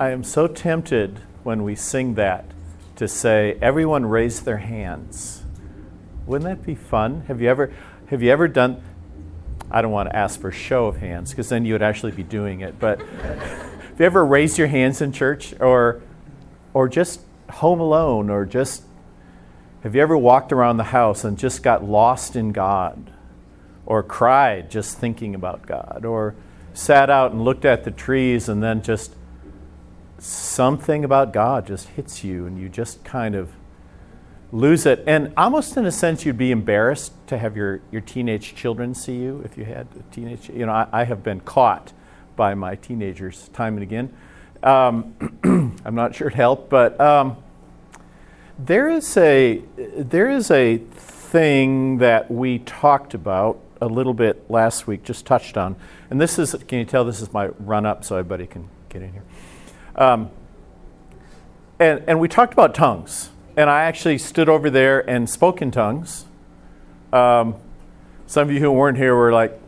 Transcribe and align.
I 0.00 0.12
am 0.12 0.24
so 0.24 0.46
tempted 0.46 1.20
when 1.42 1.62
we 1.62 1.74
sing 1.74 2.14
that 2.14 2.46
to 2.96 3.06
say, 3.06 3.58
everyone 3.60 4.06
raise 4.06 4.40
their 4.40 4.56
hands. 4.56 5.42
Wouldn't 6.24 6.48
that 6.48 6.64
be 6.64 6.74
fun? 6.74 7.24
Have 7.28 7.42
you 7.42 7.50
ever, 7.50 7.70
have 8.06 8.22
you 8.22 8.30
ever 8.30 8.48
done, 8.48 8.82
I 9.70 9.82
don't 9.82 9.92
want 9.92 10.08
to 10.08 10.16
ask 10.16 10.40
for 10.40 10.48
a 10.48 10.52
show 10.52 10.86
of 10.86 10.96
hands 10.96 11.32
because 11.32 11.50
then 11.50 11.66
you 11.66 11.74
would 11.74 11.82
actually 11.82 12.12
be 12.12 12.22
doing 12.22 12.60
it, 12.60 12.78
but 12.78 13.02
have 13.20 14.00
you 14.00 14.06
ever 14.06 14.24
raised 14.24 14.56
your 14.56 14.68
hands 14.68 15.02
in 15.02 15.12
church 15.12 15.52
or, 15.60 16.00
or 16.72 16.88
just 16.88 17.20
home 17.50 17.80
alone 17.80 18.30
or 18.30 18.46
just, 18.46 18.84
have 19.82 19.94
you 19.94 20.00
ever 20.00 20.16
walked 20.16 20.50
around 20.50 20.78
the 20.78 20.84
house 20.84 21.24
and 21.24 21.38
just 21.38 21.62
got 21.62 21.84
lost 21.84 22.36
in 22.36 22.52
God 22.52 23.12
or 23.84 24.02
cried 24.02 24.70
just 24.70 24.96
thinking 24.96 25.34
about 25.34 25.66
God 25.66 26.06
or 26.06 26.34
sat 26.72 27.10
out 27.10 27.32
and 27.32 27.44
looked 27.44 27.66
at 27.66 27.84
the 27.84 27.90
trees 27.90 28.48
and 28.48 28.62
then 28.62 28.80
just 28.80 29.14
something 30.20 31.04
about 31.04 31.32
God 31.32 31.66
just 31.66 31.88
hits 31.88 32.22
you 32.22 32.46
and 32.46 32.58
you 32.58 32.68
just 32.68 33.02
kind 33.04 33.34
of 33.34 33.50
lose 34.52 34.86
it. 34.86 35.02
And 35.06 35.32
almost 35.36 35.76
in 35.76 35.86
a 35.86 35.92
sense, 35.92 36.24
you'd 36.24 36.38
be 36.38 36.50
embarrassed 36.50 37.12
to 37.28 37.38
have 37.38 37.56
your, 37.56 37.80
your 37.90 38.00
teenage 38.00 38.54
children 38.54 38.94
see 38.94 39.16
you 39.16 39.42
if 39.44 39.56
you 39.56 39.64
had 39.64 39.86
a 39.98 40.14
teenage. 40.14 40.48
You 40.50 40.66
know, 40.66 40.72
I, 40.72 40.86
I 40.92 41.04
have 41.04 41.22
been 41.22 41.40
caught 41.40 41.92
by 42.36 42.54
my 42.54 42.74
teenagers 42.76 43.48
time 43.48 43.74
and 43.74 43.82
again. 43.82 44.12
Um, 44.62 45.14
I'm 45.84 45.94
not 45.94 46.14
sure 46.14 46.28
it 46.28 46.34
helped, 46.34 46.68
but 46.68 47.00
um, 47.00 47.36
there 48.58 48.90
is 48.90 49.16
a 49.16 49.62
there 49.76 50.28
is 50.28 50.50
a 50.50 50.78
thing 50.78 51.98
that 51.98 52.30
we 52.30 52.58
talked 52.60 53.14
about 53.14 53.60
a 53.80 53.86
little 53.86 54.12
bit 54.12 54.50
last 54.50 54.86
week, 54.86 55.02
just 55.02 55.24
touched 55.24 55.56
on, 55.56 55.76
and 56.10 56.20
this 56.20 56.38
is. 56.38 56.54
Can 56.68 56.78
you 56.78 56.84
tell 56.84 57.04
this 57.04 57.22
is 57.22 57.32
my 57.32 57.46
run 57.58 57.86
up 57.86 58.04
so 58.04 58.16
everybody 58.16 58.46
can 58.46 58.68
get 58.90 59.00
in 59.00 59.12
here? 59.12 59.24
Um, 59.96 60.30
and, 61.78 62.02
and 62.06 62.20
we 62.20 62.28
talked 62.28 62.52
about 62.52 62.74
tongues. 62.74 63.30
And 63.56 63.68
I 63.68 63.82
actually 63.82 64.18
stood 64.18 64.48
over 64.48 64.70
there 64.70 65.08
and 65.08 65.28
spoke 65.28 65.60
in 65.60 65.70
tongues. 65.70 66.24
Um, 67.12 67.56
some 68.26 68.48
of 68.48 68.54
you 68.54 68.60
who 68.60 68.70
weren't 68.70 68.96
here 68.96 69.14
were 69.14 69.32
like, 69.32 69.58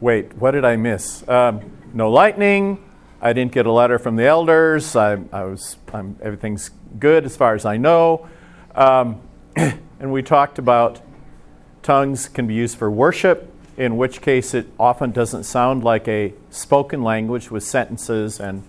wait, 0.00 0.34
what 0.34 0.52
did 0.52 0.64
I 0.64 0.76
miss? 0.76 1.26
Um, 1.28 1.72
no 1.94 2.10
lightning. 2.10 2.84
I 3.20 3.32
didn't 3.32 3.52
get 3.52 3.66
a 3.66 3.72
letter 3.72 3.98
from 3.98 4.16
the 4.16 4.24
elders. 4.24 4.96
I, 4.96 5.18
I 5.32 5.44
was, 5.44 5.76
I'm, 5.92 6.16
everything's 6.22 6.70
good 6.98 7.24
as 7.24 7.36
far 7.36 7.54
as 7.54 7.64
I 7.64 7.76
know. 7.76 8.28
Um, 8.74 9.20
and 9.56 10.12
we 10.12 10.22
talked 10.22 10.58
about 10.58 11.00
tongues 11.82 12.28
can 12.28 12.46
be 12.46 12.54
used 12.54 12.78
for 12.78 12.90
worship, 12.90 13.52
in 13.76 13.96
which 13.96 14.20
case 14.20 14.54
it 14.54 14.66
often 14.78 15.10
doesn't 15.10 15.44
sound 15.44 15.84
like 15.84 16.06
a 16.08 16.32
spoken 16.50 17.02
language 17.02 17.50
with 17.50 17.64
sentences 17.64 18.40
and 18.40 18.62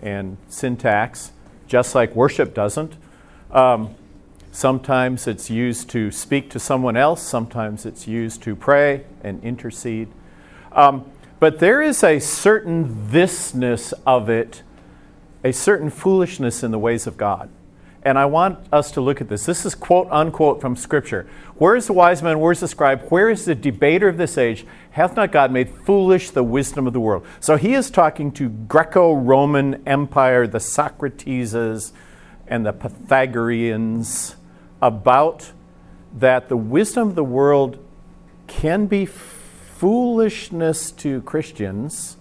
and 0.00 0.36
syntax, 0.48 1.32
just 1.66 1.94
like 1.94 2.14
worship 2.14 2.54
doesn't. 2.54 2.94
Um, 3.50 3.94
sometimes 4.52 5.26
it's 5.26 5.50
used 5.50 5.90
to 5.90 6.10
speak 6.10 6.50
to 6.50 6.58
someone 6.58 6.96
else, 6.96 7.22
sometimes 7.22 7.86
it's 7.86 8.06
used 8.06 8.42
to 8.42 8.54
pray 8.54 9.04
and 9.22 9.42
intercede. 9.42 10.08
Um, 10.72 11.10
but 11.40 11.58
there 11.58 11.82
is 11.82 12.02
a 12.02 12.20
certain 12.20 13.08
thisness 13.10 13.92
of 14.06 14.28
it, 14.30 14.62
a 15.42 15.52
certain 15.52 15.90
foolishness 15.90 16.62
in 16.62 16.70
the 16.70 16.78
ways 16.78 17.06
of 17.06 17.16
God. 17.16 17.50
And 18.04 18.18
I 18.18 18.26
want 18.26 18.58
us 18.70 18.90
to 18.92 19.00
look 19.00 19.20
at 19.20 19.28
this. 19.28 19.46
This 19.46 19.64
is 19.64 19.74
quote 19.74 20.08
unquote 20.10 20.60
from 20.60 20.76
Scripture. 20.76 21.26
Where 21.56 21.74
is 21.74 21.86
the 21.86 21.94
wise 21.94 22.22
man? 22.22 22.38
Where 22.38 22.52
is 22.52 22.60
the 22.60 22.68
scribe? 22.68 23.08
Where 23.08 23.30
is 23.30 23.44
the 23.44 23.54
debater 23.54 24.08
of 24.08 24.18
this 24.18 24.36
age? 24.36 24.66
Hath 24.90 25.16
not 25.16 25.32
God 25.32 25.50
made 25.50 25.70
foolish 25.70 26.30
the 26.30 26.42
wisdom 26.42 26.86
of 26.86 26.92
the 26.92 27.00
world? 27.00 27.24
So 27.40 27.56
he 27.56 27.74
is 27.74 27.90
talking 27.90 28.30
to 28.32 28.48
Greco 28.48 29.14
Roman 29.14 29.82
Empire, 29.86 30.46
the 30.46 30.58
Socrateses 30.58 31.92
and 32.46 32.66
the 32.66 32.72
Pythagoreans, 32.72 34.36
about 34.82 35.52
that 36.12 36.48
the 36.48 36.56
wisdom 36.56 37.08
of 37.08 37.14
the 37.14 37.24
world 37.24 37.78
can 38.46 38.86
be 38.86 39.06
foolishness 39.06 40.90
to 40.92 41.22
Christians, 41.22 42.16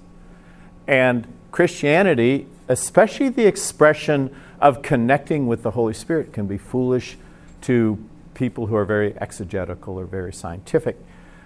and 0.87 1.27
Christianity, 1.51 2.47
especially 2.67 3.29
the 3.29 3.45
expression 3.45 4.35
of 4.63 4.81
connecting 4.81 5.45
with 5.45 5.61
the 5.61 5.71
Holy 5.71 5.93
Spirit 5.93 6.31
can 6.31 6.47
be 6.47 6.57
foolish 6.57 7.17
to 7.61 8.01
people 8.33 8.67
who 8.67 8.75
are 8.77 8.85
very 8.85 9.13
exegetical 9.19 9.99
or 9.99 10.05
very 10.05 10.31
scientific. 10.31 10.97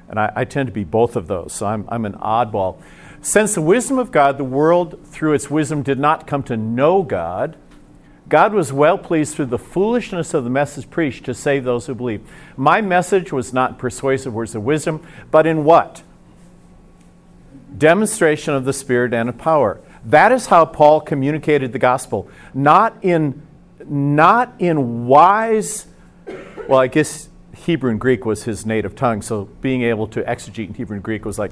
And 0.07 0.19
I, 0.19 0.31
I, 0.35 0.45
tend 0.45 0.67
to 0.67 0.73
be 0.73 0.83
both 0.83 1.16
of 1.16 1.27
those, 1.27 1.51
so 1.51 1.66
I'm, 1.66 1.85
I'm 1.89 2.06
an 2.06 2.13
oddball. 2.13 2.79
Since 3.22 3.56
the 3.56 3.61
wisdom 3.61 3.97
of 3.97 4.11
God, 4.11 4.38
the 4.38 4.44
world 4.44 5.00
through 5.03 5.33
its 5.33 5.50
wisdom 5.50 5.81
did 5.81 5.97
not 5.97 6.27
come 6.27 6.44
to 6.44 6.56
know 6.56 7.01
God, 7.01 7.57
God 8.29 8.53
was 8.53 8.72
well 8.72 9.00
pleased 9.00 9.35
through 9.35 9.47
the 9.47 9.57
foolishness 9.57 10.35
of 10.35 10.44
the 10.44 10.50
message 10.51 10.89
preached 10.89 11.25
to 11.25 11.33
save 11.33 11.63
those 11.63 11.88
who 11.88 11.95
believe. 11.95 12.22
My 12.56 12.81
message 12.81 13.33
was 13.33 13.51
not 13.51 13.79
persuasive 13.79 14.33
words 14.33 14.53
of 14.53 14.63
wisdom, 14.63 15.06
but 15.31 15.47
in 15.47 15.63
what? 15.63 16.03
Demonstration 17.75 18.53
of 18.53 18.63
the 18.63 18.73
Spirit 18.73 19.13
and 19.13 19.27
of 19.27 19.38
power. 19.39 19.81
That 20.05 20.31
is 20.31 20.47
how 20.47 20.65
Paul 20.65 21.01
communicated 21.01 21.73
the 21.73 21.79
gospel. 21.79 22.29
Not 22.53 22.95
in, 23.01 23.41
not 23.85 24.53
in 24.59 25.07
wise, 25.07 25.87
well, 26.67 26.79
I 26.79 26.87
guess 26.87 27.29
Hebrew 27.55 27.91
and 27.91 27.99
Greek 27.99 28.25
was 28.25 28.43
his 28.43 28.65
native 28.65 28.95
tongue, 28.95 29.21
so 29.21 29.45
being 29.61 29.81
able 29.81 30.07
to 30.07 30.21
exegete 30.23 30.67
in 30.67 30.73
Hebrew 30.73 30.95
and 30.95 31.03
Greek 31.03 31.25
was 31.25 31.39
like 31.39 31.51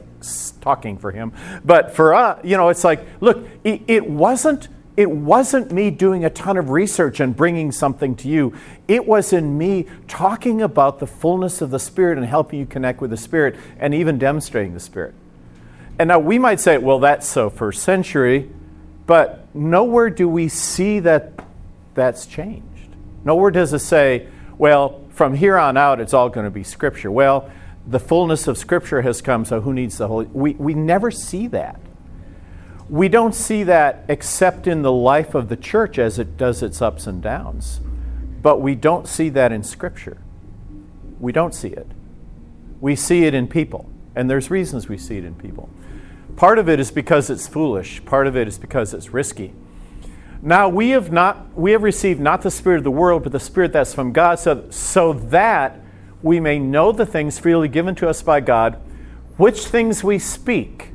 talking 0.61 0.97
for 0.97 1.11
him. 1.11 1.33
But 1.63 1.95
for 1.95 2.13
us, 2.13 2.39
you 2.43 2.57
know, 2.57 2.69
it's 2.69 2.83
like, 2.83 3.05
look, 3.21 3.47
it, 3.63 3.81
it 3.87 4.09
wasn't 4.09 4.69
it 4.97 5.11
wasn't 5.11 5.73
me 5.73 5.91
doing 5.91 6.23
a 6.23 6.29
ton 6.29 6.57
of 6.57 6.69
research 6.69 7.19
and 7.19 7.35
bringing 7.35 7.71
something 7.71 8.15
to 8.15 8.29
you. 8.29 8.53
It 8.87 9.05
was 9.05 9.33
in 9.33 9.57
me 9.57 9.87
talking 10.07 10.61
about 10.61 10.99
the 10.99 11.07
fullness 11.07 11.61
of 11.61 11.69
the 11.69 11.79
Spirit 11.79 12.17
and 12.17 12.25
helping 12.25 12.59
you 12.59 12.65
connect 12.65 13.01
with 13.01 13.09
the 13.09 13.17
Spirit 13.17 13.57
and 13.77 13.93
even 13.93 14.17
demonstrating 14.17 14.73
the 14.73 14.79
Spirit. 14.79 15.13
And 15.97 16.09
now 16.09 16.19
we 16.19 16.39
might 16.39 16.59
say, 16.59 16.77
well, 16.77 16.99
that's 16.99 17.27
so 17.27 17.49
first 17.49 17.83
century, 17.83 18.49
but 19.05 19.47
nowhere 19.55 20.09
do 20.09 20.27
we 20.27 20.49
see 20.49 20.99
that 20.99 21.31
that's 21.93 22.25
changed. 22.25 22.65
Nowhere 23.23 23.51
does 23.51 23.73
it 23.73 23.79
say, 23.79 24.27
well, 24.57 25.01
from 25.09 25.35
here 25.35 25.57
on 25.57 25.77
out, 25.77 26.01
it's 26.01 26.13
all 26.13 26.29
going 26.29 26.43
to 26.43 26.51
be 26.51 26.63
Scripture. 26.63 27.09
Well, 27.09 27.49
the 27.87 27.99
fullness 27.99 28.47
of 28.47 28.57
Scripture 28.57 29.01
has 29.03 29.21
come, 29.21 29.45
so 29.45 29.61
who 29.61 29.73
needs 29.73 29.97
the 29.97 30.07
Holy? 30.07 30.25
We, 30.25 30.53
we 30.53 30.73
never 30.73 31.11
see 31.11 31.47
that. 31.47 31.79
We 32.89 33.07
don't 33.07 33.33
see 33.33 33.63
that 33.63 34.03
except 34.09 34.67
in 34.67 34.81
the 34.81 34.91
life 34.91 35.33
of 35.33 35.49
the 35.49 35.55
church 35.55 35.97
as 35.97 36.19
it 36.19 36.37
does 36.37 36.61
its 36.61 36.81
ups 36.81 37.07
and 37.07 37.21
downs. 37.21 37.79
But 38.41 38.61
we 38.61 38.75
don't 38.75 39.07
see 39.07 39.29
that 39.29 39.51
in 39.51 39.63
Scripture. 39.63 40.17
We 41.19 41.31
don't 41.31 41.55
see 41.55 41.69
it. 41.69 41.87
We 42.81 42.95
see 42.95 43.23
it 43.23 43.33
in 43.33 43.47
people, 43.47 43.89
and 44.15 44.29
there's 44.29 44.51
reasons 44.51 44.89
we 44.89 44.97
see 44.97 45.17
it 45.17 45.23
in 45.23 45.35
people. 45.35 45.69
Part 46.35 46.59
of 46.59 46.67
it 46.67 46.79
is 46.79 46.91
because 46.91 47.29
it's 47.29 47.47
foolish, 47.47 48.03
part 48.05 48.27
of 48.27 48.35
it 48.35 48.47
is 48.47 48.57
because 48.57 48.93
it's 48.93 49.13
risky. 49.13 49.53
Now 50.41 50.69
we 50.69 50.89
have 50.89 51.11
not 51.11 51.55
we 51.57 51.71
have 51.71 51.81
received 51.81 52.19
not 52.19 52.41
the 52.41 52.51
spirit 52.51 52.79
of 52.79 52.83
the 52.83 52.91
world, 52.91 53.23
but 53.23 53.31
the 53.31 53.39
spirit 53.39 53.73
that's 53.73 53.93
from 53.93 54.11
God, 54.11 54.39
so, 54.39 54.65
so 54.69 55.13
that 55.13 55.79
we 56.21 56.39
may 56.39 56.59
know 56.59 56.91
the 56.91 57.05
things 57.05 57.39
freely 57.39 57.67
given 57.67 57.95
to 57.95 58.09
us 58.09 58.21
by 58.21 58.41
God, 58.41 58.79
which 59.37 59.67
things 59.67 60.03
we 60.03 60.19
speak, 60.19 60.91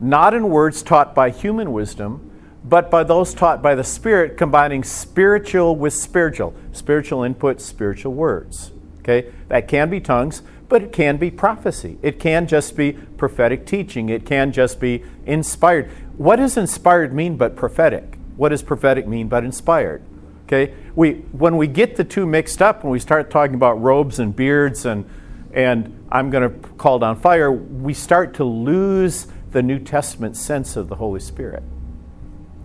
not 0.00 0.34
in 0.34 0.50
words 0.50 0.82
taught 0.82 1.14
by 1.14 1.30
human 1.30 1.72
wisdom, 1.72 2.30
but 2.64 2.90
by 2.90 3.04
those 3.04 3.34
taught 3.34 3.62
by 3.62 3.74
the 3.74 3.84
Spirit, 3.84 4.36
combining 4.36 4.82
spiritual 4.82 5.76
with 5.76 5.92
spiritual. 5.92 6.54
Spiritual 6.72 7.22
input, 7.22 7.60
spiritual 7.60 8.14
words. 8.14 8.72
Okay? 9.00 9.30
That 9.48 9.68
can 9.68 9.90
be 9.90 10.00
tongues, 10.00 10.42
but 10.74 10.82
it 10.82 10.90
can 10.90 11.18
be 11.18 11.30
prophecy. 11.30 11.98
It 12.02 12.18
can 12.18 12.48
just 12.48 12.76
be 12.76 12.94
prophetic 12.94 13.64
teaching. 13.64 14.08
It 14.08 14.26
can 14.26 14.50
just 14.50 14.80
be 14.80 15.04
inspired. 15.24 15.88
What 16.16 16.34
does 16.34 16.56
inspired 16.56 17.14
mean 17.14 17.36
but 17.36 17.54
prophetic? 17.54 18.18
What 18.36 18.48
does 18.48 18.60
prophetic 18.60 19.06
mean 19.06 19.28
but 19.28 19.44
inspired? 19.44 20.02
Okay? 20.46 20.74
We, 20.96 21.12
when 21.30 21.58
we 21.58 21.68
get 21.68 21.94
the 21.94 22.02
two 22.02 22.26
mixed 22.26 22.60
up 22.60 22.82
and 22.82 22.90
we 22.90 22.98
start 22.98 23.30
talking 23.30 23.54
about 23.54 23.80
robes 23.80 24.18
and 24.18 24.34
beards 24.34 24.84
and, 24.84 25.08
and 25.52 25.96
I'm 26.10 26.28
going 26.30 26.42
to 26.42 26.68
call 26.70 26.98
down 26.98 27.20
fire, 27.20 27.52
we 27.52 27.94
start 27.94 28.34
to 28.34 28.44
lose 28.44 29.28
the 29.52 29.62
New 29.62 29.78
Testament 29.78 30.36
sense 30.36 30.74
of 30.74 30.88
the 30.88 30.96
Holy 30.96 31.20
Spirit. 31.20 31.62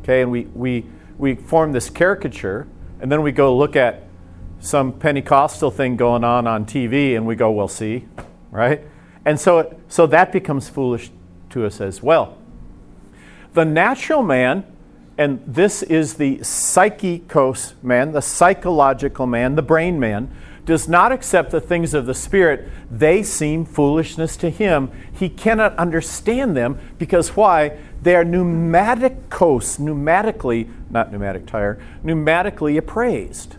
Okay? 0.02 0.24
And 0.24 0.32
we, 0.32 0.46
we, 0.56 0.84
we 1.20 1.36
form 1.36 1.74
this 1.74 1.92
caricature 1.92 2.66
and 3.02 3.12
then 3.12 3.22
we 3.22 3.32
go 3.32 3.56
look 3.56 3.76
at 3.76 4.06
some 4.60 4.94
Pentecostal 4.94 5.72
thing 5.72 5.96
going 5.96 6.24
on 6.24 6.48
on 6.48 6.66
TV, 6.66 7.16
and 7.16 7.26
we 7.26 7.36
go, 7.36 7.52
well, 7.52 7.68
see, 7.68 8.06
right? 8.52 8.82
And 9.26 9.40
so, 9.40 9.80
so 9.88 10.08
that 10.08 10.32
becomes 10.32 10.70
foolish 10.70 11.12
to 11.52 11.66
us 11.66 11.82
as 11.82 12.02
well. 12.04 12.38
The 13.54 13.66
natural 13.66 14.24
man 14.24 14.66
And 15.20 15.44
this 15.46 15.84
is 15.84 16.14
the 16.14 16.38
psychikos 16.38 17.74
man, 17.84 18.14
the 18.14 18.22
psychological 18.22 19.28
man, 19.28 19.56
the 19.56 19.62
brain 19.62 20.00
man, 20.00 20.34
does 20.66 20.88
not 20.88 21.12
accept 21.12 21.52
the 21.52 21.60
things 21.60 21.94
of 21.94 22.06
the 22.06 22.14
Spirit. 22.14 22.70
They 22.90 23.22
seem 23.22 23.66
foolishness 23.66 24.38
to 24.38 24.50
him. 24.50 24.90
He 25.12 25.28
cannot 25.28 25.76
understand 25.78 26.56
them 26.56 26.80
because 26.98 27.36
why? 27.36 27.78
They 28.02 28.16
are 28.16 28.24
pneumatikos, 28.24 29.78
pneumatically, 29.78 30.70
not 30.90 31.12
pneumatic 31.12 31.46
tire, 31.46 31.84
pneumatically 32.02 32.78
appraised. 32.78 33.58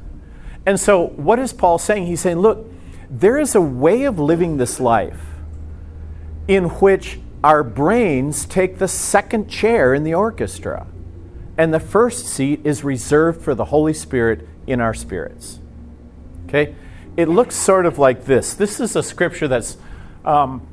And 0.67 0.79
so, 0.79 1.09
what 1.09 1.39
is 1.39 1.53
Paul 1.53 1.79
saying? 1.79 2.07
He's 2.07 2.21
saying, 2.21 2.39
look, 2.39 2.67
there 3.09 3.39
is 3.39 3.55
a 3.55 3.61
way 3.61 4.05
of 4.05 4.19
living 4.19 4.57
this 4.57 4.79
life 4.79 5.21
in 6.47 6.65
which 6.65 7.21
our 7.43 7.63
brains 7.65 8.45
take 8.45 8.79
the 8.79 8.89
second 8.89 9.49
chair 9.49 9.95
in 9.95 10.05
the 10.05 10.15
orchestra, 10.15 10.87
and 11.57 11.73
the 11.73 11.81
first 11.81 12.27
seat 12.27 12.61
is 12.65 12.85
reserved 12.85 13.41
for 13.41 13.55
the 13.55 13.67
Holy 13.67 13.95
Spirit 13.95 14.47
in 14.67 14.81
our 14.81 14.95
spirits. 14.95 15.59
Okay? 16.47 16.75
It 17.17 17.29
looks 17.29 17.55
sort 17.55 17.87
of 17.87 17.99
like 17.99 18.25
this. 18.27 18.55
This 18.55 18.81
is 18.81 18.95
a 18.97 19.03
scripture 19.03 19.49
that's, 19.49 19.77
um, 20.25 20.67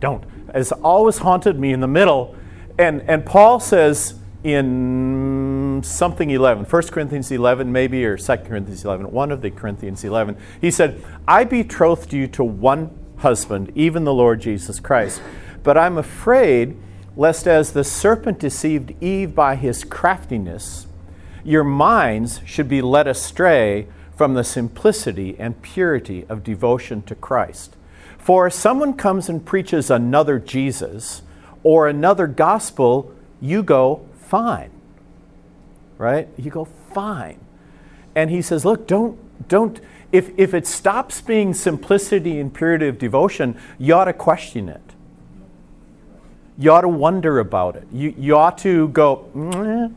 don't, 0.00 0.24
has 0.52 0.72
always 0.72 1.18
haunted 1.18 1.58
me 1.58 1.72
in 1.72 1.80
the 1.80 1.88
middle. 1.88 2.34
And, 2.78 3.02
and 3.02 3.24
Paul 3.24 3.60
says 3.60 4.14
in 4.44 5.80
something 5.82 6.30
11, 6.30 6.66
1 6.66 6.82
Corinthians 6.88 7.30
11, 7.30 7.72
maybe, 7.72 8.04
or 8.04 8.18
2 8.18 8.36
Corinthians 8.36 8.84
11, 8.84 9.10
one 9.10 9.32
of 9.32 9.40
the 9.40 9.50
Corinthians 9.50 10.04
11, 10.04 10.36
he 10.60 10.70
said, 10.70 11.02
I 11.26 11.44
betrothed 11.44 12.12
you 12.12 12.26
to 12.28 12.44
one 12.44 12.96
husband, 13.16 13.72
even 13.74 14.04
the 14.04 14.12
Lord 14.12 14.42
Jesus 14.42 14.80
Christ. 14.80 15.22
But 15.62 15.78
I'm 15.78 15.96
afraid 15.96 16.76
lest 17.16 17.46
as 17.46 17.72
the 17.72 17.84
serpent 17.84 18.38
deceived 18.38 18.92
Eve 19.02 19.34
by 19.34 19.56
his 19.56 19.82
craftiness, 19.82 20.86
your 21.42 21.64
minds 21.64 22.40
should 22.44 22.68
be 22.68 22.82
led 22.82 23.06
astray 23.06 23.86
from 24.14 24.34
the 24.34 24.44
simplicity 24.44 25.36
and 25.38 25.60
purity 25.62 26.26
of 26.28 26.44
devotion 26.44 27.02
to 27.02 27.14
Christ. 27.14 27.76
For 28.18 28.46
if 28.46 28.52
someone 28.52 28.94
comes 28.94 29.28
and 29.28 29.44
preaches 29.44 29.90
another 29.90 30.38
Jesus 30.38 31.22
or 31.62 31.88
another 31.88 32.26
gospel, 32.26 33.14
you 33.40 33.62
go 33.62 34.06
fine. 34.34 34.70
Right? 35.98 36.28
You 36.36 36.50
go 36.50 36.64
fine. 36.64 37.38
And 38.14 38.30
he 38.30 38.42
says, 38.42 38.64
look, 38.64 38.86
don't 38.86 39.18
don't 39.48 39.80
if 40.12 40.30
if 40.38 40.54
it 40.54 40.66
stops 40.66 41.20
being 41.20 41.54
simplicity 41.54 42.40
and 42.40 42.52
purity 42.52 42.88
of 42.88 42.98
devotion, 42.98 43.56
you 43.78 43.94
ought 43.94 44.06
to 44.06 44.12
question 44.12 44.68
it 44.68 44.94
you 46.56 46.70
ought 46.70 46.82
to 46.82 46.88
wonder 46.88 47.38
about 47.38 47.76
it. 47.76 47.86
You, 47.92 48.14
you 48.16 48.36
ought 48.36 48.58
to 48.58 48.88
go, 48.88 49.92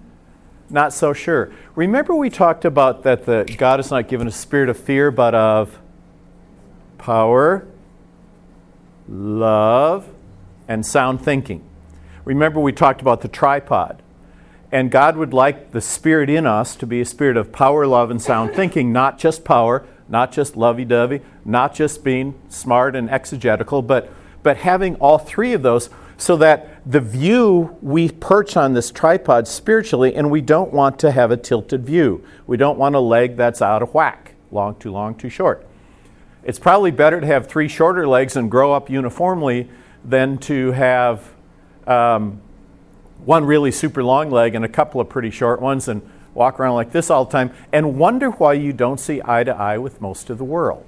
not 0.70 0.94
so 0.94 1.14
sure. 1.14 1.52
Remember, 1.76 2.16
we 2.16 2.30
talked 2.30 2.66
about 2.66 3.04
that 3.04 3.26
the, 3.26 3.54
God 3.58 3.80
has 3.80 3.92
not 3.92 4.08
given 4.08 4.28
a 4.28 4.32
spirit 4.32 4.70
of 4.70 4.78
fear, 4.78 5.12
but 5.12 5.36
of 5.36 5.78
power, 6.98 7.68
love, 9.08 10.08
and 10.68 10.86
sound 10.86 11.22
thinking. 11.22 11.64
Remember, 12.26 12.60
we 12.60 12.72
talked 12.72 13.02
about 13.02 13.22
the 13.22 13.28
tripod. 13.28 14.02
And 14.72 14.92
God 14.92 15.16
would 15.16 15.34
like 15.34 15.72
the 15.72 15.82
spirit 15.82 16.30
in 16.30 16.46
us 16.46 16.76
to 16.78 16.86
be 16.86 17.00
a 17.00 17.06
spirit 17.06 17.38
of 17.38 17.52
power, 17.52 17.88
love, 17.88 18.12
and 18.12 18.22
sound 18.22 18.54
thinking, 18.54 18.92
not 18.92 19.18
just 19.18 19.46
power, 19.46 19.86
not 20.10 20.32
just 20.32 20.58
lovey 20.58 20.86
dovey, 20.86 21.22
not 21.46 21.74
just 21.74 22.04
being 22.04 22.36
smart 22.50 22.96
and 22.96 23.10
exegetical, 23.10 23.82
but, 23.82 24.12
but 24.44 24.58
having 24.58 24.96
all 24.96 25.18
three 25.18 25.54
of 25.54 25.62
those 25.62 25.90
so 26.18 26.36
that 26.38 26.82
the 26.86 27.00
view 27.00 27.78
we 27.82 28.10
perch 28.10 28.58
on 28.58 28.74
this 28.74 28.92
tripod 28.92 29.48
spiritually, 29.48 30.16
and 30.16 30.32
we 30.32 30.42
don't 30.42 30.74
want 30.74 30.98
to 31.00 31.12
have 31.12 31.30
a 31.32 31.38
tilted 31.38 31.86
view. 31.86 32.24
We 32.48 32.58
don't 32.58 32.78
want 32.78 32.96
a 32.96 33.00
leg 33.00 33.38
that's 33.38 33.62
out 33.62 33.84
of 33.84 33.94
whack, 33.94 34.34
long, 34.52 34.76
too 34.76 34.92
long, 34.92 35.16
too 35.16 35.30
short. 35.30 35.66
It's 36.44 36.60
probably 36.60 36.92
better 36.92 37.22
to 37.22 37.28
have 37.28 37.48
three 37.48 37.68
shorter 37.68 38.08
legs 38.08 38.36
and 38.36 38.50
grow 38.50 38.74
up 38.74 38.90
uniformly 38.90 39.70
than 40.04 40.38
to 40.40 40.72
have 40.72 41.30
um, 41.86 42.42
one 43.26 43.46
really 43.46 43.72
super 43.72 44.04
long 44.04 44.30
leg 44.30 44.56
and 44.56 44.64
a 44.64 44.70
couple 44.70 45.02
of 45.02 45.10
pretty 45.10 45.32
short 45.32 45.62
ones 45.62 45.88
and 45.88 46.02
walk 46.34 46.60
around 46.60 46.76
like 46.76 46.92
this 46.92 47.10
all 47.10 47.26
the 47.26 47.32
time 47.32 47.52
and 47.72 47.98
wonder 47.98 48.30
why 48.30 48.54
you 48.54 48.72
don't 48.72 49.00
see 49.00 49.22
eye 49.26 49.44
to 49.44 49.56
eye 49.56 49.78
with 49.78 50.00
most 50.00 50.30
of 50.30 50.38
the 50.38 50.44
world. 50.44 50.86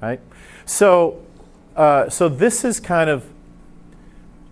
Right? 0.00 0.20
So, 0.64 1.24
uh, 1.74 2.08
so 2.08 2.28
this 2.28 2.64
is 2.64 2.80
kind 2.80 3.10
of 3.10 3.28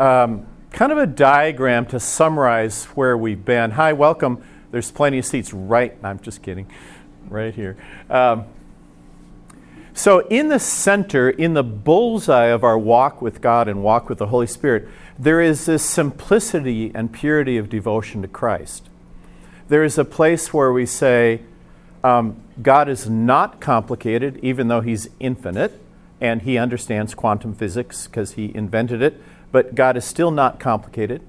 um, 0.01 0.47
kind 0.71 0.91
of 0.91 0.99
a 0.99 1.07
diagram 1.07 1.87
to 1.87 2.01
summarize 2.01 2.85
where 2.97 3.17
we've 3.17 3.45
been. 3.45 3.73
Hi, 3.73 3.93
welcome. 3.93 4.45
There's 4.73 4.91
plenty 4.91 5.19
of 5.19 5.25
seats 5.25 5.53
right, 5.53 5.97
I'm 6.03 6.19
just 6.19 6.43
kidding, 6.43 6.69
right 7.29 7.55
here. 7.55 7.77
Um, 8.11 8.47
so, 9.95 10.27
in 10.29 10.49
the 10.49 10.59
center, 10.59 11.31
in 11.31 11.55
the 11.55 11.63
bullseye 11.63 12.47
of 12.47 12.65
our 12.65 12.79
walk 12.79 13.23
with 13.23 13.41
God 13.41 13.69
and 13.69 13.83
walk 13.83 14.09
with 14.09 14.19
the 14.19 14.27
Holy 14.27 14.47
Spirit, 14.47 14.89
there 15.19 15.41
is 15.41 15.67
this 15.67 15.85
simplicity 15.85 16.91
and 16.95 17.13
purity 17.13 17.57
of 17.57 17.71
devotion 17.71 18.21
to 18.23 18.29
Christ. 18.29 18.89
There 19.69 19.85
is 19.85 19.97
a 19.97 20.05
place 20.05 20.53
where 20.53 20.73
we 20.73 20.85
say, 20.85 21.41
um, 22.03 22.37
God 22.61 22.89
is 22.89 23.09
not 23.09 23.61
complicated, 23.61 24.39
even 24.43 24.69
though 24.69 24.83
He's 24.83 25.09
infinite, 25.21 25.81
and 26.21 26.43
He 26.43 26.59
understands 26.59 27.15
quantum 27.15 27.55
physics 27.55 28.07
because 28.07 28.33
He 28.33 28.55
invented 28.55 29.01
it 29.01 29.21
but 29.55 29.77
God 29.77 29.97
is 29.97 30.05
still 30.05 30.33
not 30.33 30.59
complicated. 30.59 31.23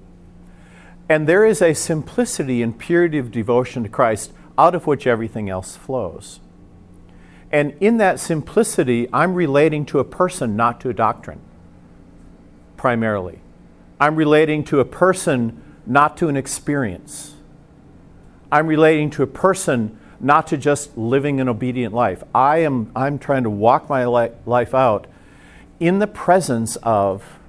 And 1.08 1.28
there 1.28 1.46
is 1.46 1.62
a 1.62 1.76
simplicity 1.76 2.64
and 2.64 2.76
purity 2.76 3.20
of 3.20 3.32
devotion 3.32 3.84
to 3.84 3.90
Christ 3.90 4.34
out 4.58 4.74
of 4.74 4.88
which 4.88 5.06
everything 5.06 5.48
else 5.48 5.76
flows. 5.76 6.40
And 7.56 7.74
in 7.80 8.00
that 8.00 8.20
simplicity, 8.20 9.08
I'm 9.14 9.34
relating 9.34 9.86
to 9.86 10.00
a 10.00 10.04
person, 10.04 10.58
not 10.58 10.82
to 10.82 10.90
a 10.90 10.94
doctrine, 10.94 11.40
primarily. 12.76 13.40
I'm 13.98 14.18
relating 14.18 14.66
to 14.66 14.82
a 14.82 14.86
person, 14.86 15.64
not 15.86 16.18
to 16.18 16.28
an 16.28 16.36
experience. 16.36 17.36
I'm 18.52 18.68
relating 18.68 19.10
to 19.12 19.24
a 19.24 19.28
person, 19.28 19.98
not 20.20 20.48
to 20.48 20.58
just 20.58 20.98
living 20.98 21.40
an 21.40 21.48
obedient 21.48 21.94
life. 21.94 22.26
I 22.36 22.58
am 22.58 22.92
I'm 22.94 23.18
trying 23.18 23.44
to 23.44 23.50
walk 23.50 23.88
my 23.88 24.04
life 24.04 24.76
out 24.76 25.08
in 25.80 26.00
the 26.00 26.08
presence 26.08 26.76
of 26.84 27.40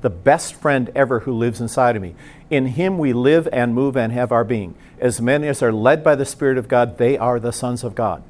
the 0.00 0.08
best 0.08 0.54
friend 0.54 0.90
ever 0.94 1.20
who 1.20 1.32
lives 1.34 1.60
inside 1.60 1.94
of 1.94 2.00
me. 2.00 2.14
In 2.48 2.68
him 2.68 2.96
we 2.96 3.12
live 3.12 3.46
and 3.52 3.74
move 3.74 3.98
and 3.98 4.14
have 4.14 4.32
our 4.32 4.44
being. 4.44 4.76
As 4.98 5.20
many 5.20 5.46
as 5.46 5.62
are 5.62 5.74
led 5.74 6.02
by 6.02 6.14
the 6.14 6.24
Spirit 6.24 6.56
of 6.56 6.68
God, 6.68 6.96
they 6.96 7.18
are 7.18 7.38
the 7.38 7.52
sons 7.52 7.84
of 7.84 7.94
God. 7.94 8.22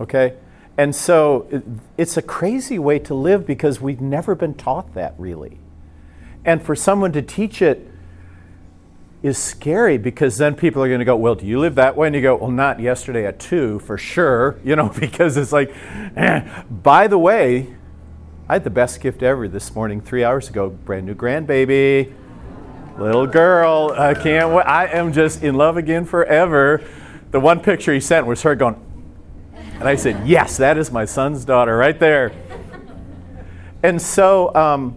Okay? 0.00 0.34
And 0.78 0.94
so 0.94 1.46
it, 1.50 1.62
it's 1.98 2.16
a 2.16 2.22
crazy 2.22 2.78
way 2.78 2.98
to 3.00 3.14
live 3.14 3.46
because 3.46 3.80
we've 3.80 4.00
never 4.00 4.34
been 4.34 4.54
taught 4.54 4.94
that 4.94 5.14
really. 5.18 5.58
And 6.44 6.62
for 6.62 6.74
someone 6.74 7.12
to 7.12 7.22
teach 7.22 7.60
it 7.60 7.86
is 9.22 9.36
scary 9.36 9.98
because 9.98 10.38
then 10.38 10.54
people 10.54 10.82
are 10.82 10.88
going 10.88 11.00
to 11.00 11.04
go, 11.04 11.16
Well, 11.16 11.34
do 11.34 11.46
you 11.46 11.60
live 11.60 11.74
that 11.74 11.96
way? 11.96 12.06
And 12.06 12.16
you 12.16 12.22
go, 12.22 12.36
Well, 12.36 12.50
not 12.50 12.80
yesterday 12.80 13.26
at 13.26 13.38
two 13.38 13.78
for 13.80 13.98
sure, 13.98 14.58
you 14.64 14.76
know, 14.76 14.88
because 14.88 15.36
it's 15.36 15.52
like, 15.52 15.70
eh. 16.16 16.62
by 16.70 17.06
the 17.06 17.18
way, 17.18 17.74
I 18.48 18.54
had 18.54 18.64
the 18.64 18.70
best 18.70 19.00
gift 19.00 19.22
ever 19.22 19.46
this 19.46 19.74
morning, 19.74 20.00
three 20.00 20.24
hours 20.24 20.48
ago. 20.48 20.70
Brand 20.70 21.06
new 21.06 21.14
grandbaby, 21.14 22.12
little 22.98 23.26
girl. 23.26 23.94
I 23.96 24.14
can't 24.14 24.52
wait. 24.52 24.64
I 24.64 24.86
am 24.86 25.12
just 25.12 25.42
in 25.42 25.54
love 25.54 25.76
again 25.76 26.04
forever. 26.04 26.82
The 27.30 27.38
one 27.38 27.60
picture 27.60 27.94
he 27.94 28.00
sent 28.00 28.26
was 28.26 28.42
her 28.42 28.56
going, 28.56 28.74
and 29.80 29.88
I 29.88 29.96
said, 29.96 30.28
Yes, 30.28 30.58
that 30.58 30.76
is 30.76 30.92
my 30.92 31.06
son's 31.06 31.44
daughter 31.44 31.76
right 31.76 31.98
there. 31.98 32.32
And 33.82 34.00
so, 34.00 34.54
um, 34.54 34.94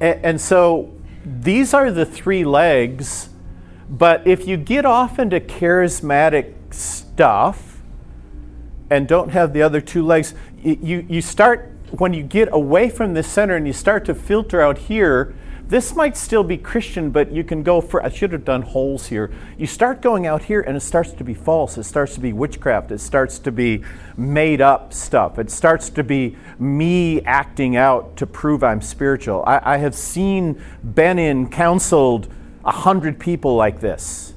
and, 0.00 0.24
and 0.24 0.40
so 0.40 0.94
these 1.24 1.74
are 1.74 1.90
the 1.90 2.06
three 2.06 2.44
legs. 2.44 3.28
But 3.90 4.26
if 4.26 4.46
you 4.46 4.56
get 4.56 4.86
off 4.86 5.18
into 5.18 5.40
charismatic 5.40 6.54
stuff 6.72 7.82
and 8.88 9.06
don't 9.06 9.30
have 9.30 9.52
the 9.52 9.62
other 9.62 9.80
two 9.80 10.06
legs, 10.06 10.32
you, 10.62 11.04
you 11.08 11.20
start 11.20 11.70
when 11.98 12.14
you 12.14 12.22
get 12.22 12.48
away 12.52 12.88
from 12.88 13.12
the 13.14 13.22
center 13.22 13.56
and 13.56 13.66
you 13.66 13.72
start 13.72 14.04
to 14.06 14.14
filter 14.14 14.62
out 14.62 14.78
here, 14.78 15.34
this 15.72 15.96
might 15.96 16.18
still 16.18 16.44
be 16.44 16.58
Christian, 16.58 17.08
but 17.08 17.32
you 17.32 17.42
can 17.42 17.62
go 17.62 17.80
for, 17.80 18.04
I 18.04 18.10
should 18.10 18.30
have 18.32 18.44
done 18.44 18.60
holes 18.60 19.06
here. 19.06 19.32
You 19.56 19.66
start 19.66 20.02
going 20.02 20.26
out 20.26 20.42
here 20.42 20.60
and 20.60 20.76
it 20.76 20.80
starts 20.80 21.12
to 21.12 21.24
be 21.24 21.32
false. 21.32 21.78
It 21.78 21.84
starts 21.84 22.12
to 22.16 22.20
be 22.20 22.34
witchcraft. 22.34 22.90
It 22.90 22.98
starts 22.98 23.38
to 23.38 23.50
be 23.50 23.82
made 24.14 24.60
up 24.60 24.92
stuff. 24.92 25.38
It 25.38 25.50
starts 25.50 25.88
to 25.88 26.04
be 26.04 26.36
me 26.58 27.22
acting 27.22 27.74
out 27.74 28.18
to 28.18 28.26
prove 28.26 28.62
I'm 28.62 28.82
spiritual. 28.82 29.44
I, 29.46 29.76
I 29.76 29.76
have 29.78 29.94
seen, 29.94 30.62
been 30.84 31.18
in, 31.18 31.48
counseled 31.48 32.28
a 32.66 32.72
hundred 32.72 33.18
people 33.18 33.56
like 33.56 33.80
this 33.80 34.34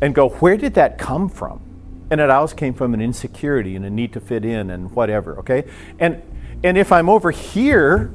and 0.00 0.14
go, 0.14 0.28
where 0.28 0.56
did 0.56 0.74
that 0.74 0.96
come 0.96 1.28
from? 1.28 1.60
And 2.08 2.20
it 2.20 2.30
always 2.30 2.52
came 2.52 2.72
from 2.72 2.94
an 2.94 3.00
insecurity 3.00 3.74
and 3.74 3.84
a 3.84 3.90
need 3.90 4.12
to 4.12 4.20
fit 4.20 4.44
in 4.44 4.70
and 4.70 4.92
whatever, 4.92 5.40
okay? 5.40 5.64
And 5.98 6.22
and 6.62 6.78
if 6.78 6.90
I'm 6.92 7.08
over 7.08 7.32
here, 7.32 8.12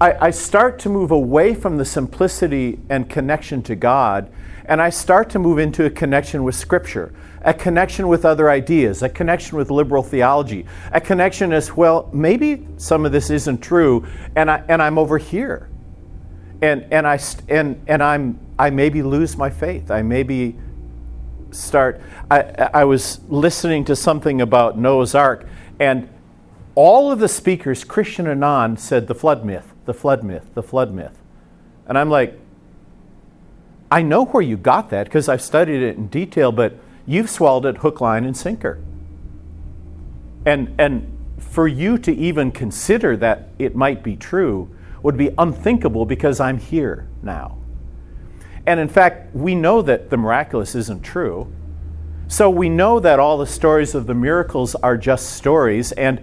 I, 0.00 0.28
I 0.28 0.30
start 0.30 0.78
to 0.80 0.88
move 0.88 1.10
away 1.10 1.54
from 1.54 1.76
the 1.76 1.84
simplicity 1.84 2.78
and 2.88 3.08
connection 3.08 3.62
to 3.64 3.74
God, 3.74 4.32
and 4.64 4.80
I 4.80 4.88
start 4.88 5.28
to 5.30 5.38
move 5.38 5.58
into 5.58 5.84
a 5.84 5.90
connection 5.90 6.42
with 6.42 6.54
Scripture, 6.54 7.12
a 7.42 7.52
connection 7.52 8.08
with 8.08 8.24
other 8.24 8.48
ideas, 8.48 9.02
a 9.02 9.10
connection 9.10 9.58
with 9.58 9.70
liberal 9.70 10.02
theology, 10.02 10.64
a 10.92 11.00
connection 11.02 11.52
as 11.52 11.76
well. 11.76 12.08
Maybe 12.14 12.66
some 12.78 13.04
of 13.04 13.12
this 13.12 13.28
isn't 13.28 13.58
true, 13.58 14.06
and 14.36 14.50
I 14.50 14.64
and 14.68 14.80
I'm 14.80 14.96
over 14.96 15.18
here, 15.18 15.68
and 16.62 16.86
and 16.90 17.06
I 17.06 17.18
and 17.48 17.82
and 17.86 18.02
I'm 18.02 18.38
I 18.58 18.70
maybe 18.70 19.02
lose 19.02 19.36
my 19.36 19.50
faith. 19.50 19.90
I 19.90 20.00
maybe 20.00 20.56
start. 21.50 22.00
I 22.30 22.70
I 22.72 22.84
was 22.84 23.20
listening 23.28 23.84
to 23.86 23.96
something 23.96 24.40
about 24.40 24.78
Noah's 24.78 25.14
Ark, 25.14 25.46
and 25.78 26.08
all 26.74 27.12
of 27.12 27.18
the 27.18 27.28
speakers, 27.28 27.84
Christian 27.84 28.26
and 28.26 28.40
non, 28.40 28.78
said 28.78 29.06
the 29.06 29.14
flood 29.14 29.44
myth, 29.44 29.69
the 29.84 29.94
flood 29.94 30.22
myth, 30.22 30.50
the 30.54 30.62
flood 30.62 30.92
myth. 30.92 31.18
And 31.86 31.98
I'm 31.98 32.10
like, 32.10 32.38
I 33.90 34.02
know 34.02 34.26
where 34.26 34.42
you 34.42 34.56
got 34.56 34.90
that 34.90 35.04
because 35.04 35.28
I've 35.28 35.42
studied 35.42 35.82
it 35.82 35.96
in 35.96 36.08
detail, 36.08 36.52
but 36.52 36.74
you've 37.06 37.28
swallowed 37.28 37.66
it 37.66 37.78
hook, 37.78 38.00
line, 38.00 38.24
and 38.24 38.36
sinker. 38.36 38.78
And, 40.46 40.74
and 40.78 41.16
for 41.38 41.66
you 41.66 41.98
to 41.98 42.14
even 42.14 42.52
consider 42.52 43.16
that 43.16 43.48
it 43.58 43.74
might 43.74 44.02
be 44.02 44.16
true 44.16 44.74
would 45.02 45.16
be 45.16 45.30
unthinkable 45.38 46.04
because 46.04 46.40
I'm 46.40 46.58
here 46.58 47.08
now. 47.22 47.58
And 48.66 48.78
in 48.78 48.88
fact, 48.88 49.34
we 49.34 49.54
know 49.54 49.82
that 49.82 50.10
the 50.10 50.16
miraculous 50.16 50.74
isn't 50.74 51.02
true. 51.02 51.52
So 52.28 52.48
we 52.48 52.68
know 52.68 53.00
that 53.00 53.18
all 53.18 53.38
the 53.38 53.46
stories 53.46 53.94
of 53.94 54.06
the 54.06 54.14
miracles 54.14 54.76
are 54.76 54.96
just 54.96 55.30
stories, 55.30 55.90
and 55.92 56.22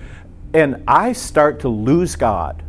and 0.53 0.81
I 0.87 1.11
start 1.11 1.59
to 1.61 1.69
lose 1.69 2.15
God, 2.15 2.63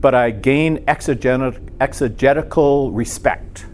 but 0.00 0.14
I 0.14 0.30
gain 0.30 0.84
exegetical 0.86 2.92
respect. 2.92 3.66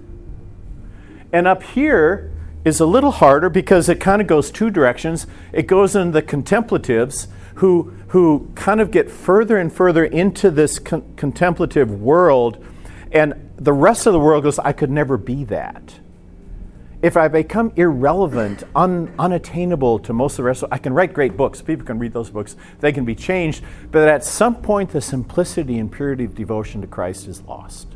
And 1.33 1.47
up 1.47 1.63
here 1.63 2.33
is 2.65 2.81
a 2.81 2.87
little 2.87 3.11
harder 3.11 3.51
because 3.51 3.89
it 3.89 4.01
kind 4.01 4.21
of 4.21 4.29
goes 4.29 4.51
two 4.51 4.71
directions. 4.71 5.27
It 5.53 5.67
goes 5.67 5.97
in 5.97 6.13
the 6.13 6.23
contemplatives 6.23 7.29
who, 7.57 7.93
who 8.09 8.51
kind 8.55 8.81
of 8.81 8.91
get 8.91 9.11
further 9.11 9.59
and 9.59 9.73
further 9.73 10.05
into 10.05 10.51
this 10.51 10.79
con- 10.79 11.15
contemplative 11.17 12.01
world, 12.01 12.65
and 13.11 13.51
the 13.57 13.73
rest 13.73 14.07
of 14.07 14.13
the 14.13 14.21
world 14.21 14.45
goes, 14.45 14.59
I 14.59 14.73
could 14.73 14.91
never 14.91 15.17
be 15.17 15.45
that 15.45 15.99
if 17.03 17.17
I 17.17 17.27
become 17.27 17.73
irrelevant, 17.75 18.63
un, 18.77 19.13
unattainable 19.19 19.99
to 20.01 20.13
most 20.13 20.35
of 20.35 20.37
the 20.39 20.43
rest, 20.45 20.63
of, 20.63 20.73
I 20.73 20.79
can 20.79 20.95
write 20.95 21.13
great 21.13 21.37
books. 21.37 21.61
People 21.61 21.85
can 21.85 21.99
read 21.99 22.13
those 22.13 22.31
books. 22.31 22.55
They 22.79 22.93
can 22.93 23.05
be 23.05 23.17
changed. 23.17 23.65
But 23.91 24.09
at 24.09 24.25
some 24.25 24.55
point, 24.55 24.91
the 24.91 25.01
simplicity 25.01 25.79
and 25.79 25.91
purity 25.91 26.25
of 26.25 26.37
devotion 26.37 26.81
to 26.81 26.87
Christ 26.87 27.27
is 27.27 27.43
lost. 27.43 27.89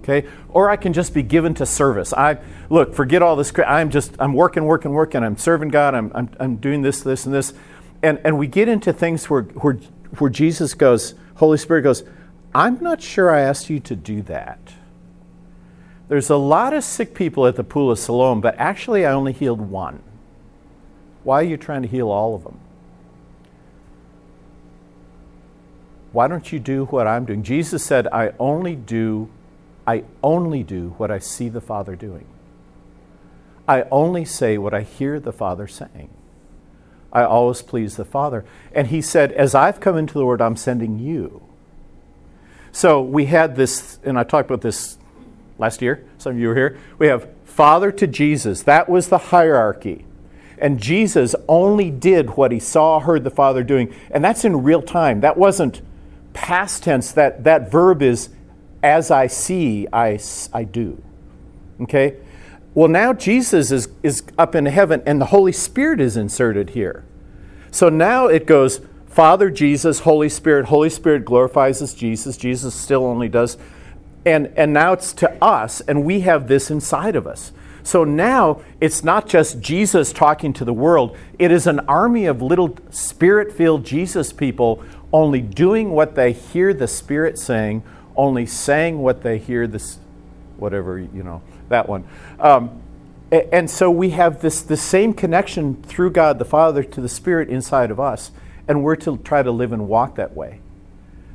Okay? 0.00 0.26
Or 0.48 0.68
I 0.68 0.76
can 0.76 0.92
just 0.92 1.14
be 1.14 1.22
given 1.22 1.54
to 1.54 1.66
service. 1.66 2.12
I 2.12 2.38
look, 2.70 2.92
forget 2.92 3.22
all 3.22 3.36
this. 3.36 3.52
I'm 3.64 3.88
just 3.88 4.16
I'm 4.18 4.32
working, 4.32 4.64
working, 4.64 4.92
working. 4.92 5.22
I'm 5.22 5.36
serving 5.36 5.68
God. 5.68 5.94
I'm, 5.94 6.10
I'm, 6.12 6.28
I'm 6.40 6.56
doing 6.56 6.82
this, 6.82 7.02
this, 7.02 7.24
and 7.24 7.32
this. 7.32 7.54
And, 8.02 8.18
and 8.24 8.36
we 8.36 8.48
get 8.48 8.68
into 8.68 8.92
things 8.92 9.30
where, 9.30 9.42
where, 9.42 9.74
where 10.18 10.30
Jesus 10.30 10.74
goes, 10.74 11.14
Holy 11.36 11.58
Spirit 11.58 11.82
goes, 11.82 12.02
I'm 12.52 12.80
not 12.80 13.00
sure 13.00 13.30
I 13.30 13.42
asked 13.42 13.70
you 13.70 13.78
to 13.80 13.94
do 13.94 14.22
that. 14.22 14.58
There's 16.08 16.30
a 16.30 16.36
lot 16.36 16.72
of 16.72 16.84
sick 16.84 17.14
people 17.14 17.46
at 17.46 17.56
the 17.56 17.64
Pool 17.64 17.90
of 17.90 17.98
Siloam, 17.98 18.40
but 18.40 18.56
actually 18.58 19.04
I 19.04 19.12
only 19.12 19.32
healed 19.32 19.60
one. 19.60 20.02
Why 21.22 21.40
are 21.40 21.44
you 21.44 21.58
trying 21.58 21.82
to 21.82 21.88
heal 21.88 22.10
all 22.10 22.34
of 22.34 22.44
them? 22.44 22.58
Why 26.12 26.26
don't 26.26 26.50
you 26.50 26.58
do 26.58 26.86
what 26.86 27.06
I'm 27.06 27.26
doing? 27.26 27.42
Jesus 27.42 27.84
said, 27.84 28.06
I 28.08 28.32
only 28.38 28.74
do, 28.74 29.28
I 29.86 30.04
only 30.22 30.62
do 30.62 30.94
what 30.96 31.10
I 31.10 31.18
see 31.18 31.50
the 31.50 31.60
Father 31.60 31.94
doing. 31.94 32.26
I 33.66 33.82
only 33.90 34.24
say 34.24 34.56
what 34.56 34.72
I 34.72 34.80
hear 34.80 35.20
the 35.20 35.32
Father 35.32 35.68
saying. 35.68 36.08
I 37.12 37.24
always 37.24 37.60
please 37.60 37.96
the 37.96 38.06
Father. 38.06 38.46
And 38.72 38.86
he 38.86 39.02
said, 39.02 39.32
As 39.32 39.54
I've 39.54 39.80
come 39.80 39.98
into 39.98 40.14
the 40.14 40.24
Word, 40.24 40.40
I'm 40.40 40.56
sending 40.56 40.98
you. 40.98 41.42
So 42.72 43.02
we 43.02 43.26
had 43.26 43.56
this, 43.56 43.98
and 44.02 44.18
I 44.18 44.24
talked 44.24 44.50
about 44.50 44.62
this 44.62 44.96
last 45.58 45.82
year. 45.82 46.04
Some 46.18 46.32
of 46.32 46.38
you 46.38 46.48
were 46.48 46.54
here. 46.54 46.78
We 46.98 47.08
have 47.08 47.28
Father 47.44 47.90
to 47.92 48.06
Jesus. 48.06 48.62
That 48.62 48.88
was 48.88 49.08
the 49.08 49.18
hierarchy. 49.18 50.04
And 50.58 50.80
Jesus 50.80 51.34
only 51.48 51.90
did 51.90 52.30
what 52.30 52.50
he 52.50 52.58
saw, 52.58 53.00
heard 53.00 53.24
the 53.24 53.30
Father 53.30 53.62
doing. 53.62 53.94
And 54.10 54.24
that's 54.24 54.44
in 54.44 54.62
real 54.62 54.82
time. 54.82 55.20
That 55.20 55.36
wasn't 55.36 55.82
past 56.32 56.82
tense. 56.82 57.12
That, 57.12 57.44
that 57.44 57.70
verb 57.70 58.02
is 58.02 58.30
as 58.82 59.10
I 59.10 59.26
see, 59.26 59.86
I, 59.92 60.18
I 60.52 60.64
do. 60.64 61.02
Okay? 61.80 62.16
Well, 62.74 62.88
now 62.88 63.12
Jesus 63.12 63.70
is, 63.70 63.88
is 64.02 64.22
up 64.36 64.54
in 64.54 64.66
heaven 64.66 65.02
and 65.06 65.20
the 65.20 65.26
Holy 65.26 65.52
Spirit 65.52 66.00
is 66.00 66.16
inserted 66.16 66.70
here. 66.70 67.04
So 67.70 67.88
now 67.88 68.26
it 68.26 68.46
goes 68.46 68.80
Father, 69.08 69.50
Jesus, 69.50 70.00
Holy 70.00 70.28
Spirit. 70.28 70.66
Holy 70.66 70.90
Spirit 70.90 71.24
glorifies 71.24 71.82
as 71.82 71.92
Jesus. 71.92 72.36
Jesus 72.36 72.74
still 72.74 73.04
only 73.04 73.28
does 73.28 73.56
and, 74.28 74.52
and 74.56 74.72
now 74.72 74.92
it's 74.92 75.12
to 75.14 75.44
us, 75.44 75.80
and 75.82 76.04
we 76.04 76.20
have 76.20 76.48
this 76.48 76.70
inside 76.70 77.16
of 77.16 77.26
us. 77.26 77.52
So 77.82 78.04
now 78.04 78.60
it's 78.80 79.02
not 79.02 79.28
just 79.28 79.60
Jesus 79.60 80.12
talking 80.12 80.52
to 80.54 80.64
the 80.64 80.74
world, 80.74 81.16
it 81.38 81.50
is 81.50 81.66
an 81.66 81.80
army 81.80 82.26
of 82.26 82.42
little 82.42 82.76
spirit 82.90 83.52
filled 83.52 83.84
Jesus 83.86 84.32
people 84.32 84.84
only 85.12 85.40
doing 85.40 85.90
what 85.90 86.14
they 86.14 86.32
hear 86.32 86.74
the 86.74 86.86
Spirit 86.88 87.38
saying, 87.38 87.82
only 88.16 88.46
saying 88.46 88.98
what 88.98 89.22
they 89.22 89.38
hear 89.38 89.66
this, 89.66 89.98
whatever, 90.56 90.98
you 90.98 91.22
know, 91.22 91.42
that 91.68 91.88
one. 91.88 92.04
Um, 92.38 92.82
and 93.30 93.68
so 93.70 93.90
we 93.90 94.10
have 94.10 94.40
this 94.40 94.62
the 94.62 94.76
same 94.76 95.12
connection 95.12 95.82
through 95.82 96.10
God 96.10 96.38
the 96.38 96.46
Father 96.46 96.82
to 96.82 97.00
the 97.00 97.08
Spirit 97.08 97.48
inside 97.48 97.90
of 97.90 98.00
us, 98.00 98.30
and 98.66 98.82
we're 98.82 98.96
to 98.96 99.18
try 99.18 99.42
to 99.42 99.50
live 99.50 99.72
and 99.72 99.86
walk 99.88 100.16
that 100.16 100.34
way. 100.34 100.60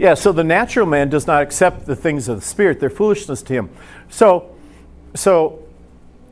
Yeah, 0.00 0.14
so 0.14 0.32
the 0.32 0.44
natural 0.44 0.86
man 0.86 1.10
does 1.10 1.26
not 1.26 1.42
accept 1.42 1.86
the 1.86 1.94
things 1.94 2.28
of 2.28 2.36
the 2.40 2.46
Spirit, 2.46 2.80
they're 2.80 2.90
foolishness 2.90 3.42
to 3.42 3.52
him. 3.52 3.70
So, 4.08 4.56
so 5.14 5.62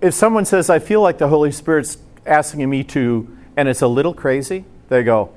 if 0.00 0.14
someone 0.14 0.44
says, 0.44 0.70
I 0.70 0.78
feel 0.78 1.02
like 1.02 1.18
the 1.18 1.28
Holy 1.28 1.52
Spirit's 1.52 1.98
asking 2.24 2.68
me 2.68 2.82
to, 2.84 3.36
and 3.56 3.68
it's 3.68 3.82
a 3.82 3.86
little 3.86 4.14
crazy, 4.14 4.64
they 4.88 5.02
go, 5.02 5.32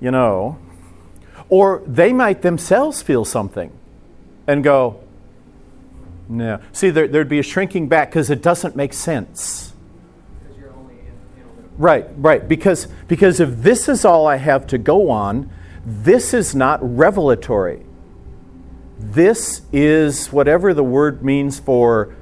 you 0.00 0.10
know, 0.10 0.58
or 1.48 1.82
they 1.86 2.12
might 2.12 2.42
themselves 2.42 3.02
feel 3.02 3.24
something 3.24 3.72
and 4.46 4.62
go, 4.62 5.00
no. 6.28 6.60
See, 6.72 6.90
there, 6.90 7.08
would 7.08 7.28
be 7.28 7.38
a 7.38 7.42
shrinking 7.42 7.88
back 7.88 8.10
because 8.10 8.30
it 8.30 8.40
doesn't 8.40 8.76
make 8.76 8.92
sense. 8.92 9.73
Right, 11.76 12.06
right. 12.16 12.46
Because, 12.46 12.86
because 13.08 13.40
if 13.40 13.62
this 13.62 13.88
is 13.88 14.04
all 14.04 14.26
I 14.26 14.36
have 14.36 14.66
to 14.68 14.78
go 14.78 15.10
on, 15.10 15.50
this 15.84 16.32
is 16.32 16.54
not 16.54 16.78
revelatory. 16.82 17.84
This 18.98 19.62
is 19.72 20.32
whatever 20.32 20.72
the 20.72 20.84
word 20.84 21.22
means 21.22 21.58
for, 21.58 22.14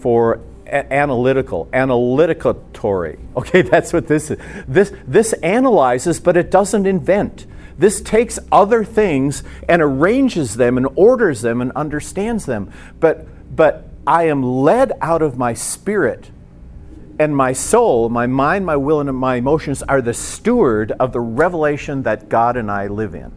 for 0.00 0.40
a- 0.66 0.92
analytical, 0.92 1.66
analyticatory. 1.72 3.18
Okay, 3.34 3.62
that's 3.62 3.92
what 3.92 4.06
this 4.06 4.30
is. 4.30 4.38
This, 4.68 4.92
this 5.08 5.32
analyzes, 5.34 6.20
but 6.20 6.36
it 6.36 6.52
doesn't 6.52 6.86
invent. 6.86 7.46
This 7.76 8.00
takes 8.00 8.38
other 8.52 8.84
things 8.84 9.42
and 9.68 9.82
arranges 9.82 10.54
them 10.54 10.76
and 10.76 10.86
orders 10.94 11.40
them 11.40 11.60
and 11.60 11.72
understands 11.72 12.46
them. 12.46 12.72
But, 13.00 13.26
but 13.56 13.88
I 14.06 14.28
am 14.28 14.44
led 14.44 14.92
out 15.00 15.20
of 15.20 15.36
my 15.36 15.52
spirit 15.52 16.30
and 17.18 17.36
my 17.36 17.52
soul, 17.52 18.08
my 18.08 18.26
mind, 18.26 18.66
my 18.66 18.76
will, 18.76 19.00
and 19.00 19.16
my 19.16 19.36
emotions 19.36 19.82
are 19.84 20.02
the 20.02 20.14
steward 20.14 20.92
of 20.92 21.12
the 21.12 21.20
revelation 21.20 22.02
that 22.02 22.28
God 22.28 22.56
and 22.56 22.70
I 22.70 22.88
live 22.88 23.14
in. 23.14 23.32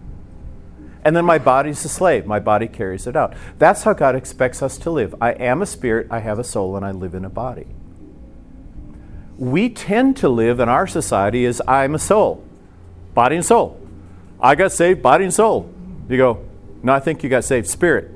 And 1.05 1.15
then 1.15 1.25
my 1.25 1.37
body's 1.37 1.85
a 1.85 1.89
slave. 1.89 2.25
My 2.25 2.39
body 2.39 2.67
carries 2.67 3.07
it 3.07 3.15
out. 3.15 3.33
That's 3.59 3.83
how 3.83 3.93
God 3.93 4.15
expects 4.15 4.61
us 4.61 4.77
to 4.79 4.91
live. 4.91 5.15
I 5.21 5.31
am 5.31 5.61
a 5.61 5.65
spirit, 5.65 6.07
I 6.09 6.19
have 6.19 6.39
a 6.39 6.43
soul, 6.43 6.75
and 6.75 6.85
I 6.85 6.91
live 6.91 7.13
in 7.13 7.23
a 7.23 7.29
body. 7.29 7.67
We 9.37 9.69
tend 9.69 10.17
to 10.17 10.29
live 10.29 10.59
in 10.59 10.67
our 10.67 10.87
society 10.87 11.45
as 11.45 11.61
I'm 11.67 11.95
a 11.95 11.99
soul, 11.99 12.43
body 13.13 13.35
and 13.35 13.45
soul. 13.45 13.79
I 14.39 14.55
got 14.55 14.71
saved, 14.71 15.01
body 15.01 15.23
and 15.23 15.33
soul. 15.33 15.71
You 16.09 16.17
go, 16.17 16.45
no, 16.83 16.93
I 16.93 16.99
think 16.99 17.23
you 17.23 17.29
got 17.29 17.43
saved, 17.43 17.67
spirit. 17.67 18.11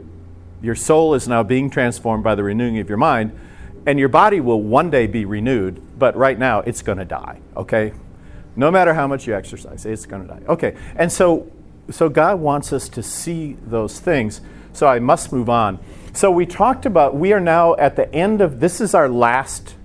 Your 0.62 0.76
soul 0.76 1.14
is 1.14 1.28
now 1.28 1.44
being 1.44 1.70
transformed 1.70 2.24
by 2.24 2.36
the 2.36 2.44
renewing 2.44 2.80
of 2.80 2.90
your 2.90 2.98
mind, 2.98 3.38
and 3.86 4.00
your 4.00 4.10
body 4.10 4.40
will 4.40 4.62
one 4.62 4.90
day 4.90 5.08
be 5.08 5.26
renewed, 5.26 5.82
but 5.98 6.16
right 6.16 6.38
now 6.38 6.60
it's 6.60 6.82
going 6.82 6.98
to 6.98 7.06
die, 7.06 7.40
okay? 7.56 7.94
No 8.56 8.70
matter 8.70 8.94
how 8.94 9.08
much 9.08 9.28
you 9.28 9.36
exercise, 9.36 9.86
it's 9.86 10.06
going 10.06 10.22
to 10.24 10.28
die. 10.28 10.42
Okay, 10.48 10.76
and 10.96 11.12
so, 11.12 11.52
so 11.90 12.10
God 12.10 12.40
wants 12.40 12.74
us 12.74 12.90
to 12.90 13.04
see 13.04 13.58
those 13.66 14.00
things. 14.00 14.42
So 14.74 14.88
I 14.88 15.00
must 15.00 15.32
move 15.32 15.50
on. 15.50 15.80
So 16.14 16.32
we 16.32 16.46
talked 16.46 16.86
about, 16.86 17.16
we 17.16 17.34
are 17.34 17.40
now 17.40 17.76
at 17.76 17.96
the 17.96 18.14
end 18.14 18.42
of, 18.42 18.60
this 18.60 18.82
is 18.82 18.94
our 18.94 19.10
last 19.10 19.76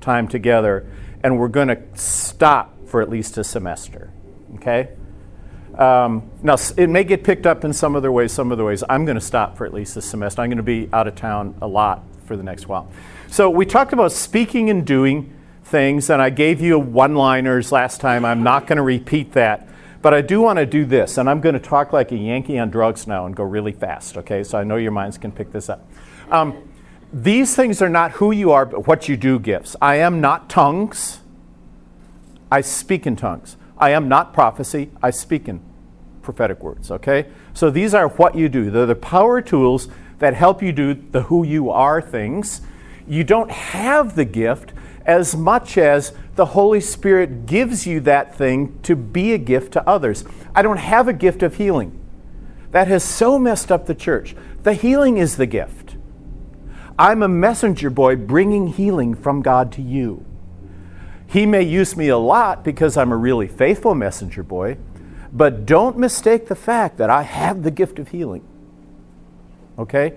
time 0.00 0.28
together, 0.28 0.86
and 1.22 1.38
we're 1.38 1.48
going 1.48 1.68
to 1.68 1.80
stop 1.94 2.74
for 2.86 3.00
at 3.02 3.08
least 3.08 3.38
a 3.38 3.44
semester, 3.44 4.10
okay? 4.56 4.90
Um, 5.76 6.30
now, 6.42 6.56
it 6.76 6.88
may 6.88 7.04
get 7.04 7.24
picked 7.24 7.46
up 7.46 7.64
in 7.64 7.72
some 7.72 7.96
other 7.96 8.10
ways, 8.10 8.32
some 8.32 8.50
other 8.52 8.64
ways. 8.64 8.82
I'm 8.88 9.04
going 9.04 9.14
to 9.14 9.20
stop 9.20 9.56
for 9.56 9.64
at 9.64 9.72
least 9.72 9.94
this 9.94 10.04
semester. 10.04 10.42
I'm 10.42 10.50
going 10.50 10.56
to 10.58 10.62
be 10.62 10.88
out 10.92 11.06
of 11.06 11.14
town 11.14 11.54
a 11.62 11.66
lot 11.66 12.02
for 12.26 12.36
the 12.36 12.42
next 12.42 12.68
while. 12.68 12.90
So, 13.32 13.48
we 13.48 13.64
talked 13.64 13.92
about 13.92 14.10
speaking 14.10 14.70
and 14.70 14.84
doing 14.84 15.32
things, 15.62 16.10
and 16.10 16.20
I 16.20 16.30
gave 16.30 16.60
you 16.60 16.80
one 16.80 17.14
liners 17.14 17.70
last 17.70 18.00
time. 18.00 18.24
I'm 18.24 18.42
not 18.42 18.66
going 18.66 18.78
to 18.78 18.82
repeat 18.82 19.34
that, 19.34 19.68
but 20.02 20.12
I 20.12 20.20
do 20.20 20.40
want 20.40 20.56
to 20.56 20.66
do 20.66 20.84
this, 20.84 21.16
and 21.16 21.30
I'm 21.30 21.40
going 21.40 21.52
to 21.52 21.60
talk 21.60 21.92
like 21.92 22.10
a 22.10 22.16
Yankee 22.16 22.58
on 22.58 22.70
drugs 22.70 23.06
now 23.06 23.26
and 23.26 23.36
go 23.36 23.44
really 23.44 23.70
fast, 23.70 24.16
okay? 24.16 24.42
So, 24.42 24.58
I 24.58 24.64
know 24.64 24.74
your 24.74 24.90
minds 24.90 25.16
can 25.16 25.30
pick 25.30 25.52
this 25.52 25.68
up. 25.68 25.88
Um, 26.28 26.68
these 27.12 27.54
things 27.54 27.80
are 27.80 27.88
not 27.88 28.10
who 28.12 28.32
you 28.32 28.50
are, 28.50 28.66
but 28.66 28.88
what 28.88 29.08
you 29.08 29.16
do 29.16 29.38
gifts. 29.38 29.76
I 29.80 29.94
am 29.98 30.20
not 30.20 30.50
tongues, 30.50 31.20
I 32.50 32.62
speak 32.62 33.06
in 33.06 33.14
tongues. 33.14 33.56
I 33.78 33.90
am 33.90 34.08
not 34.08 34.34
prophecy, 34.34 34.90
I 35.04 35.10
speak 35.10 35.48
in 35.48 35.60
prophetic 36.22 36.64
words, 36.64 36.90
okay? 36.90 37.28
So 37.54 37.70
these 37.70 37.94
are 37.94 38.08
what 38.08 38.34
you 38.34 38.48
do. 38.48 38.72
They're 38.72 38.86
the 38.86 38.96
power 38.96 39.40
tools 39.40 39.86
that 40.18 40.34
help 40.34 40.64
you 40.64 40.72
do 40.72 40.94
the 40.94 41.22
who 41.22 41.46
you 41.46 41.70
are 41.70 42.02
things. 42.02 42.62
You 43.10 43.24
don't 43.24 43.50
have 43.50 44.14
the 44.14 44.24
gift 44.24 44.72
as 45.04 45.34
much 45.34 45.76
as 45.76 46.12
the 46.36 46.46
Holy 46.46 46.80
Spirit 46.80 47.44
gives 47.44 47.84
you 47.84 47.98
that 48.02 48.36
thing 48.36 48.78
to 48.84 48.94
be 48.94 49.32
a 49.32 49.38
gift 49.38 49.72
to 49.72 49.86
others. 49.86 50.24
I 50.54 50.62
don't 50.62 50.76
have 50.76 51.08
a 51.08 51.12
gift 51.12 51.42
of 51.42 51.56
healing. 51.56 51.98
That 52.70 52.86
has 52.86 53.02
so 53.02 53.36
messed 53.36 53.72
up 53.72 53.86
the 53.86 53.96
church. 53.96 54.36
The 54.62 54.74
healing 54.74 55.16
is 55.18 55.36
the 55.36 55.46
gift. 55.46 55.96
I'm 56.96 57.24
a 57.24 57.28
messenger 57.28 57.90
boy 57.90 58.14
bringing 58.14 58.68
healing 58.68 59.16
from 59.16 59.42
God 59.42 59.72
to 59.72 59.82
you. 59.82 60.24
He 61.26 61.46
may 61.46 61.62
use 61.62 61.96
me 61.96 62.06
a 62.08 62.16
lot 62.16 62.62
because 62.62 62.96
I'm 62.96 63.10
a 63.10 63.16
really 63.16 63.48
faithful 63.48 63.96
messenger 63.96 64.44
boy, 64.44 64.78
but 65.32 65.66
don't 65.66 65.98
mistake 65.98 66.46
the 66.46 66.54
fact 66.54 66.96
that 66.98 67.10
I 67.10 67.22
have 67.22 67.64
the 67.64 67.72
gift 67.72 67.98
of 67.98 68.08
healing. 68.08 68.46
Okay? 69.76 70.14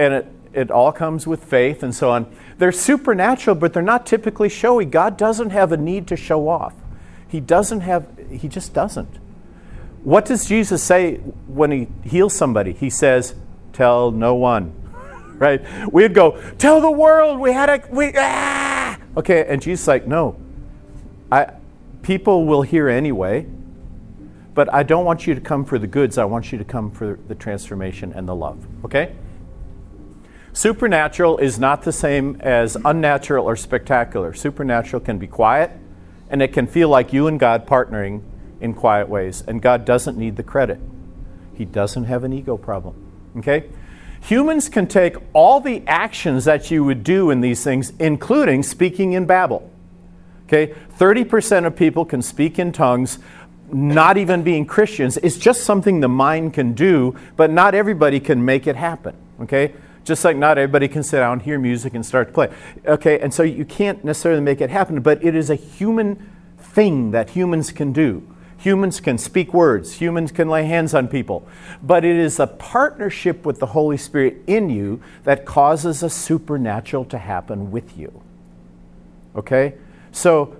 And 0.00 0.14
it, 0.14 0.26
it 0.54 0.70
all 0.70 0.92
comes 0.92 1.26
with 1.26 1.44
faith 1.44 1.82
and 1.82 1.94
so 1.94 2.10
on. 2.10 2.34
They're 2.58 2.72
supernatural, 2.72 3.56
but 3.56 3.72
they're 3.72 3.82
not 3.82 4.06
typically 4.06 4.48
showy. 4.48 4.84
God 4.84 5.16
doesn't 5.16 5.50
have 5.50 5.72
a 5.72 5.76
need 5.76 6.06
to 6.08 6.16
show 6.16 6.48
off. 6.48 6.74
He 7.28 7.40
doesn't 7.40 7.80
have, 7.80 8.06
he 8.30 8.48
just 8.48 8.72
doesn't. 8.72 9.18
What 10.04 10.24
does 10.26 10.46
Jesus 10.46 10.82
say 10.82 11.16
when 11.46 11.70
he 11.70 11.88
heals 12.08 12.34
somebody? 12.34 12.72
He 12.72 12.90
says, 12.90 13.34
Tell 13.72 14.12
no 14.12 14.34
one. 14.34 14.72
right? 15.38 15.60
We'd 15.92 16.14
go, 16.14 16.40
Tell 16.58 16.80
the 16.80 16.90
world 16.90 17.40
we 17.40 17.52
had 17.52 17.68
a, 17.68 17.82
we, 17.90 18.12
ah! 18.16 18.98
Okay, 19.16 19.44
and 19.48 19.60
Jesus 19.60 19.88
like, 19.88 20.06
No. 20.06 20.36
I, 21.32 21.54
people 22.02 22.44
will 22.44 22.62
hear 22.62 22.88
anyway. 22.88 23.46
But 24.54 24.72
I 24.72 24.84
don't 24.84 25.04
want 25.04 25.26
you 25.26 25.34
to 25.34 25.40
come 25.40 25.64
for 25.64 25.78
the 25.78 25.88
goods, 25.88 26.16
I 26.16 26.24
want 26.24 26.52
you 26.52 26.58
to 26.58 26.64
come 26.64 26.90
for 26.90 27.18
the 27.26 27.34
transformation 27.34 28.12
and 28.12 28.28
the 28.28 28.34
love. 28.36 28.64
Okay? 28.84 29.12
Supernatural 30.54 31.38
is 31.38 31.58
not 31.58 31.82
the 31.82 31.92
same 31.92 32.36
as 32.40 32.76
unnatural 32.84 33.44
or 33.44 33.56
spectacular. 33.56 34.32
Supernatural 34.32 35.00
can 35.00 35.18
be 35.18 35.26
quiet, 35.26 35.72
and 36.30 36.40
it 36.40 36.52
can 36.52 36.68
feel 36.68 36.88
like 36.88 37.12
you 37.12 37.26
and 37.26 37.40
God 37.40 37.66
partnering 37.66 38.22
in 38.60 38.72
quiet 38.72 39.08
ways, 39.08 39.42
and 39.48 39.60
God 39.60 39.84
doesn't 39.84 40.16
need 40.16 40.36
the 40.36 40.44
credit. 40.44 40.78
He 41.54 41.64
doesn't 41.64 42.04
have 42.04 42.22
an 42.22 42.32
ego 42.32 42.56
problem. 42.56 42.94
Okay? 43.36 43.68
Humans 44.22 44.68
can 44.68 44.86
take 44.86 45.16
all 45.32 45.58
the 45.58 45.82
actions 45.88 46.44
that 46.44 46.70
you 46.70 46.84
would 46.84 47.02
do 47.02 47.30
in 47.30 47.40
these 47.40 47.64
things, 47.64 47.92
including 47.98 48.62
speaking 48.62 49.12
in 49.12 49.26
Babel. 49.26 49.68
Okay? 50.46 50.72
30% 50.98 51.66
of 51.66 51.74
people 51.74 52.04
can 52.04 52.22
speak 52.22 52.60
in 52.60 52.70
tongues 52.70 53.18
not 53.72 54.16
even 54.16 54.44
being 54.44 54.66
Christians. 54.66 55.16
It's 55.16 55.36
just 55.36 55.64
something 55.64 55.98
the 55.98 56.08
mind 56.08 56.54
can 56.54 56.74
do, 56.74 57.16
but 57.34 57.50
not 57.50 57.74
everybody 57.74 58.20
can 58.20 58.44
make 58.44 58.68
it 58.68 58.76
happen. 58.76 59.16
Okay? 59.40 59.74
Just 60.04 60.24
like 60.24 60.36
not 60.36 60.58
everybody 60.58 60.86
can 60.86 61.02
sit 61.02 61.18
down, 61.18 61.40
hear 61.40 61.58
music, 61.58 61.94
and 61.94 62.04
start 62.04 62.28
to 62.28 62.34
play. 62.34 62.50
Okay, 62.86 63.18
and 63.20 63.32
so 63.32 63.42
you 63.42 63.64
can't 63.64 64.04
necessarily 64.04 64.40
make 64.40 64.60
it 64.60 64.70
happen, 64.70 65.00
but 65.00 65.24
it 65.24 65.34
is 65.34 65.50
a 65.50 65.54
human 65.54 66.30
thing 66.58 67.10
that 67.12 67.30
humans 67.30 67.72
can 67.72 67.92
do. 67.92 68.22
Humans 68.58 69.00
can 69.00 69.18
speak 69.18 69.52
words, 69.52 69.94
humans 69.94 70.32
can 70.32 70.48
lay 70.48 70.64
hands 70.64 70.94
on 70.94 71.08
people, 71.08 71.46
but 71.82 72.04
it 72.04 72.16
is 72.16 72.40
a 72.40 72.46
partnership 72.46 73.44
with 73.44 73.58
the 73.58 73.66
Holy 73.66 73.98
Spirit 73.98 74.42
in 74.46 74.70
you 74.70 75.02
that 75.24 75.44
causes 75.44 76.02
a 76.02 76.08
supernatural 76.08 77.04
to 77.06 77.18
happen 77.18 77.70
with 77.70 77.98
you. 77.98 78.22
Okay? 79.36 79.74
So 80.12 80.56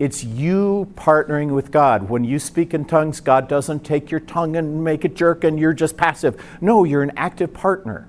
it's 0.00 0.24
you 0.24 0.90
partnering 0.94 1.50
with 1.50 1.70
God. 1.70 2.08
When 2.08 2.24
you 2.24 2.38
speak 2.38 2.72
in 2.72 2.86
tongues, 2.86 3.20
God 3.20 3.48
doesn't 3.48 3.84
take 3.84 4.10
your 4.10 4.18
tongue 4.18 4.56
and 4.56 4.82
make 4.82 5.04
it 5.04 5.14
jerk 5.14 5.44
and 5.44 5.60
you're 5.60 5.74
just 5.74 5.98
passive. 5.98 6.42
No, 6.58 6.84
you're 6.84 7.02
an 7.02 7.12
active 7.18 7.52
partner. 7.52 8.08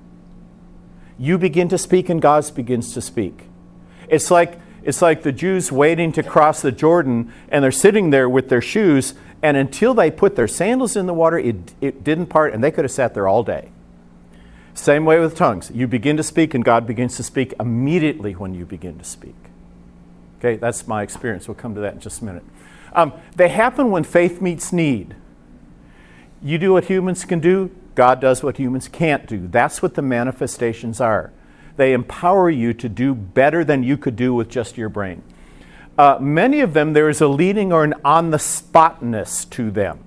You 1.19 1.37
begin 1.37 1.67
to 1.67 1.77
speak 1.77 2.07
and 2.07 2.21
God 2.21 2.49
begins 2.55 2.93
to 2.93 3.01
speak. 3.01 3.43
It's 4.07 4.31
like 4.31 4.57
it's 4.83 5.01
like 5.01 5.23
the 5.23 5.33
Jews 5.33 5.69
waiting 5.69 6.13
to 6.13 6.23
cross 6.23 6.61
the 6.61 6.71
Jordan 6.71 7.31
and 7.49 7.61
they're 7.61 7.73
sitting 7.73 8.09
there 8.09 8.29
with 8.29 8.47
their 8.47 8.61
shoes 8.61 9.13
and 9.43 9.57
until 9.57 9.93
they 9.93 10.09
put 10.09 10.37
their 10.37 10.47
sandals 10.47 10.95
in 10.95 11.07
the 11.07 11.13
water, 11.13 11.37
it, 11.37 11.73
it 11.81 12.05
didn't 12.05 12.27
part 12.27 12.53
and 12.53 12.63
they 12.63 12.71
could 12.71 12.85
have 12.85 12.91
sat 12.91 13.13
there 13.13 13.27
all 13.27 13.43
day. 13.43 13.69
Same 14.73 15.03
way 15.03 15.19
with 15.19 15.35
tongues. 15.35 15.69
You 15.75 15.87
begin 15.87 16.15
to 16.15 16.23
speak 16.23 16.53
and 16.53 16.63
God 16.63 16.87
begins 16.87 17.17
to 17.17 17.23
speak 17.23 17.53
immediately 17.59 18.31
when 18.31 18.53
you 18.53 18.65
begin 18.65 18.97
to 18.97 19.03
speak. 19.03 19.35
Okay, 20.41 20.55
that's 20.57 20.87
my 20.87 21.03
experience. 21.03 21.47
We'll 21.47 21.53
come 21.53 21.75
to 21.75 21.81
that 21.81 21.93
in 21.93 21.99
just 21.99 22.23
a 22.23 22.25
minute. 22.25 22.43
Um, 22.93 23.13
they 23.35 23.49
happen 23.49 23.91
when 23.91 24.03
faith 24.03 24.41
meets 24.41 24.73
need. 24.73 25.15
You 26.41 26.57
do 26.57 26.73
what 26.73 26.85
humans 26.85 27.25
can 27.25 27.39
do, 27.39 27.69
God 27.93 28.19
does 28.19 28.41
what 28.41 28.57
humans 28.57 28.87
can't 28.87 29.27
do. 29.27 29.47
That's 29.47 29.83
what 29.83 29.93
the 29.93 30.01
manifestations 30.01 30.99
are. 30.99 31.31
They 31.77 31.93
empower 31.93 32.49
you 32.49 32.73
to 32.73 32.89
do 32.89 33.13
better 33.13 33.63
than 33.63 33.83
you 33.83 33.97
could 33.97 34.15
do 34.15 34.33
with 34.33 34.49
just 34.49 34.77
your 34.79 34.89
brain. 34.89 35.21
Uh, 35.95 36.17
many 36.19 36.61
of 36.61 36.73
them, 36.73 36.93
there 36.93 37.07
is 37.07 37.21
a 37.21 37.27
leading 37.27 37.71
or 37.71 37.83
an 37.83 37.93
on 38.03 38.31
the 38.31 38.39
spotness 38.39 39.45
to 39.45 39.69
them. 39.69 40.03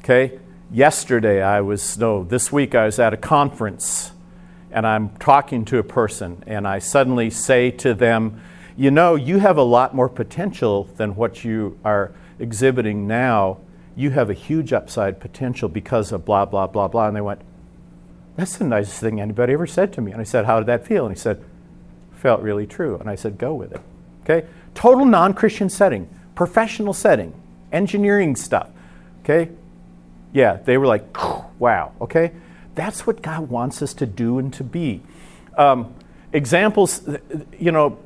Okay? 0.00 0.38
Yesterday, 0.70 1.42
I 1.42 1.60
was, 1.60 1.98
no, 1.98 2.24
this 2.24 2.50
week, 2.50 2.74
I 2.74 2.86
was 2.86 2.98
at 2.98 3.12
a 3.12 3.18
conference 3.18 4.12
and 4.70 4.86
I'm 4.86 5.10
talking 5.18 5.64
to 5.66 5.78
a 5.78 5.82
person, 5.82 6.42
and 6.46 6.66
I 6.66 6.80
suddenly 6.80 7.30
say 7.30 7.70
to 7.72 7.94
them, 7.94 8.42
you 8.76 8.90
know, 8.90 9.14
you 9.14 9.38
have 9.38 9.56
a 9.56 9.62
lot 9.62 9.94
more 9.94 10.08
potential 10.08 10.84
than 10.96 11.16
what 11.16 11.44
you 11.44 11.78
are 11.84 12.12
exhibiting 12.38 13.06
now. 13.06 13.58
You 13.96 14.10
have 14.10 14.28
a 14.28 14.34
huge 14.34 14.72
upside 14.72 15.18
potential 15.18 15.68
because 15.68 16.12
of 16.12 16.26
blah, 16.26 16.44
blah, 16.44 16.66
blah, 16.66 16.86
blah. 16.86 17.08
And 17.08 17.16
they 17.16 17.22
went, 17.22 17.40
That's 18.36 18.58
the 18.58 18.64
nicest 18.64 19.00
thing 19.00 19.20
anybody 19.20 19.54
ever 19.54 19.66
said 19.66 19.92
to 19.94 20.02
me. 20.02 20.12
And 20.12 20.20
I 20.20 20.24
said, 20.24 20.44
How 20.44 20.58
did 20.58 20.66
that 20.66 20.86
feel? 20.86 21.06
And 21.06 21.14
he 21.14 21.18
said, 21.18 21.42
Felt 22.12 22.42
really 22.42 22.66
true. 22.66 22.96
And 22.98 23.08
I 23.08 23.14
said, 23.14 23.38
Go 23.38 23.54
with 23.54 23.72
it. 23.72 23.80
Okay? 24.24 24.46
Total 24.74 25.06
non 25.06 25.32
Christian 25.32 25.70
setting, 25.70 26.08
professional 26.34 26.92
setting, 26.92 27.32
engineering 27.72 28.36
stuff. 28.36 28.68
Okay? 29.22 29.50
Yeah, 30.34 30.58
they 30.64 30.76
were 30.76 30.86
like, 30.86 31.16
Wow. 31.58 31.92
Okay? 32.02 32.32
That's 32.74 33.06
what 33.06 33.22
God 33.22 33.48
wants 33.48 33.80
us 33.80 33.94
to 33.94 34.06
do 34.06 34.38
and 34.38 34.52
to 34.52 34.62
be. 34.62 35.02
Um, 35.56 35.94
examples, 36.34 37.08
you 37.58 37.72
know, 37.72 37.98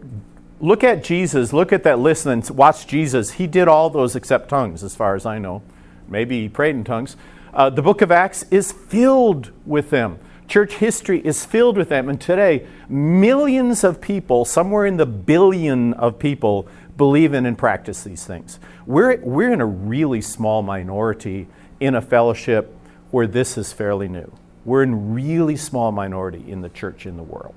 look 0.60 0.84
at 0.84 1.02
Jesus, 1.02 1.52
look 1.52 1.72
at 1.72 1.82
that 1.84 1.98
list 1.98 2.26
and 2.26 2.48
watch 2.50 2.86
Jesus. 2.86 3.32
He 3.32 3.46
did 3.46 3.68
all 3.68 3.90
those 3.90 4.14
except 4.14 4.48
tongues, 4.48 4.82
as 4.82 4.94
far 4.94 5.14
as 5.14 5.26
I 5.26 5.38
know. 5.38 5.62
Maybe 6.08 6.42
he 6.42 6.48
prayed 6.48 6.74
in 6.74 6.84
tongues. 6.84 7.16
Uh, 7.52 7.70
the 7.70 7.82
book 7.82 8.02
of 8.02 8.12
Acts 8.12 8.44
is 8.50 8.72
filled 8.72 9.50
with 9.66 9.90
them. 9.90 10.18
Church 10.46 10.74
history 10.74 11.20
is 11.24 11.44
filled 11.44 11.76
with 11.76 11.88
them. 11.88 12.08
And 12.08 12.20
today, 12.20 12.66
millions 12.88 13.84
of 13.84 14.00
people, 14.00 14.44
somewhere 14.44 14.86
in 14.86 14.96
the 14.96 15.06
billion 15.06 15.94
of 15.94 16.18
people, 16.18 16.68
believe 16.96 17.32
in 17.34 17.46
and 17.46 17.56
practice 17.56 18.02
these 18.02 18.24
things. 18.24 18.58
We're, 18.84 19.16
we're 19.18 19.52
in 19.52 19.60
a 19.60 19.66
really 19.66 20.20
small 20.20 20.62
minority 20.62 21.46
in 21.78 21.94
a 21.94 22.02
fellowship 22.02 22.76
where 23.10 23.26
this 23.26 23.56
is 23.56 23.72
fairly 23.72 24.08
new. 24.08 24.32
We're 24.64 24.82
in 24.82 25.14
really 25.14 25.56
small 25.56 25.92
minority 25.92 26.44
in 26.46 26.60
the 26.60 26.68
church 26.68 27.06
in 27.06 27.16
the 27.16 27.22
world. 27.22 27.54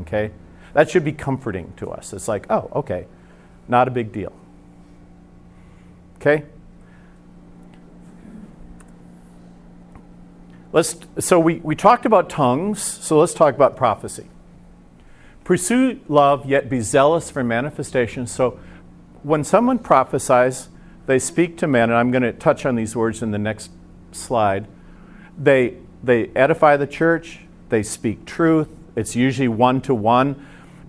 Okay? 0.00 0.30
That 0.74 0.90
should 0.90 1.04
be 1.04 1.12
comforting 1.12 1.72
to 1.78 1.90
us. 1.90 2.12
It's 2.12 2.28
like, 2.28 2.50
oh, 2.50 2.70
okay, 2.74 3.06
not 3.68 3.88
a 3.88 3.90
big 3.90 4.12
deal. 4.12 4.32
Okay? 6.16 6.44
let's, 10.72 10.96
so 11.18 11.40
we, 11.40 11.56
we 11.56 11.74
talked 11.74 12.06
about 12.06 12.28
tongues, 12.28 12.82
so 12.82 13.18
let's 13.18 13.34
talk 13.34 13.54
about 13.54 13.76
prophecy. 13.76 14.26
Pursue 15.44 16.00
love, 16.08 16.46
yet 16.46 16.68
be 16.68 16.80
zealous 16.80 17.30
for 17.30 17.42
manifestation. 17.42 18.26
So 18.26 18.58
when 19.22 19.44
someone 19.44 19.78
prophesies, 19.78 20.68
they 21.06 21.18
speak 21.18 21.56
to 21.58 21.66
men, 21.66 21.84
and 21.84 21.94
I'm 21.94 22.10
going 22.10 22.22
to 22.22 22.32
touch 22.32 22.66
on 22.66 22.74
these 22.74 22.94
words 22.94 23.22
in 23.22 23.30
the 23.30 23.38
next 23.38 23.70
slide. 24.12 24.66
They, 25.38 25.78
they 26.02 26.28
edify 26.36 26.76
the 26.76 26.86
church, 26.86 27.40
they 27.70 27.82
speak 27.82 28.24
truth. 28.24 28.68
It's 28.94 29.14
usually 29.14 29.48
one 29.48 29.80
to 29.82 29.94
one. 29.94 30.44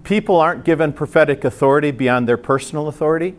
People 0.10 0.38
aren't 0.38 0.66
given 0.66 0.92
prophetic 0.92 1.44
authority 1.44 1.92
beyond 1.92 2.28
their 2.28 2.36
personal 2.36 2.88
authority. 2.88 3.36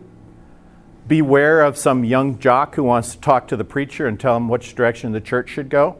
Beware 1.05 1.63
of 1.63 1.77
some 1.77 2.05
young 2.05 2.39
jock 2.39 2.75
who 2.75 2.83
wants 2.83 3.13
to 3.13 3.19
talk 3.19 3.49
to 3.49 3.57
the 3.57 3.65
preacher 3.65 4.07
and 4.07 4.17
tell 4.17 4.37
him 4.37 4.47
which 4.47 4.73
direction 4.73 5.11
the 5.11 5.19
church 5.19 5.49
should 5.49 5.67
go. 5.67 5.97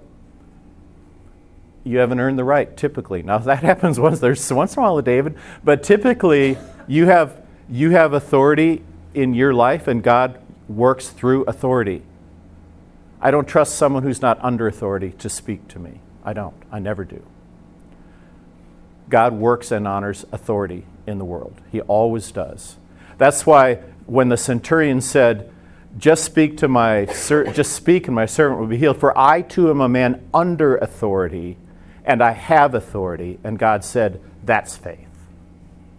You 1.83 1.97
haven't 1.97 2.21
earned 2.21 2.39
the 2.39 2.45
right, 2.45 2.77
typically. 2.77 3.21
Now 3.21 3.37
that 3.39 3.63
happens 3.63 3.99
once 3.99 4.21
there's 4.21 4.49
once 4.53 4.77
in 4.77 4.79
a 4.79 4.83
while, 4.83 4.95
with 4.95 5.03
David, 5.03 5.37
but 5.61 5.83
typically 5.83 6.57
you 6.87 7.05
have 7.07 7.41
you 7.69 7.89
have 7.89 8.13
authority 8.13 8.81
in 9.13 9.33
your 9.33 9.53
life, 9.53 9.89
and 9.89 10.01
God 10.01 10.39
works 10.69 11.09
through 11.09 11.43
authority. 11.49 12.01
I 13.19 13.29
don't 13.29 13.45
trust 13.45 13.75
someone 13.75 14.03
who's 14.03 14.21
not 14.21 14.41
under 14.41 14.67
authority 14.67 15.11
to 15.19 15.27
speak 15.27 15.67
to 15.67 15.79
me. 15.79 15.99
I 16.23 16.31
don't. 16.31 16.55
I 16.71 16.79
never 16.79 17.03
do. 17.03 17.21
God 19.11 19.33
works 19.33 19.71
and 19.71 19.87
honors 19.87 20.25
authority 20.31 20.85
in 21.05 21.19
the 21.19 21.25
world. 21.25 21.53
He 21.71 21.81
always 21.81 22.31
does. 22.31 22.77
That's 23.19 23.45
why 23.45 23.75
when 24.07 24.29
the 24.29 24.37
centurion 24.37 25.01
said, 25.01 25.51
"Just 25.97 26.23
speak 26.23 26.57
to 26.57 26.67
my 26.67 27.05
ser- 27.05 27.51
just 27.51 27.73
speak 27.73 28.07
and 28.07 28.15
my 28.15 28.25
servant 28.25 28.59
will 28.59 28.67
be 28.67 28.77
healed, 28.77 28.97
for 28.97 29.15
I 29.17 29.41
too 29.41 29.69
am 29.69 29.81
a 29.81 29.89
man 29.89 30.21
under 30.33 30.77
authority, 30.77 31.57
and 32.03 32.23
I 32.23 32.31
have 32.31 32.73
authority." 32.73 33.39
And 33.43 33.59
God 33.59 33.83
said, 33.83 34.19
"That's 34.43 34.75
faith." 34.75 35.07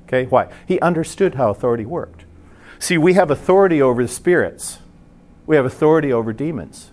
Okay? 0.09 0.25
Why? 0.27 0.49
He 0.67 0.81
understood 0.81 1.37
how 1.37 1.51
authority 1.51 1.87
worked. 1.87 2.25
See, 2.81 2.99
we 2.99 3.13
have 3.15 3.31
authority 3.31 3.81
over 3.81 4.03
the 4.03 4.09
spirits. 4.09 4.79
We 5.47 5.55
have 5.55 5.65
authority 5.65 6.13
over 6.13 6.33
demons 6.33 6.91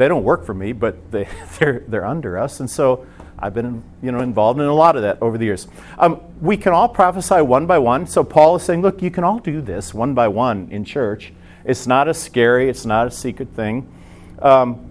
they 0.00 0.08
don't 0.08 0.24
work 0.24 0.46
for 0.46 0.54
me, 0.54 0.72
but 0.72 1.12
they, 1.12 1.28
they're, 1.58 1.84
they're 1.86 2.06
under 2.06 2.38
us. 2.38 2.58
And 2.58 2.70
so 2.70 3.06
I've 3.40 3.54
been 3.54 3.82
you 4.02 4.12
know, 4.12 4.20
involved 4.20 4.60
in 4.60 4.66
a 4.66 4.74
lot 4.74 4.96
of 4.96 5.02
that 5.02 5.18
over 5.22 5.38
the 5.38 5.46
years. 5.46 5.66
Um, 5.98 6.20
we 6.40 6.56
can 6.56 6.72
all 6.72 6.88
prophesy 6.88 7.40
one 7.40 7.66
by 7.66 7.78
one. 7.78 8.06
So 8.06 8.22
Paul 8.22 8.56
is 8.56 8.62
saying, 8.62 8.82
look, 8.82 9.02
you 9.02 9.10
can 9.10 9.24
all 9.24 9.38
do 9.38 9.60
this 9.60 9.94
one 9.94 10.14
by 10.14 10.28
one 10.28 10.68
in 10.70 10.84
church. 10.84 11.32
It's 11.64 11.86
not 11.86 12.08
a 12.08 12.14
scary, 12.14 12.68
it's 12.68 12.84
not 12.84 13.06
a 13.06 13.10
secret 13.10 13.48
thing. 13.54 13.92
Um, 14.40 14.90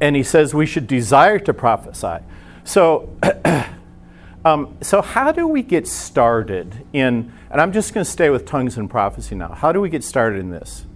and 0.00 0.14
he 0.14 0.22
says 0.22 0.54
we 0.54 0.66
should 0.66 0.86
desire 0.86 1.38
to 1.40 1.54
prophesy. 1.54 2.24
So, 2.64 3.16
um, 4.44 4.76
so 4.80 5.02
how 5.02 5.32
do 5.32 5.46
we 5.46 5.62
get 5.62 5.88
started 5.88 6.86
in, 6.92 7.32
and 7.50 7.60
I'm 7.60 7.72
just 7.72 7.94
going 7.94 8.04
to 8.04 8.10
stay 8.10 8.30
with 8.30 8.46
tongues 8.46 8.76
and 8.76 8.88
prophecy 8.88 9.34
now. 9.34 9.48
How 9.48 9.72
do 9.72 9.80
we 9.80 9.88
get 9.88 10.04
started 10.04 10.40
in 10.40 10.50
this? 10.50 10.86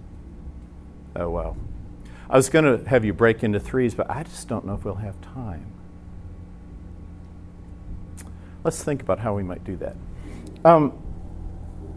Oh, 1.15 1.29
well. 1.29 1.57
I 2.29 2.37
was 2.37 2.49
going 2.49 2.65
to 2.65 2.89
have 2.89 3.05
you 3.05 3.13
break 3.13 3.43
into 3.43 3.59
threes, 3.59 3.93
but 3.93 4.09
I 4.09 4.23
just 4.23 4.47
don't 4.47 4.65
know 4.65 4.73
if 4.73 4.85
we'll 4.85 4.95
have 4.95 5.19
time. 5.21 5.71
Let's 8.63 8.83
think 8.83 9.01
about 9.01 9.19
how 9.19 9.35
we 9.35 9.43
might 9.43 9.63
do 9.63 9.75
that. 9.77 9.95
Um, 10.63 10.93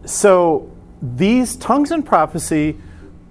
so, 0.05 0.71
these 1.01 1.55
tongues 1.55 1.91
and 1.91 2.05
prophecy, 2.05 2.77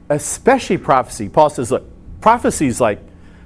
especially 0.09 0.79
prophecy, 0.79 1.29
Paul 1.29 1.51
says, 1.51 1.70
look, 1.70 1.85
prophecy 2.20 2.66
is 2.66 2.81
like, 2.81 3.01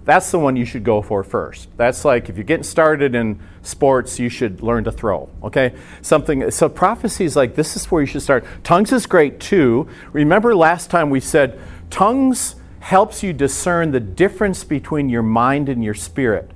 that's 0.04 0.30
the 0.30 0.38
one 0.38 0.56
you 0.56 0.64
should 0.64 0.82
go 0.82 1.02
for 1.02 1.22
first. 1.22 1.68
That's 1.76 2.04
like 2.04 2.28
if 2.28 2.36
you're 2.36 2.44
getting 2.44 2.64
started 2.64 3.14
in 3.14 3.38
sports, 3.62 4.18
you 4.18 4.28
should 4.28 4.62
learn 4.62 4.84
to 4.84 4.92
throw. 4.92 5.28
Okay? 5.42 5.74
Something 6.02 6.50
so 6.50 6.68
prophecy 6.68 7.24
is 7.24 7.36
like 7.36 7.54
this 7.54 7.76
is 7.76 7.90
where 7.90 8.00
you 8.00 8.06
should 8.06 8.22
start. 8.22 8.44
Tongues 8.64 8.92
is 8.92 9.06
great 9.06 9.40
too. 9.40 9.88
Remember 10.12 10.54
last 10.54 10.90
time 10.90 11.10
we 11.10 11.20
said 11.20 11.60
tongues 11.90 12.56
helps 12.80 13.22
you 13.22 13.32
discern 13.32 13.90
the 13.90 14.00
difference 14.00 14.64
between 14.64 15.10
your 15.10 15.22
mind 15.22 15.68
and 15.68 15.84
your 15.84 15.94
spirit. 15.94 16.50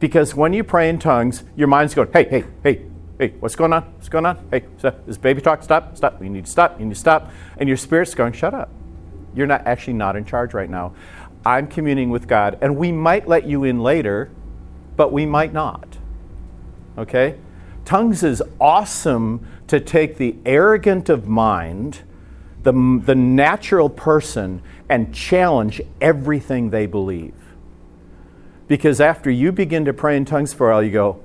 Because 0.00 0.34
when 0.34 0.54
you 0.54 0.64
pray 0.64 0.88
in 0.88 0.98
tongues, 0.98 1.44
your 1.54 1.68
mind's 1.68 1.94
going, 1.94 2.08
hey, 2.12 2.26
hey, 2.28 2.44
hey, 2.62 2.86
hey, 3.18 3.34
what's 3.38 3.54
going 3.54 3.72
on? 3.72 3.82
What's 3.92 4.08
going 4.08 4.24
on? 4.24 4.48
Hey, 4.50 4.64
stop. 4.78 5.06
this 5.06 5.18
baby 5.18 5.42
talk, 5.42 5.62
stop, 5.62 5.96
stop. 5.96 6.22
You 6.22 6.30
need 6.30 6.46
to 6.46 6.50
stop, 6.50 6.80
you 6.80 6.86
need 6.86 6.94
to 6.94 7.00
stop. 7.00 7.30
And 7.58 7.68
your 7.68 7.76
spirit's 7.76 8.14
going, 8.14 8.32
shut 8.32 8.54
up. 8.54 8.70
You're 9.34 9.46
not 9.46 9.66
actually 9.66 9.92
not 9.92 10.16
in 10.16 10.24
charge 10.24 10.54
right 10.54 10.70
now. 10.70 10.94
I'm 11.44 11.66
communing 11.66 12.10
with 12.10 12.26
God, 12.26 12.58
and 12.60 12.76
we 12.76 12.92
might 12.92 13.28
let 13.28 13.46
you 13.46 13.64
in 13.64 13.80
later, 13.80 14.30
but 14.96 15.12
we 15.12 15.26
might 15.26 15.52
not. 15.52 15.98
Okay? 16.98 17.36
Tongues 17.84 18.22
is 18.22 18.42
awesome 18.60 19.46
to 19.66 19.80
take 19.80 20.16
the 20.16 20.36
arrogant 20.44 21.08
of 21.08 21.28
mind, 21.28 22.00
the, 22.62 22.72
the 23.04 23.14
natural 23.14 23.88
person, 23.88 24.62
and 24.88 25.14
challenge 25.14 25.80
everything 26.00 26.70
they 26.70 26.86
believe. 26.86 27.34
Because 28.70 29.00
after 29.00 29.32
you 29.32 29.50
begin 29.50 29.84
to 29.86 29.92
pray 29.92 30.16
in 30.16 30.24
tongues 30.24 30.54
for 30.54 30.70
a 30.70 30.74
while, 30.74 30.82
you 30.84 30.92
go, 30.92 31.20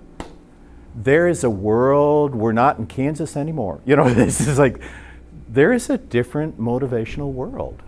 there 0.95 1.27
is 1.27 1.43
a 1.43 1.49
world, 1.49 2.33
we're 2.33 2.53
not 2.53 2.79
in 2.79 2.87
Kansas 2.87 3.37
anymore. 3.37 3.81
You 3.85 3.95
know, 3.95 4.09
this 4.15 4.47
is 4.47 4.57
like, 4.57 4.81
there 5.47 5.71
is 5.71 5.91
a 5.91 5.99
different 5.99 6.59
motivational 6.59 7.31
world. 7.31 7.83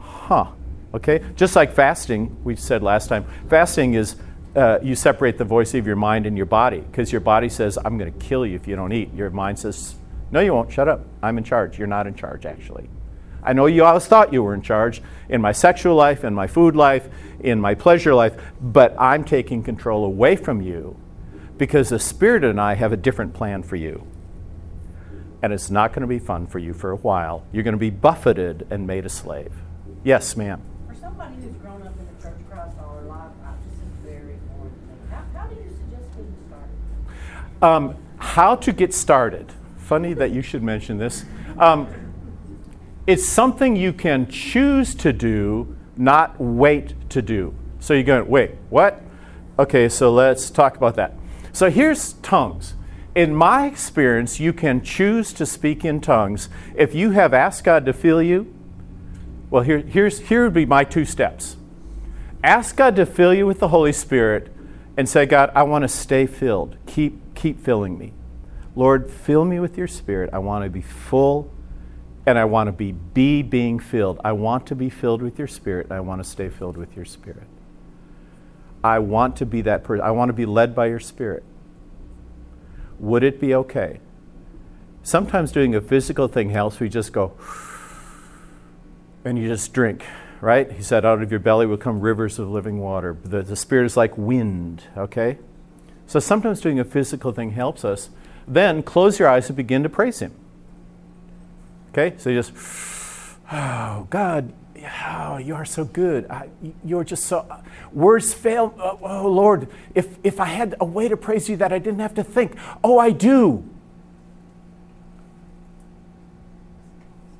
Huh. 0.00 0.46
Okay? 0.94 1.22
Just 1.36 1.56
like 1.56 1.74
fasting, 1.74 2.34
we 2.42 2.56
said 2.56 2.82
last 2.82 3.08
time, 3.08 3.26
fasting 3.50 3.92
is 3.92 4.16
uh, 4.56 4.78
you 4.82 4.94
separate 4.94 5.36
the 5.36 5.44
voice 5.44 5.74
of 5.74 5.86
your 5.86 5.96
mind 5.96 6.24
and 6.24 6.38
your 6.38 6.46
body 6.46 6.80
because 6.80 7.12
your 7.12 7.20
body 7.20 7.50
says, 7.50 7.76
I'm 7.84 7.98
going 7.98 8.10
to 8.10 8.18
kill 8.18 8.46
you 8.46 8.56
if 8.56 8.66
you 8.66 8.76
don't 8.76 8.94
eat. 8.94 9.12
Your 9.12 9.28
mind 9.28 9.58
says, 9.58 9.96
No, 10.30 10.40
you 10.40 10.54
won't. 10.54 10.72
Shut 10.72 10.88
up. 10.88 11.04
I'm 11.22 11.36
in 11.36 11.44
charge. 11.44 11.78
You're 11.78 11.86
not 11.86 12.06
in 12.06 12.14
charge, 12.14 12.46
actually. 12.46 12.88
I 13.44 13.52
know 13.52 13.66
you 13.66 13.84
always 13.84 14.06
thought 14.06 14.32
you 14.32 14.42
were 14.42 14.54
in 14.54 14.62
charge 14.62 15.02
in 15.28 15.40
my 15.40 15.52
sexual 15.52 15.94
life, 15.94 16.24
in 16.24 16.34
my 16.34 16.46
food 16.46 16.74
life, 16.74 17.08
in 17.40 17.60
my 17.60 17.74
pleasure 17.74 18.14
life, 18.14 18.40
but 18.60 18.96
I'm 18.98 19.22
taking 19.22 19.62
control 19.62 20.04
away 20.04 20.34
from 20.34 20.62
you 20.62 20.96
because 21.58 21.90
the 21.90 21.98
Spirit 21.98 22.42
and 22.42 22.58
I 22.60 22.74
have 22.74 22.92
a 22.92 22.96
different 22.96 23.34
plan 23.34 23.62
for 23.62 23.76
you. 23.76 24.06
And 25.42 25.52
it's 25.52 25.70
not 25.70 25.92
going 25.92 26.00
to 26.00 26.06
be 26.06 26.18
fun 26.18 26.46
for 26.46 26.58
you 26.58 26.72
for 26.72 26.90
a 26.90 26.96
while. 26.96 27.44
You're 27.52 27.64
going 27.64 27.74
to 27.74 27.78
be 27.78 27.90
buffeted 27.90 28.66
and 28.70 28.86
made 28.86 29.04
a 29.04 29.10
slave. 29.10 29.52
Yes, 30.02 30.36
ma'am. 30.36 30.62
For 30.88 30.94
somebody 30.94 31.34
who's 31.36 31.54
grown 31.56 31.82
up 31.82 31.92
in 31.98 32.06
the 32.06 32.22
Church 32.22 32.40
of 32.40 32.50
Christ 32.50 32.78
all 32.80 32.94
their 32.94 33.04
life, 33.04 33.30
this 33.66 33.74
is 33.74 33.94
very 34.02 34.32
important. 34.32 34.80
How, 35.10 35.22
how 35.38 35.46
do 35.48 35.54
you 35.56 35.68
suggest 35.68 36.16
getting 36.16 36.34
started? 36.48 37.62
Um, 37.62 37.96
how 38.16 38.56
to 38.56 38.72
get 38.72 38.94
started. 38.94 39.52
Funny 39.76 40.14
that 40.14 40.30
you 40.30 40.40
should 40.40 40.62
mention 40.62 40.96
this. 40.96 41.26
Um, 41.58 41.88
it's 43.06 43.26
something 43.26 43.76
you 43.76 43.92
can 43.92 44.28
choose 44.28 44.94
to 44.96 45.12
do, 45.12 45.76
not 45.96 46.40
wait 46.40 46.94
to 47.10 47.20
do. 47.20 47.54
So 47.80 47.92
you're 47.94 48.02
going, 48.02 48.28
wait, 48.28 48.52
what? 48.70 49.02
Okay, 49.58 49.88
so 49.88 50.12
let's 50.12 50.50
talk 50.50 50.76
about 50.76 50.94
that. 50.96 51.14
So 51.52 51.70
here's 51.70 52.14
tongues. 52.14 52.74
In 53.14 53.34
my 53.34 53.66
experience, 53.66 54.40
you 54.40 54.52
can 54.52 54.82
choose 54.82 55.32
to 55.34 55.46
speak 55.46 55.84
in 55.84 56.00
tongues. 56.00 56.48
If 56.74 56.94
you 56.94 57.10
have 57.10 57.32
asked 57.32 57.62
God 57.62 57.84
to 57.86 57.92
fill 57.92 58.22
you, 58.22 58.52
well, 59.50 59.62
here, 59.62 59.78
here's, 59.78 60.18
here 60.18 60.44
would 60.44 60.54
be 60.54 60.66
my 60.66 60.82
two 60.82 61.04
steps. 61.04 61.56
Ask 62.42 62.76
God 62.76 62.96
to 62.96 63.06
fill 63.06 63.32
you 63.32 63.46
with 63.46 63.60
the 63.60 63.68
Holy 63.68 63.92
Spirit 63.92 64.50
and 64.96 65.08
say, 65.08 65.26
God, 65.26 65.52
I 65.54 65.62
want 65.62 65.82
to 65.82 65.88
stay 65.88 66.26
filled. 66.26 66.76
Keep, 66.86 67.34
keep 67.34 67.60
filling 67.60 67.96
me. 67.98 68.14
Lord, 68.74 69.10
fill 69.10 69.44
me 69.44 69.60
with 69.60 69.78
your 69.78 69.86
Spirit. 69.86 70.30
I 70.32 70.38
want 70.38 70.64
to 70.64 70.70
be 70.70 70.82
full 70.82 71.53
and 72.26 72.38
I 72.38 72.44
want 72.44 72.68
to 72.68 72.72
be 72.72 72.92
be 72.92 73.42
being 73.42 73.78
filled. 73.78 74.20
I 74.24 74.32
want 74.32 74.66
to 74.68 74.74
be 74.74 74.88
filled 74.88 75.22
with 75.22 75.38
your 75.38 75.48
spirit. 75.48 75.90
I 75.90 76.00
want 76.00 76.22
to 76.22 76.28
stay 76.28 76.48
filled 76.48 76.76
with 76.76 76.96
your 76.96 77.04
spirit. 77.04 77.46
I 78.82 78.98
want 78.98 79.36
to 79.36 79.46
be 79.46 79.62
that 79.62 79.84
person. 79.84 80.04
I 80.04 80.10
want 80.10 80.28
to 80.28 80.34
be 80.34 80.46
led 80.46 80.74
by 80.74 80.86
your 80.86 81.00
spirit. 81.00 81.42
Would 82.98 83.24
it 83.24 83.40
be 83.40 83.54
okay? 83.54 84.00
Sometimes 85.02 85.52
doing 85.52 85.74
a 85.74 85.80
physical 85.80 86.28
thing 86.28 86.50
helps. 86.50 86.80
We 86.80 86.88
just 86.88 87.12
go 87.12 87.32
and 89.24 89.38
you 89.38 89.48
just 89.48 89.72
drink, 89.72 90.04
right? 90.40 90.70
He 90.70 90.82
said, 90.82 91.04
out 91.04 91.22
of 91.22 91.30
your 91.30 91.40
belly 91.40 91.66
will 91.66 91.78
come 91.78 92.00
rivers 92.00 92.38
of 92.38 92.50
living 92.50 92.78
water. 92.78 93.16
The, 93.24 93.42
the 93.42 93.56
spirit 93.56 93.86
is 93.86 93.96
like 93.96 94.16
wind, 94.18 94.84
okay? 94.96 95.38
So 96.06 96.20
sometimes 96.20 96.60
doing 96.60 96.78
a 96.78 96.84
physical 96.84 97.32
thing 97.32 97.52
helps 97.52 97.84
us. 97.84 98.10
Then 98.46 98.82
close 98.82 99.18
your 99.18 99.28
eyes 99.28 99.48
and 99.48 99.56
begin 99.56 99.82
to 99.82 99.88
praise 99.88 100.18
Him. 100.18 100.34
Okay, 101.96 102.16
so 102.18 102.28
you 102.28 102.42
just, 102.42 102.52
oh, 103.52 104.08
God, 104.10 104.52
oh, 105.06 105.38
you 105.38 105.54
are 105.54 105.64
so 105.64 105.84
good. 105.84 106.28
I, 106.28 106.48
you're 106.84 107.04
just 107.04 107.26
so, 107.26 107.46
words 107.92 108.34
fail. 108.34 108.74
Oh, 108.80 108.98
oh, 109.00 109.28
Lord, 109.30 109.68
if, 109.94 110.18
if 110.24 110.40
I 110.40 110.46
had 110.46 110.74
a 110.80 110.84
way 110.84 111.06
to 111.06 111.16
praise 111.16 111.48
you 111.48 111.56
that 111.58 111.72
I 111.72 111.78
didn't 111.78 112.00
have 112.00 112.14
to 112.14 112.24
think, 112.24 112.56
oh, 112.82 112.98
I 112.98 113.12
do. 113.12 113.62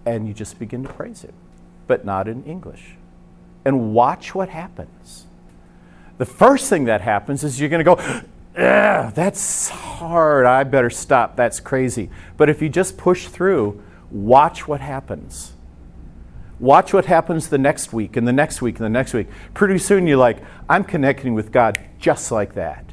And 0.07 0.29
you 0.29 0.35
just 0.35 0.61
begin 0.61 0.85
to 0.85 0.93
praise 0.93 1.23
Him, 1.23 1.35
but 1.89 2.05
not 2.05 2.29
in 2.29 2.45
English. 2.45 2.95
and 3.65 3.95
watch 3.95 4.35
what 4.35 4.49
happens. 4.49 5.27
The 6.19 6.27
first 6.27 6.69
thing 6.69 6.85
that 6.85 7.01
happens 7.01 7.43
is 7.43 7.59
you're 7.59 7.69
going 7.71 7.85
to 7.85 7.97
go, 7.97 8.21
that's 8.55 9.69
hard. 9.71 10.47
I 10.47 10.63
better 10.65 10.91
stop. 10.91 11.37
That's 11.37 11.61
crazy. 11.61 12.11
But 12.37 12.49
if 12.49 12.63
you 12.63 12.69
just 12.69 12.97
push 12.97 13.27
through, 13.27 13.83
watch 14.11 14.69
what 14.69 14.81
happens. 14.81 15.53
Watch 16.61 16.93
what 16.93 17.07
happens 17.07 17.49
the 17.49 17.59
next 17.59 17.93
week 17.93 18.17
and 18.17 18.27
the 18.27 18.33
next 18.33 18.63
week 18.63 18.77
and 18.77 18.85
the 18.85 18.91
next 18.91 19.13
week. 19.13 19.29
Pretty 19.55 19.79
soon 19.79 20.07
you're 20.07 20.17
like, 20.17 20.39
I'm 20.69 20.85
connecting 20.85 21.35
with 21.35 21.51
God 21.51 21.79
just 21.99 22.31
like 22.31 22.55
that. 22.55 22.85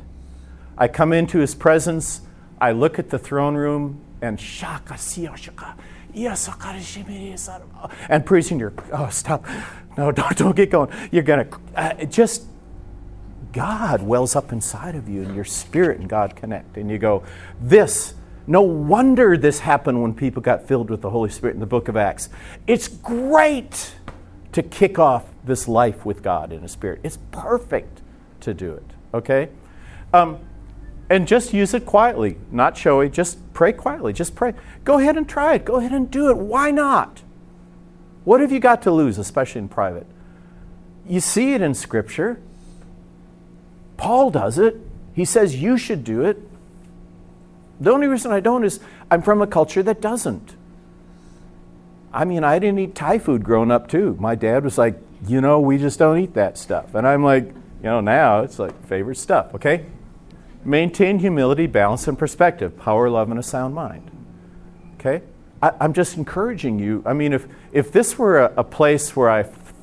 I 0.78 0.88
come 0.88 1.13
into 1.13 1.39
his 1.39 1.54
presence, 1.54 2.21
I 2.60 2.71
look 2.71 2.97
at 2.97 3.10
the 3.10 3.19
throne 3.19 3.56
room, 3.56 4.02
and 4.21 4.39
shaka 4.39 4.97
shaka. 5.36 5.76
And 8.10 8.26
soon 8.43 8.60
you're, 8.60 8.74
oh, 8.91 9.10
stop. 9.10 9.45
No, 9.97 10.12
don't, 10.12 10.38
don't 10.38 10.56
get 10.56 10.69
going. 10.69 10.89
You're 11.12 11.24
going 11.24 11.47
to, 11.47 11.60
uh, 11.76 12.06
just 12.06 12.45
God 13.54 14.02
wells 14.02 14.36
up 14.36 14.52
inside 14.52 14.95
of 14.95 15.10
you 15.10 15.21
and 15.24 15.36
your 15.36 15.45
spirit 15.45 16.00
and 16.00 16.10
God 16.10 16.36
connect. 16.36 16.78
And 16.78 16.89
you 16.89 16.97
go, 16.97 17.24
this, 17.60 18.13
no 18.47 18.62
wonder 18.62 19.38
this 19.38 19.60
happened 19.60 20.01
when 20.01 20.13
people 20.13 20.41
got 20.41 20.67
filled 20.67 20.89
with 20.89 21.01
the 21.01 21.10
Holy 21.10 21.30
Spirit 21.30 21.54
in 21.54 21.60
the 21.60 21.65
book 21.65 21.88
of 21.88 21.95
Acts. 21.95 22.30
It's 22.67 22.88
great 22.88 23.95
to 24.51 24.63
kick 24.63 24.99
off 24.99 25.25
this 25.43 25.67
life 25.67 26.06
with 26.06 26.21
God 26.21 26.51
in 26.51 26.63
a 26.63 26.67
spirit. 26.67 26.99
It's 27.04 27.17
perfect 27.32 28.01
to 28.41 28.54
do 28.54 28.73
it, 28.73 28.86
okay? 29.13 29.49
Um, 30.13 30.39
and 31.10 31.27
just 31.27 31.54
use 31.54 31.73
it 31.73 31.86
quietly, 31.86 32.38
not 32.51 32.77
showy. 32.77 33.10
Just 33.10 33.54
pray 33.54 33.73
quietly. 33.73 34.13
Just 34.13 34.36
pray. 34.36 34.54
Go 34.84 34.99
ahead 34.99 35.17
and 35.17 35.27
try 35.27 35.56
it. 35.56 35.65
Go 35.65 35.75
ahead 35.75 35.91
and 35.91 36.10
do 36.10 36.30
it. 36.30 36.38
Why 36.38 36.71
not? 36.71 37.21
What 38.23 38.39
have 38.39 38.51
you 38.51 38.60
got 38.60 38.82
to 38.84 38.91
lose, 38.91 39.17
especially 39.17 39.60
in 39.60 39.69
private? 39.69 40.08
You 41.08 41.19
see 41.19 41.54
it 41.54 41.62
in 41.62 41.73
Scripture. 41.73 42.39
Paul 43.97 44.30
does 44.30 44.58
it. 44.58 44.77
He 45.13 45.25
says 45.25 45.62
you 45.62 45.77
should 45.77 46.04
do 46.04 46.21
it. 46.21 46.41
The 47.81 47.91
only 47.91 48.05
reason 48.05 48.31
I 48.31 48.39
don't 48.39 48.63
is 48.63 48.79
I'm 49.09 49.23
from 49.23 49.41
a 49.41 49.47
culture 49.47 49.81
that 49.81 49.99
doesn't. 50.01 50.55
I 52.13 52.25
mean, 52.25 52.43
I 52.43 52.59
didn't 52.59 52.77
eat 52.77 52.93
Thai 52.93 53.17
food 53.17 53.43
growing 53.43 53.71
up, 53.71 53.87
too. 53.87 54.15
My 54.19 54.35
dad 54.35 54.63
was 54.63 54.77
like, 54.77 54.99
you 55.27 55.41
know, 55.41 55.59
we 55.59 55.79
just 55.79 55.97
don't 55.97 56.19
eat 56.19 56.35
that 56.35 56.59
stuff. 56.59 56.93
And 56.93 57.07
I'm 57.07 57.23
like, 57.23 57.45
you 57.45 57.89
know, 57.89 57.99
now 57.99 58.41
it's 58.41 58.59
like 58.59 58.85
favorite 58.85 59.17
stuff, 59.17 59.55
okay? 59.55 59.87
Maintain 60.63 61.17
humility, 61.17 61.65
balance, 61.65 62.07
and 62.07 62.19
perspective, 62.19 62.77
power, 62.77 63.09
love, 63.09 63.31
and 63.31 63.39
a 63.39 63.43
sound 63.43 63.73
mind. 63.73 64.11
Okay? 64.99 65.23
I, 65.63 65.71
am 65.79 65.93
just 65.93 66.17
encouraging 66.17 66.77
you. 66.77 67.01
I 67.03 67.13
mean, 67.13 67.33
if, 67.33 67.47
if 67.71 67.91
this 67.91 68.15
were 68.15 68.41
a, 68.41 68.53
a 68.57 68.63
place 68.63 69.15
where 69.15 69.29
I 69.29 69.39
f- 69.39 69.73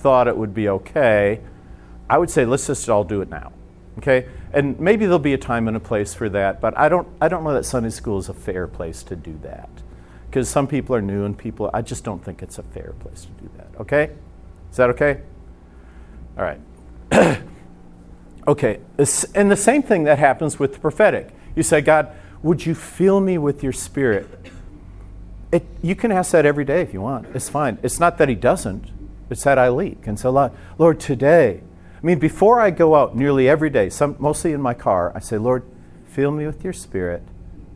thought 0.00 0.26
it 0.26 0.36
would 0.36 0.52
be 0.52 0.68
okay, 0.68 1.40
I 2.08 2.18
would 2.18 2.30
say 2.30 2.44
let's 2.44 2.66
just 2.66 2.88
all 2.88 3.04
do 3.04 3.20
it 3.20 3.28
now. 3.28 3.52
Okay? 3.98 4.26
And 4.52 4.78
maybe 4.80 5.04
there'll 5.04 5.18
be 5.18 5.34
a 5.34 5.38
time 5.38 5.68
and 5.68 5.76
a 5.76 5.80
place 5.80 6.12
for 6.12 6.28
that, 6.30 6.60
but 6.60 6.76
I 6.76 6.88
don't, 6.88 7.06
I 7.20 7.28
don't 7.28 7.44
know 7.44 7.54
that 7.54 7.64
Sunday 7.64 7.90
school 7.90 8.18
is 8.18 8.28
a 8.28 8.34
fair 8.34 8.66
place 8.66 9.02
to 9.04 9.16
do 9.16 9.38
that. 9.42 9.68
Because 10.28 10.48
some 10.48 10.66
people 10.66 10.94
are 10.94 11.02
new 11.02 11.24
and 11.24 11.36
people, 11.36 11.70
I 11.72 11.82
just 11.82 12.04
don't 12.04 12.24
think 12.24 12.42
it's 12.42 12.58
a 12.58 12.62
fair 12.62 12.94
place 13.00 13.22
to 13.22 13.42
do 13.42 13.50
that. 13.56 13.68
Okay? 13.80 14.10
Is 14.70 14.76
that 14.76 14.90
okay? 14.90 15.20
All 16.38 16.44
right. 16.44 16.60
okay. 18.48 18.80
And 19.34 19.50
the 19.50 19.56
same 19.56 19.82
thing 19.82 20.04
that 20.04 20.18
happens 20.18 20.58
with 20.58 20.74
the 20.74 20.78
prophetic. 20.78 21.30
You 21.56 21.62
say, 21.62 21.80
God, 21.80 22.12
would 22.42 22.64
you 22.64 22.74
fill 22.74 23.20
me 23.20 23.38
with 23.38 23.62
your 23.62 23.72
spirit? 23.72 24.28
It, 25.52 25.66
you 25.82 25.96
can 25.96 26.12
ask 26.12 26.32
that 26.32 26.46
every 26.46 26.64
day 26.64 26.80
if 26.80 26.92
you 26.92 27.00
want. 27.00 27.26
It's 27.34 27.48
fine. 27.48 27.78
It's 27.82 27.98
not 27.98 28.18
that 28.18 28.28
he 28.28 28.36
doesn't, 28.36 28.86
it's 29.30 29.42
that 29.44 29.58
I 29.58 29.68
leak. 29.68 30.06
And 30.06 30.18
so, 30.18 30.52
Lord, 30.78 31.00
today, 31.00 31.62
I 32.02 32.06
mean, 32.06 32.18
before 32.18 32.60
I 32.60 32.70
go 32.70 32.94
out 32.94 33.14
nearly 33.14 33.46
every 33.46 33.68
day, 33.68 33.90
some, 33.90 34.16
mostly 34.18 34.52
in 34.52 34.62
my 34.62 34.72
car, 34.72 35.12
I 35.14 35.20
say, 35.20 35.36
Lord, 35.36 35.64
fill 36.06 36.30
me 36.30 36.46
with 36.46 36.64
your 36.64 36.72
spirit. 36.72 37.22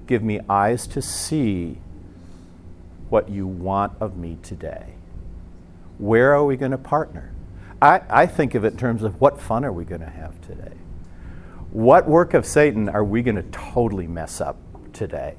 Give 0.06 0.22
me 0.22 0.40
eyes 0.48 0.87
to 0.88 1.02
see 1.02 1.78
what 3.10 3.28
you 3.28 3.46
want 3.46 3.92
of 4.00 4.16
me 4.16 4.38
today. 4.42 4.94
Where 5.98 6.34
are 6.34 6.44
we 6.44 6.56
going 6.56 6.70
to 6.70 6.78
partner? 6.78 7.32
I, 7.82 8.00
I 8.08 8.26
think 8.26 8.54
of 8.54 8.64
it 8.64 8.72
in 8.72 8.78
terms 8.78 9.02
of 9.02 9.20
what 9.20 9.40
fun 9.40 9.62
are 9.62 9.72
we 9.72 9.84
going 9.84 10.00
to 10.00 10.08
have 10.08 10.40
today? 10.40 10.72
What 11.70 12.08
work 12.08 12.32
of 12.32 12.46
Satan 12.46 12.88
are 12.88 13.04
we 13.04 13.20
going 13.20 13.37
to 13.37 13.42
totally 13.50 14.06
mess 14.06 14.40
up 14.40 14.56
today? 14.94 15.34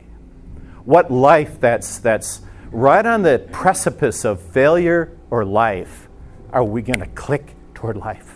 What 0.84 1.10
life 1.10 1.60
that's, 1.60 1.98
that's 1.98 2.41
right 2.71 3.06
on 3.06 3.24
the 3.24 3.48
precipice 3.52 4.24
of 4.26 4.39
failure 4.39 5.17
or 5.32 5.43
life 5.43 6.08
are 6.52 6.63
we 6.63 6.84
going 6.84 7.00
to 7.00 7.08
click 7.08 7.56
toward 7.74 7.98
life? 7.98 8.35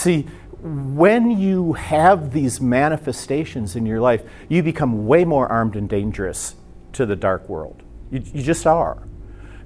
See, 0.00 0.22
when 0.62 1.38
you 1.38 1.74
have 1.74 2.32
these 2.32 2.58
manifestations 2.58 3.76
in 3.76 3.84
your 3.84 4.00
life, 4.00 4.22
you 4.48 4.62
become 4.62 5.06
way 5.06 5.26
more 5.26 5.46
armed 5.46 5.76
and 5.76 5.86
dangerous 5.86 6.54
to 6.94 7.04
the 7.04 7.14
dark 7.14 7.46
world. 7.50 7.82
You, 8.10 8.22
you 8.32 8.42
just 8.42 8.66
are. 8.66 9.02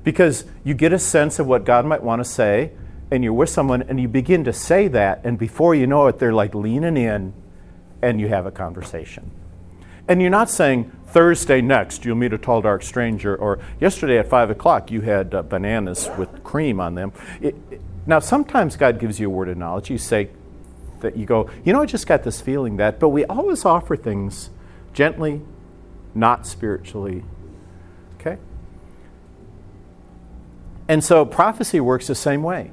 Because 0.03 0.45
you 0.65 0.75
get 0.75 0.93
a 0.93 0.99
sense 0.99 1.39
of 1.39 1.47
what 1.47 1.65
God 1.65 1.87
might 1.87 2.03
want 2.03 2.19
to 2.19 2.25
say, 2.29 2.73
and 3.13 3.23
you're 3.23 3.33
with 3.33 3.49
someone, 3.49 3.83
and 3.83 4.01
you 4.01 4.09
begin 4.09 4.43
to 4.43 4.53
say 4.53 4.89
that, 4.89 5.21
and 5.23 5.39
before 5.39 5.77
you 5.77 5.87
know 5.87 6.09
it, 6.09 6.19
they're 6.19 6.35
like 6.35 6.53
leaning 6.53 6.97
in, 6.97 7.33
and 8.03 8.21
you 8.21 8.27
have 8.27 8.45
a 8.45 8.51
conversation. 8.51 9.31
And 10.09 10.21
you're 10.21 10.33
not 10.33 10.51
saying, 10.51 10.91
Thursday 11.07 11.61
next, 11.61 12.05
you'll 12.05 12.17
meet 12.17 12.33
a 12.33 12.39
tall, 12.39 12.61
dark 12.61 12.83
stranger, 12.83 13.37
or 13.37 13.61
yesterday 13.81 14.19
at 14.19 14.29
5 14.29 14.51
o'clock, 14.51 14.91
you 14.91 15.03
had 15.03 15.33
uh, 15.33 15.43
bananas 15.43 16.11
with 16.19 16.43
cream 16.43 16.81
on 16.81 16.97
them. 16.97 17.13
It, 17.41 17.55
it, 17.71 17.81
now, 18.07 18.19
sometimes 18.19 18.77
God 18.77 18.99
gives 18.99 19.19
you 19.19 19.29
a 19.29 19.31
word 19.31 19.49
of 19.49 19.57
knowledge. 19.57 19.91
You 19.91 19.99
say 19.99 20.29
that 21.01 21.17
you 21.17 21.27
go, 21.27 21.51
you 21.65 21.73
know, 21.73 21.83
I 21.83 21.87
just 21.87 22.07
got 22.07 22.23
this 22.23 22.41
feeling 22.41 22.77
that, 22.77 22.99
but 22.99 23.11
we 23.11 23.25
always 23.25 23.65
offer 23.65 23.97
things 23.97 24.51
gently, 24.93 25.41
not 26.15 26.47
spiritually. 26.47 27.25
Okay? 28.21 28.39
And 30.89 31.03
so 31.03 31.25
prophecy 31.25 31.81
works 31.81 32.07
the 32.07 32.15
same 32.15 32.43
way. 32.43 32.71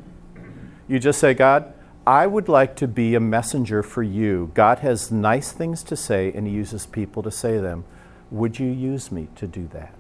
You 0.88 1.00
just 1.00 1.20
say, 1.20 1.34
God, 1.34 1.74
I 2.06 2.28
would 2.28 2.50
like 2.50 2.76
to 2.78 2.88
be 2.88 3.16
a 3.16 3.20
messenger 3.20 3.84
for 3.84 4.04
you. 4.04 4.52
God 4.54 4.80
has 4.80 5.12
nice 5.12 5.52
things 5.52 5.84
to 5.84 5.96
say, 5.96 6.32
and 6.34 6.48
He 6.48 6.54
uses 6.54 6.86
people 6.86 7.24
to 7.24 7.32
say 7.32 7.58
them. 7.58 7.86
Would 8.32 8.60
you 8.60 8.68
use 8.68 9.12
me 9.12 9.30
to 9.36 9.48
do 9.48 9.68
that? 9.68 9.96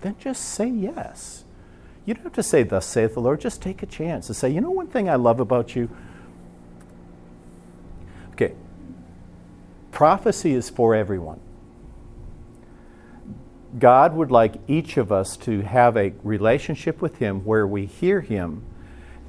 Then 0.00 0.16
just 0.18 0.44
say 0.44 0.68
yes. 0.68 1.44
You 2.06 2.14
don't 2.14 2.24
have 2.24 2.32
to 2.34 2.42
say, 2.42 2.62
Thus 2.62 2.86
saith 2.86 3.14
the 3.14 3.20
Lord. 3.20 3.40
Just 3.40 3.62
take 3.62 3.82
a 3.82 3.86
chance 3.86 4.26
to 4.26 4.34
say, 4.34 4.50
You 4.50 4.60
know, 4.60 4.70
one 4.70 4.86
thing 4.86 5.08
I 5.08 5.16
love 5.16 5.40
about 5.40 5.74
you? 5.74 5.88
Okay, 8.32 8.54
prophecy 9.92 10.52
is 10.52 10.68
for 10.68 10.94
everyone. 10.94 11.40
God 13.78 14.14
would 14.14 14.30
like 14.30 14.54
each 14.68 14.96
of 14.96 15.10
us 15.10 15.36
to 15.38 15.62
have 15.62 15.96
a 15.96 16.12
relationship 16.22 17.00
with 17.00 17.18
Him 17.18 17.44
where 17.44 17.66
we 17.66 17.86
hear 17.86 18.20
Him, 18.20 18.62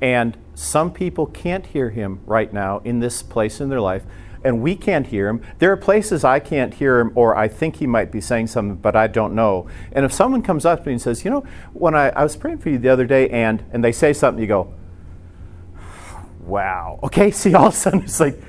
and 0.02 0.38
some 0.54 0.92
people 0.92 1.26
can't 1.26 1.66
hear 1.66 1.90
Him 1.90 2.20
right 2.26 2.52
now 2.52 2.80
in 2.84 3.00
this 3.00 3.24
place 3.24 3.62
in 3.62 3.70
their 3.70 3.82
life 3.82 4.04
and 4.46 4.62
we 4.62 4.76
can't 4.76 5.08
hear 5.08 5.28
him. 5.28 5.42
There 5.58 5.72
are 5.72 5.78
places 5.78 6.24
I 6.24 6.40
can't 6.40 6.72
hear 6.74 7.00
him, 7.00 7.12
or 7.16 7.36
I 7.36 7.48
think 7.48 7.78
he 7.78 7.88
might 7.88 8.12
be 8.12 8.22
saying 8.22 8.48
something, 8.48 8.76
but 8.76 8.96
I 8.96 9.08
don't 9.08 9.34
know. 9.34 9.68
And 9.92 10.06
if 10.06 10.14
someone 10.14 10.44
comes 10.44 10.66
up 10.66 10.84
to 10.84 10.86
me 10.86 10.94
and 10.94 11.02
says, 11.02 11.26
You 11.26 11.32
know, 11.32 11.44
when 11.74 11.96
I, 11.96 12.10
I 12.10 12.24
was 12.24 12.36
praying 12.38 12.60
for 12.60 12.70
you 12.70 12.78
the 12.78 12.90
other 12.90 13.06
day, 13.06 13.28
and, 13.30 13.66
and 13.74 13.84
they 13.84 13.92
say 13.92 14.14
something, 14.14 14.40
you 14.40 14.48
go, 14.48 14.72
Wow. 16.42 17.00
Okay, 17.04 17.32
see, 17.32 17.56
all 17.56 17.68
of 17.68 17.74
a 17.74 17.76
sudden 17.76 18.04
it's 18.04 18.20
like, 18.20 18.40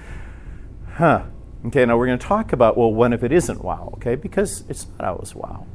Huh. 0.95 1.25
Okay, 1.65 1.85
now 1.85 1.97
we're 1.97 2.07
going 2.07 2.19
to 2.19 2.27
talk 2.27 2.53
about, 2.53 2.77
well, 2.77 2.93
when 2.93 3.13
if 3.13 3.25
it 3.25 3.33
isn't 3.33 3.65
wow, 3.65 3.91
okay? 3.95 4.15
Because 4.15 4.63
it's 4.69 4.87
not 5.01 5.09
always 5.09 5.35
wow. 5.35 5.67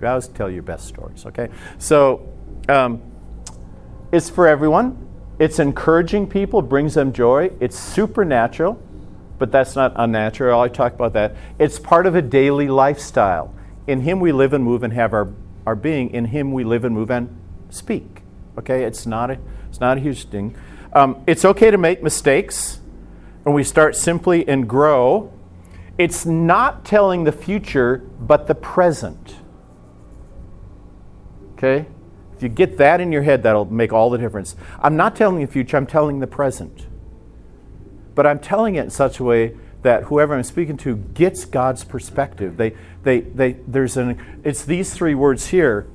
You 0.00 0.08
always 0.08 0.28
tell 0.28 0.50
your 0.50 0.62
best 0.62 0.86
stories, 0.86 1.24
okay? 1.24 1.48
So, 1.78 2.30
um, 2.68 3.00
it's 4.12 4.28
for 4.28 4.46
everyone. 4.46 5.06
It's 5.38 5.58
encouraging 5.58 6.26
people, 6.26 6.60
brings 6.60 6.94
them 6.94 7.12
joy. 7.12 7.50
It's 7.60 7.78
supernatural 7.78 8.82
but 9.38 9.52
that's 9.52 9.76
not 9.76 9.92
unnatural. 9.96 10.60
I 10.60 10.68
talk 10.68 10.94
about 10.94 11.12
that. 11.12 11.36
It's 11.58 11.78
part 11.78 12.06
of 12.06 12.14
a 12.14 12.22
daily 12.22 12.68
lifestyle. 12.68 13.54
In 13.86 14.00
Him 14.00 14.20
we 14.20 14.32
live 14.32 14.52
and 14.52 14.64
move 14.64 14.82
and 14.82 14.92
have 14.92 15.12
our, 15.12 15.32
our 15.66 15.76
being. 15.76 16.10
In 16.10 16.26
Him 16.26 16.52
we 16.52 16.64
live 16.64 16.84
and 16.84 16.94
move 16.94 17.10
and 17.10 17.34
speak. 17.70 18.22
Okay? 18.58 18.84
It's 18.84 19.06
not 19.06 19.30
a, 19.30 19.38
it's 19.68 19.80
not 19.80 19.96
a 19.96 20.00
huge 20.00 20.28
thing. 20.28 20.56
Um, 20.92 21.22
it's 21.26 21.44
okay 21.44 21.70
to 21.70 21.78
make 21.78 22.02
mistakes, 22.02 22.80
and 23.44 23.54
we 23.54 23.62
start 23.62 23.94
simply 23.94 24.46
and 24.48 24.68
grow. 24.68 25.32
It's 25.96 26.26
not 26.26 26.84
telling 26.84 27.24
the 27.24 27.32
future, 27.32 27.98
but 28.20 28.46
the 28.46 28.54
present. 28.54 29.36
Okay? 31.54 31.86
If 32.36 32.42
you 32.42 32.48
get 32.48 32.78
that 32.78 33.00
in 33.00 33.12
your 33.12 33.22
head, 33.22 33.42
that'll 33.42 33.64
make 33.64 33.92
all 33.92 34.10
the 34.10 34.18
difference. 34.18 34.56
I'm 34.80 34.96
not 34.96 35.16
telling 35.16 35.40
the 35.40 35.46
future, 35.46 35.76
I'm 35.76 35.86
telling 35.86 36.20
the 36.20 36.26
present 36.26 36.87
but 38.18 38.26
I'm 38.26 38.40
telling 38.40 38.74
it 38.74 38.82
in 38.82 38.90
such 38.90 39.20
a 39.20 39.22
way 39.22 39.56
that 39.82 40.02
whoever 40.02 40.34
I'm 40.34 40.42
speaking 40.42 40.76
to 40.78 40.96
gets 40.96 41.44
God's 41.44 41.84
perspective. 41.84 42.56
They, 42.56 42.74
they, 43.04 43.20
they, 43.20 43.52
there's 43.64 43.96
an, 43.96 44.40
it's 44.42 44.64
these 44.64 44.92
three 44.92 45.14
words 45.14 45.46
here 45.46 45.86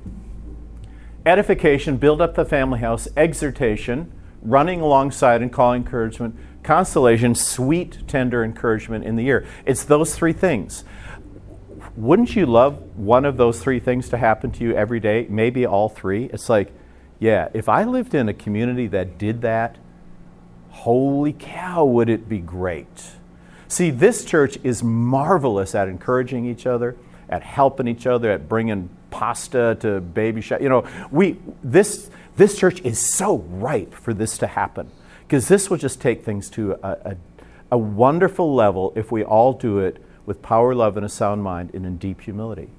edification, 1.25 1.97
build 1.97 2.21
up 2.21 2.35
the 2.35 2.45
family 2.45 2.79
house, 2.79 3.09
exhortation, 3.17 4.09
running 4.41 4.79
alongside 4.79 5.41
and 5.41 5.51
calling 5.51 5.81
encouragement, 5.81 6.37
consolation, 6.63 7.35
sweet, 7.35 8.07
tender 8.07 8.41
encouragement 8.41 9.03
in 9.03 9.17
the 9.17 9.27
ear. 9.27 9.45
It's 9.65 9.83
those 9.83 10.15
three 10.15 10.31
things. 10.31 10.85
Wouldn't 11.97 12.37
you 12.37 12.45
love 12.45 12.97
one 12.97 13.25
of 13.25 13.35
those 13.35 13.61
three 13.61 13.81
things 13.81 14.07
to 14.07 14.17
happen 14.17 14.49
to 14.51 14.63
you 14.63 14.73
every 14.73 15.01
day? 15.01 15.27
Maybe 15.29 15.65
all 15.65 15.89
three. 15.89 16.29
It's 16.31 16.47
like, 16.47 16.71
yeah, 17.19 17.49
if 17.53 17.67
I 17.67 17.83
lived 17.83 18.15
in 18.15 18.29
a 18.29 18.33
community 18.33 18.87
that 18.87 19.17
did 19.17 19.41
that, 19.41 19.75
holy 20.73 21.33
cow, 21.33 21.85
would 21.85 22.09
it 22.09 22.27
be 22.27 22.39
great. 22.39 23.11
See, 23.67 23.89
this 23.89 24.25
church 24.25 24.57
is 24.63 24.83
marvelous 24.83 25.73
at 25.73 25.87
encouraging 25.87 26.45
each 26.45 26.67
other, 26.67 26.95
at 27.29 27.41
helping 27.41 27.87
each 27.87 28.05
other, 28.05 28.29
at 28.29 28.47
bringing 28.47 28.89
pasta 29.09 29.77
to 29.79 30.01
baby 30.01 30.41
shower. 30.41 30.61
You 30.61 30.69
know, 30.69 30.85
we 31.11 31.37
this 31.63 32.09
this 32.35 32.57
church 32.57 32.81
is 32.81 32.99
so 33.13 33.37
ripe 33.37 33.93
for 33.93 34.13
this 34.13 34.37
to 34.39 34.47
happen 34.47 34.89
because 35.21 35.47
this 35.47 35.69
will 35.69 35.77
just 35.77 36.01
take 36.01 36.23
things 36.23 36.49
to 36.51 36.73
a, 36.83 36.89
a, 37.11 37.17
a, 37.71 37.77
wonderful 37.77 38.53
level 38.53 38.91
if 38.95 39.11
we 39.11 39.23
all 39.23 39.53
do 39.53 39.79
it 39.79 40.03
with 40.25 40.41
power, 40.41 40.73
love, 40.73 40.97
and 40.97 41.05
a 41.05 41.09
sound 41.09 41.43
mind 41.43 41.71
and 41.73 41.85
in 41.85 41.97
deep 41.97 42.21
humility. 42.21 42.69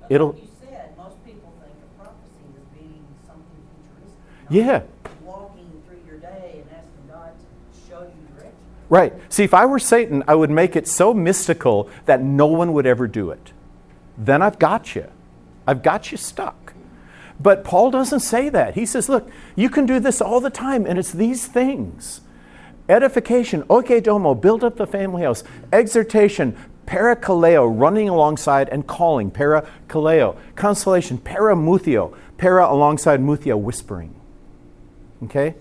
But 0.00 0.12
It'll. 0.12 0.32
Like 0.32 0.42
you 0.42 0.48
said, 0.60 0.96
most 0.96 1.24
people 1.24 1.52
think 1.60 1.74
of 1.82 1.98
prophecy 1.98 2.44
as 2.56 2.78
being 2.78 3.04
something 3.26 3.62
futuristic. 3.70 4.16
Yeah. 4.50 4.82
Walking 5.24 5.70
through 5.86 6.00
your 6.06 6.18
day 6.18 6.62
and 6.62 6.70
asking 6.70 7.08
God 7.08 7.32
to 7.38 7.88
show 7.88 8.00
you 8.02 8.34
direction. 8.34 8.56
Right. 8.92 9.14
See, 9.32 9.42
if 9.42 9.54
I 9.54 9.64
were 9.64 9.78
Satan, 9.78 10.22
I 10.28 10.34
would 10.34 10.50
make 10.50 10.76
it 10.76 10.86
so 10.86 11.14
mystical 11.14 11.88
that 12.04 12.20
no 12.20 12.44
one 12.46 12.74
would 12.74 12.84
ever 12.84 13.06
do 13.06 13.30
it. 13.30 13.54
Then 14.18 14.42
I've 14.42 14.58
got 14.58 14.94
you. 14.94 15.06
I've 15.66 15.82
got 15.82 16.12
you 16.12 16.18
stuck. 16.18 16.74
But 17.40 17.64
Paul 17.64 17.90
doesn't 17.90 18.20
say 18.20 18.50
that. 18.50 18.74
He 18.74 18.84
says, 18.84 19.08
look, 19.08 19.30
you 19.56 19.70
can 19.70 19.86
do 19.86 19.98
this 19.98 20.20
all 20.20 20.40
the 20.40 20.50
time, 20.50 20.84
and 20.84 20.98
it's 20.98 21.10
these 21.10 21.46
things 21.46 22.20
edification, 22.86 23.62
oikidomo, 23.62 24.38
build 24.38 24.62
up 24.62 24.76
the 24.76 24.86
family 24.86 25.22
house, 25.22 25.42
exhortation, 25.72 26.54
parakaleo, 26.86 27.72
running 27.74 28.10
alongside 28.10 28.68
and 28.68 28.86
calling, 28.86 29.30
parakaleo, 29.30 30.36
consolation, 30.54 31.16
paramuthio, 31.16 32.14
para 32.36 32.66
alongside 32.66 33.20
muthio, 33.20 33.58
whispering. 33.58 34.14
Okay? 35.22 35.54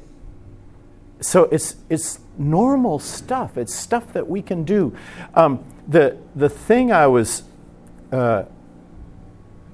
So 1.21 1.43
it's, 1.45 1.75
it's 1.89 2.19
normal 2.37 2.99
stuff. 2.99 3.57
It's 3.57 3.73
stuff 3.73 4.11
that 4.13 4.27
we 4.27 4.41
can 4.41 4.63
do. 4.63 4.95
Um, 5.35 5.63
the, 5.87 6.17
the 6.35 6.49
thing 6.49 6.91
I 6.91 7.07
was 7.07 7.43
uh, 8.11 8.43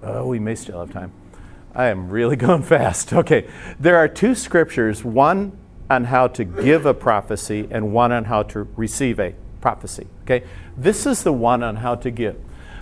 Oh, 0.03 0.27
we 0.27 0.39
may 0.39 0.55
still 0.55 0.79
have 0.79 0.91
time. 0.91 1.11
I 1.73 1.87
am 1.87 2.09
really 2.09 2.35
going 2.47 2.63
fast. 2.63 3.13
Okay. 3.13 3.47
There 3.79 3.97
are 3.97 4.07
two 4.07 4.35
scriptures 4.35 5.03
one 5.03 5.57
on 5.89 6.05
how 6.05 6.27
to 6.27 6.43
give 6.43 6.85
a 6.85 6.93
prophecy 6.93 7.67
and 7.71 7.93
one 7.93 8.11
on 8.11 8.25
how 8.25 8.43
to 8.43 8.67
receive 8.75 9.19
a 9.19 9.33
prophecy. 9.61 10.07
Okay. 10.23 10.45
This 10.75 11.05
is 11.05 11.23
the 11.23 11.33
one 11.33 11.63
on 11.63 11.77
how 11.77 11.95
to 11.95 12.11
give. 12.11 12.37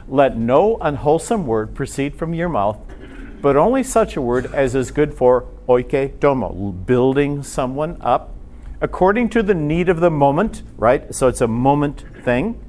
Let 0.08 0.38
no 0.38 0.78
unwholesome 0.78 1.48
word 1.48 1.74
proceed 1.74 2.16
from 2.16 2.34
your 2.34 2.50
mouth, 2.50 2.80
but 3.42 3.56
only 3.56 3.84
such 3.84 4.16
a 4.16 4.22
word 4.22 4.54
as 4.54 4.76
is 4.76 4.92
good 4.92 5.14
for 5.14 5.48
oike 5.68 6.20
domo, 6.20 6.72
building 6.72 7.42
someone 7.42 7.98
up 8.02 8.35
according 8.82 9.30
to 9.30 9.44
the 9.44 9.54
need 9.54 9.90
of 9.90 10.00
the 10.00 10.12
moment, 10.12 10.64
right? 10.78 11.14
So 11.14 11.28
it's 11.28 11.42
a 11.42 11.48
moment 11.48 12.04
thing. 12.24 12.62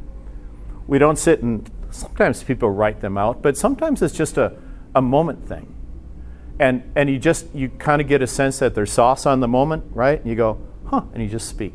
We 0.86 0.98
don't 0.98 1.18
sit 1.18 1.42
and 1.42 1.70
sometimes 1.90 2.42
people 2.42 2.70
write 2.70 3.00
them 3.00 3.18
out, 3.18 3.42
but 3.42 3.56
sometimes 3.56 4.02
it's 4.02 4.14
just 4.14 4.36
a, 4.38 4.56
a 4.94 5.02
moment 5.02 5.46
thing. 5.46 5.74
And, 6.58 6.90
and 6.94 7.10
you 7.10 7.18
just, 7.18 7.54
you 7.54 7.68
kind 7.68 8.00
of 8.00 8.08
get 8.08 8.22
a 8.22 8.26
sense 8.26 8.58
that 8.60 8.74
there's 8.74 8.92
sauce 8.92 9.26
on 9.26 9.40
the 9.40 9.48
moment, 9.48 9.84
right? 9.90 10.18
And 10.18 10.28
you 10.28 10.36
go, 10.36 10.58
huh, 10.86 11.02
and 11.12 11.22
you 11.22 11.28
just 11.28 11.48
speak. 11.48 11.74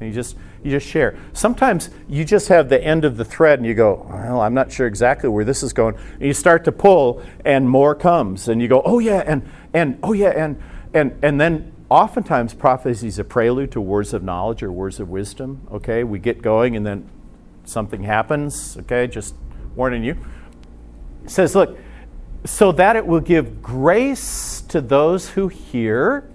And 0.00 0.08
you 0.08 0.14
just, 0.14 0.36
you 0.62 0.70
just 0.70 0.86
share. 0.86 1.18
Sometimes 1.32 1.90
you 2.08 2.24
just 2.24 2.48
have 2.48 2.68
the 2.68 2.82
end 2.82 3.04
of 3.04 3.16
the 3.16 3.24
thread 3.24 3.58
and 3.58 3.66
you 3.66 3.74
go, 3.74 4.06
well, 4.08 4.40
I'm 4.40 4.54
not 4.54 4.72
sure 4.72 4.86
exactly 4.86 5.28
where 5.28 5.44
this 5.44 5.62
is 5.62 5.72
going. 5.72 5.96
And 6.14 6.22
you 6.22 6.32
start 6.32 6.64
to 6.64 6.72
pull 6.72 7.22
and 7.44 7.68
more 7.68 7.94
comes. 7.94 8.48
And 8.48 8.62
you 8.62 8.68
go, 8.68 8.82
oh 8.84 8.98
yeah, 8.98 9.22
and, 9.26 9.48
and 9.74 9.98
oh 10.02 10.12
yeah, 10.12 10.30
and, 10.30 10.62
and, 10.94 11.18
and 11.22 11.40
then 11.40 11.72
oftentimes 11.88 12.54
prophecy 12.54 13.08
is 13.08 13.18
a 13.18 13.24
prelude 13.24 13.72
to 13.72 13.80
words 13.80 14.12
of 14.12 14.22
knowledge 14.22 14.62
or 14.62 14.72
words 14.72 15.00
of 15.00 15.08
wisdom. 15.08 15.66
Okay, 15.72 16.04
we 16.04 16.18
get 16.18 16.42
going 16.42 16.76
and 16.76 16.86
then 16.86 17.08
something 17.64 18.02
happens. 18.02 18.76
Okay, 18.78 19.06
just 19.06 19.34
warning 19.74 20.02
you. 20.02 20.16
It 21.24 21.30
says, 21.30 21.54
look, 21.54 21.78
so 22.44 22.72
that 22.72 22.96
it 22.96 23.06
will 23.06 23.20
give 23.20 23.62
grace 23.62 24.60
to 24.68 24.80
those 24.80 25.30
who 25.30 25.48
hear. 25.48 26.30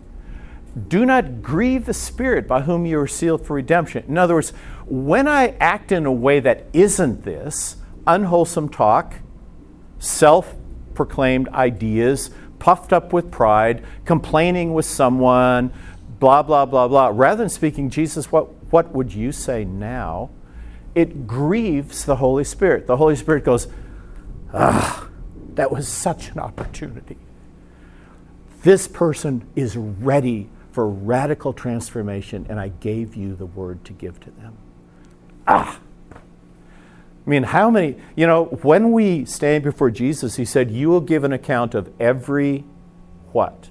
Do 0.88 1.06
not 1.06 1.42
grieve 1.42 1.86
the 1.86 1.94
Spirit 1.94 2.48
by 2.48 2.62
whom 2.62 2.86
you 2.86 3.00
are 3.00 3.08
sealed 3.08 3.46
for 3.46 3.56
redemption. 3.56 4.06
In 4.08 4.18
other 4.18 4.36
words, 4.36 4.52
when 4.86 5.28
I 5.28 5.50
act 5.60 5.92
in 5.92 6.06
a 6.06 6.12
way 6.12 6.40
that 6.40 6.66
isn't 6.74 7.24
this, 7.24 7.78
unwholesome 8.08 8.70
talk, 8.70 9.16
self 10.00 10.56
proclaimed 10.94 11.50
ideas, 11.50 12.32
puffed 12.62 12.94
up 12.94 13.12
with 13.12 13.30
pride, 13.30 13.84
complaining 14.06 14.74
with 14.74 14.86
someone, 14.86 15.74
blah, 16.20 16.42
blah, 16.44 16.66
blah, 16.66 16.88
blah, 16.88 17.12
rather 17.14 17.44
than 17.44 17.50
speaking, 17.50 17.90
Jesus, 17.90 18.32
what, 18.32 18.48
what 18.72 18.94
would 18.94 19.14
you 19.14 19.32
say 19.32 19.66
now? 19.66 20.30
it 20.96 21.28
grieves 21.28 22.06
the 22.06 22.18
Holy 22.18 22.44
Spirit. 22.44 22.88
The 22.88 22.98
Holy 22.98 23.16
Spirit 23.16 23.44
goes, 23.44 23.68
ah, 24.54 25.08
that 25.56 25.72
was 25.72 25.88
such 25.88 26.30
an 26.30 26.40
opportunity. 26.40 27.18
This 28.64 28.88
person 28.88 29.48
is 29.56 29.78
ready 29.78 30.50
for 30.72 30.88
radical 30.88 31.54
transformation, 31.54 32.46
and 32.50 32.60
I 32.60 32.70
gave 32.70 33.16
you 33.16 33.36
the 33.36 33.46
word 33.46 33.84
to 33.86 33.94
give 33.94 34.20
to 34.22 34.32
them. 34.32 34.58
Ah! 35.48 35.80
I 37.32 37.34
mean, 37.34 37.44
how 37.44 37.70
many, 37.70 37.96
you 38.16 38.28
know, 38.28 38.46
when 38.62 38.92
we 38.92 39.24
stand 39.24 39.64
before 39.64 39.90
Jesus, 39.90 40.36
he 40.36 40.44
said, 40.44 40.70
You 40.70 40.90
will 40.90 41.02
give 41.02 41.24
an 41.24 41.32
account 41.32 41.74
of 41.74 41.90
every 42.00 42.66
what? 43.32 43.70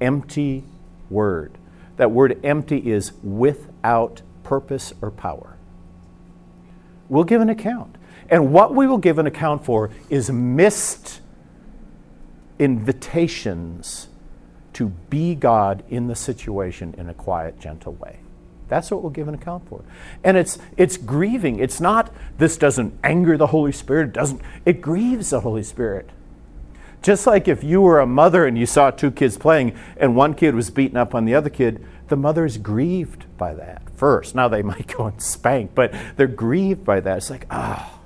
Empty 0.00 0.64
word. 1.08 1.52
That 1.96 2.10
word 2.10 2.40
empty 2.42 2.90
is 2.90 3.12
without 3.22 4.22
purpose 4.42 4.92
or 5.00 5.10
power 5.10 5.56
we'll 7.10 7.24
give 7.24 7.42
an 7.42 7.50
account. 7.50 7.96
And 8.30 8.52
what 8.52 8.74
we 8.74 8.86
will 8.86 8.98
give 8.98 9.18
an 9.18 9.26
account 9.26 9.66
for 9.66 9.90
is 10.08 10.30
missed 10.30 11.20
invitations 12.58 14.08
to 14.72 14.88
be 14.88 15.34
God 15.34 15.82
in 15.90 16.06
the 16.06 16.14
situation 16.14 16.94
in 16.96 17.10
a 17.10 17.14
quiet, 17.14 17.58
gentle 17.58 17.92
way. 17.94 18.20
That's 18.70 18.90
what 18.90 19.02
we'll 19.02 19.10
give 19.10 19.28
an 19.28 19.34
account 19.34 19.68
for. 19.68 19.84
And 20.24 20.38
it's 20.38 20.58
it's 20.78 20.96
grieving. 20.96 21.58
It's 21.58 21.80
not 21.80 22.10
this 22.38 22.56
doesn't 22.56 22.98
anger 23.04 23.36
the 23.36 23.48
Holy 23.48 23.72
Spirit, 23.72 24.08
it 24.08 24.12
doesn't 24.14 24.40
it 24.64 24.80
grieves 24.80 25.30
the 25.30 25.40
Holy 25.40 25.62
Spirit. 25.62 26.08
Just 27.02 27.26
like 27.26 27.48
if 27.48 27.64
you 27.64 27.80
were 27.80 27.98
a 27.98 28.06
mother 28.06 28.46
and 28.46 28.56
you 28.56 28.66
saw 28.66 28.90
two 28.90 29.10
kids 29.10 29.36
playing 29.36 29.76
and 29.96 30.14
one 30.14 30.34
kid 30.34 30.54
was 30.54 30.70
beating 30.70 30.96
up 30.96 31.14
on 31.14 31.24
the 31.24 31.34
other 31.34 31.50
kid, 31.50 31.84
the 32.08 32.16
mother 32.16 32.44
is 32.44 32.58
grieved 32.58 33.24
by 33.36 33.54
that 33.54 33.82
first. 33.96 34.34
Now 34.34 34.48
they 34.48 34.62
might 34.72 34.86
go 34.96 35.06
and 35.06 35.20
spank, 35.20 35.74
but 35.74 35.94
they're 36.16 36.26
grieved 36.26 36.84
by 36.84 37.00
that. 37.00 37.16
It's 37.18 37.30
like, 37.30 37.46
ah, 37.50 37.90
oh, 37.92 38.00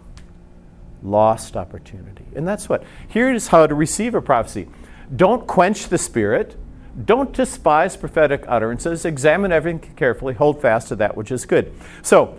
lost 1.03 1.57
opportunity. 1.57 2.25
And 2.35 2.47
that's 2.47 2.69
what, 2.69 2.85
here 3.07 3.33
is 3.33 3.49
how 3.49 3.67
to 3.67 3.75
receive 3.75 4.15
a 4.15 4.23
prophecy. 4.23 4.69
Don't 5.15 5.47
quench 5.47 5.89
the 5.89 5.99
spirit. 5.99 6.57
Don't 7.03 7.33
despise 7.33 7.97
prophetic 7.97 8.45
utterances. 8.47 9.05
Examine 9.05 9.51
everything 9.51 9.95
carefully. 9.97 10.35
Hold 10.35 10.63
fast 10.63 10.89
to 10.89 10.97
that 10.97 11.17
which 11.17 11.33
is 11.33 11.45
good. 11.45 11.73
So, 12.03 12.39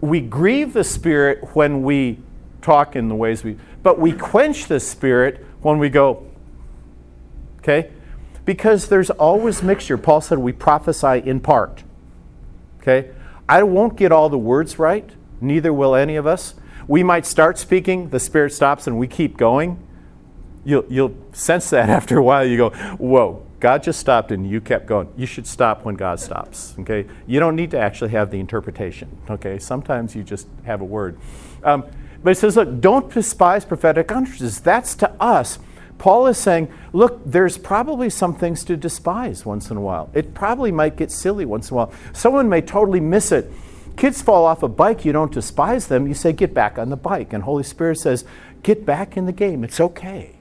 we 0.00 0.20
grieve 0.20 0.72
the 0.72 0.84
spirit 0.84 1.54
when 1.54 1.82
we 1.82 2.18
talk 2.62 2.96
in 2.96 3.08
the 3.08 3.14
ways 3.14 3.44
we, 3.44 3.58
but 3.82 3.98
we 3.98 4.12
quench 4.12 4.66
the 4.66 4.80
spirit 4.80 5.44
when 5.60 5.78
we 5.78 5.88
go, 5.88 6.26
okay? 7.58 7.90
Because 8.44 8.88
there's 8.88 9.10
always 9.10 9.62
mixture. 9.62 9.98
Paul 9.98 10.20
said 10.20 10.38
we 10.38 10.52
prophesy 10.52 11.18
in 11.18 11.40
part. 11.40 11.82
Okay? 12.80 13.10
I 13.48 13.62
won't 13.62 13.96
get 13.96 14.12
all 14.12 14.28
the 14.28 14.38
words 14.38 14.78
right, 14.78 15.10
neither 15.40 15.72
will 15.72 15.94
any 15.94 16.16
of 16.16 16.26
us. 16.26 16.54
We 16.88 17.02
might 17.02 17.26
start 17.26 17.58
speaking, 17.58 18.08
the 18.08 18.18
Spirit 18.18 18.52
stops, 18.52 18.86
and 18.86 18.98
we 18.98 19.06
keep 19.06 19.36
going. 19.36 19.78
You'll, 20.64 20.84
you'll 20.88 21.14
sense 21.32 21.70
that 21.70 21.88
after 21.90 22.18
a 22.18 22.22
while. 22.22 22.44
You 22.44 22.56
go, 22.56 22.70
whoa, 22.96 23.46
God 23.60 23.82
just 23.82 24.00
stopped 24.00 24.32
and 24.32 24.48
you 24.48 24.60
kept 24.60 24.86
going. 24.86 25.12
You 25.16 25.26
should 25.26 25.46
stop 25.46 25.84
when 25.84 25.94
God 25.94 26.18
stops. 26.18 26.74
Okay? 26.80 27.06
You 27.26 27.38
don't 27.38 27.54
need 27.54 27.70
to 27.72 27.78
actually 27.78 28.10
have 28.10 28.30
the 28.30 28.40
interpretation. 28.40 29.18
Okay? 29.28 29.58
Sometimes 29.58 30.16
you 30.16 30.22
just 30.22 30.48
have 30.64 30.80
a 30.80 30.84
word. 30.84 31.18
Um, 31.62 31.84
but 32.22 32.30
it 32.30 32.36
says, 32.36 32.56
look, 32.56 32.80
don't 32.80 33.12
despise 33.12 33.64
prophetic 33.64 34.10
utterances. 34.10 34.60
That's 34.60 34.94
to 34.96 35.10
us. 35.22 35.58
Paul 35.98 36.26
is 36.28 36.38
saying, 36.38 36.72
look, 36.94 37.20
there's 37.26 37.58
probably 37.58 38.08
some 38.08 38.34
things 38.34 38.64
to 38.64 38.76
despise 38.76 39.44
once 39.44 39.70
in 39.70 39.76
a 39.76 39.80
while. 39.82 40.10
It 40.14 40.32
probably 40.32 40.72
might 40.72 40.96
get 40.96 41.12
silly 41.12 41.44
once 41.44 41.70
in 41.70 41.74
a 41.74 41.76
while. 41.76 41.92
Someone 42.14 42.48
may 42.48 42.62
totally 42.62 43.00
miss 43.00 43.32
it. 43.32 43.52
Kids 43.98 44.22
fall 44.22 44.46
off 44.46 44.62
a 44.62 44.68
bike, 44.68 45.04
you 45.04 45.12
don't 45.12 45.30
despise 45.30 45.88
them. 45.88 46.06
You 46.06 46.14
say, 46.14 46.32
get 46.32 46.54
back 46.54 46.78
on 46.78 46.88
the 46.88 46.96
bike. 46.96 47.34
And 47.34 47.42
Holy 47.42 47.64
Spirit 47.64 47.98
says, 47.98 48.24
get 48.62 48.86
back 48.86 49.18
in 49.18 49.26
the 49.26 49.32
game. 49.32 49.62
It's 49.62 49.78
okay. 49.78 50.39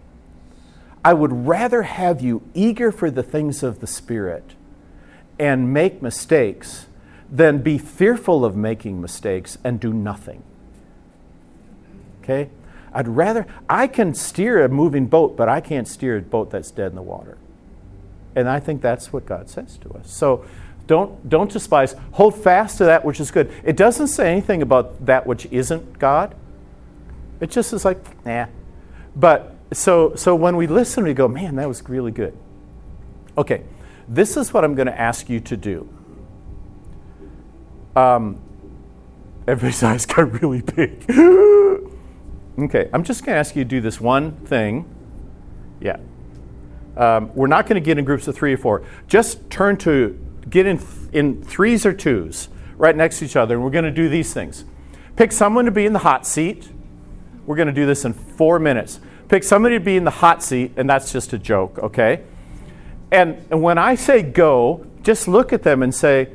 I 1.04 1.14
would 1.14 1.48
rather 1.48 1.84
have 1.84 2.22
you 2.22 2.42
eager 2.54 2.92
for 2.92 3.10
the 3.10 3.24
things 3.24 3.64
of 3.64 3.80
the 3.80 3.88
Spirit 3.88 4.54
and 5.40 5.74
make 5.74 6.02
mistakes 6.02 6.88
than 7.32 7.60
be 7.60 7.78
fearful 7.78 8.44
of 8.44 8.56
making 8.56 9.00
mistakes 9.00 9.58
and 9.64 9.80
do 9.80 9.94
nothing. 9.94 10.44
Okay? 12.22 12.50
I'd 12.92 13.08
rather, 13.08 13.46
I 13.70 13.88
can 13.88 14.14
steer 14.14 14.64
a 14.64 14.70
moving 14.70 15.06
boat, 15.06 15.38
but 15.38 15.48
I 15.48 15.62
can't 15.62 15.88
steer 15.88 16.18
a 16.18 16.22
boat 16.22 16.52
that's 16.52 16.72
dead 16.72 16.88
in 16.88 16.96
the 16.96 17.02
water. 17.02 17.38
And 18.36 18.50
I 18.50 18.60
think 18.60 18.82
that's 18.82 19.14
what 19.14 19.26
God 19.26 19.50
says 19.50 19.78
to 19.78 19.92
us. 19.92 20.12
So 20.12 20.46
don't, 20.88 21.30
don't 21.30 21.52
despise, 21.52 21.96
hold 22.14 22.36
fast 22.36 22.80
to 22.80 22.86
that 22.86 23.06
which 23.06 23.20
is 23.20 23.32
good. 23.32 23.52
It 23.64 23.78
doesn't 23.78 24.08
say 24.08 24.32
anything 24.32 24.62
about 24.62 25.06
that 25.06 25.28
which 25.28 25.46
isn't 25.52 26.00
God. 26.00 26.36
It 27.40 27.52
just 27.52 27.74
is 27.74 27.86
like, 27.86 28.26
nah. 28.26 28.48
But 29.16 29.56
so, 29.72 30.16
so 30.16 30.36
when 30.36 30.56
we 30.56 30.68
listen, 30.68 31.04
we 31.04 31.14
go, 31.14 31.28
man, 31.28 31.56
that 31.56 31.68
was 31.68 31.88
really 31.88 32.12
good. 32.12 32.38
Okay, 33.38 33.64
this 34.08 34.36
is 34.36 34.54
what 34.54 34.64
I'm 34.64 34.76
going 34.76 34.88
to 34.88 35.00
ask 35.00 35.30
you 35.30 35.40
to 35.42 35.58
do. 35.58 35.88
Um, 37.96 38.42
everybody's 39.48 39.84
eyes 39.84 40.06
got 40.06 40.42
really 40.42 40.62
big. 40.62 41.06
okay, 42.60 42.90
I'm 42.92 43.04
just 43.04 43.24
going 43.24 43.36
to 43.36 43.40
ask 43.40 43.56
you 43.56 43.64
to 43.64 43.70
do 43.70 43.82
this 43.82 44.02
one 44.02 44.32
thing. 44.46 44.94
Yeah. 45.80 45.98
Um, 46.98 47.34
we're 47.36 47.48
not 47.48 47.66
going 47.66 47.82
to 47.82 47.86
get 47.86 47.98
in 47.98 48.06
groups 48.06 48.28
of 48.28 48.36
three 48.36 48.54
or 48.54 48.58
four. 48.58 48.84
Just 49.08 49.50
turn 49.50 49.78
to, 49.78 50.20
get 50.50 50.66
in, 50.66 50.82
in 51.14 51.44
threes 51.44 51.86
or 51.86 51.94
twos 51.94 52.50
right 52.78 52.96
next 52.96 53.20
to 53.20 53.26
each 53.26 53.36
other, 53.36 53.56
and 53.56 53.64
we're 53.64 53.70
going 53.70 53.86
to 53.86 53.92
do 53.92 54.10
these 54.10 54.34
things. 54.34 54.66
Pick 55.16 55.32
someone 55.32 55.66
to 55.66 55.72
be 55.72 55.86
in 55.86 55.94
the 55.94 56.00
hot 56.00 56.26
seat. 56.26 56.70
We're 57.46 57.56
going 57.56 57.68
to 57.68 57.74
do 57.74 57.86
this 57.86 58.06
in 58.06 58.14
four 58.14 58.58
minutes. 58.58 59.00
Pick 59.30 59.44
somebody 59.44 59.78
to 59.78 59.84
be 59.84 59.96
in 59.96 60.04
the 60.04 60.12
hot 60.12 60.44
seat, 60.44 60.74
and 60.76 60.90
that's 60.90 61.12
just 61.12 61.34
a 61.34 61.38
joke, 61.38 61.78
okay? 61.80 62.24
And, 63.12 63.46
and 63.50 63.62
when 63.62 63.78
I 63.78 63.96
say 63.96 64.22
go, 64.22 64.86
just 65.04 65.28
look 65.28 65.54
at 65.54 65.64
them 65.64 65.82
and 65.82 65.94
say, 65.94 66.30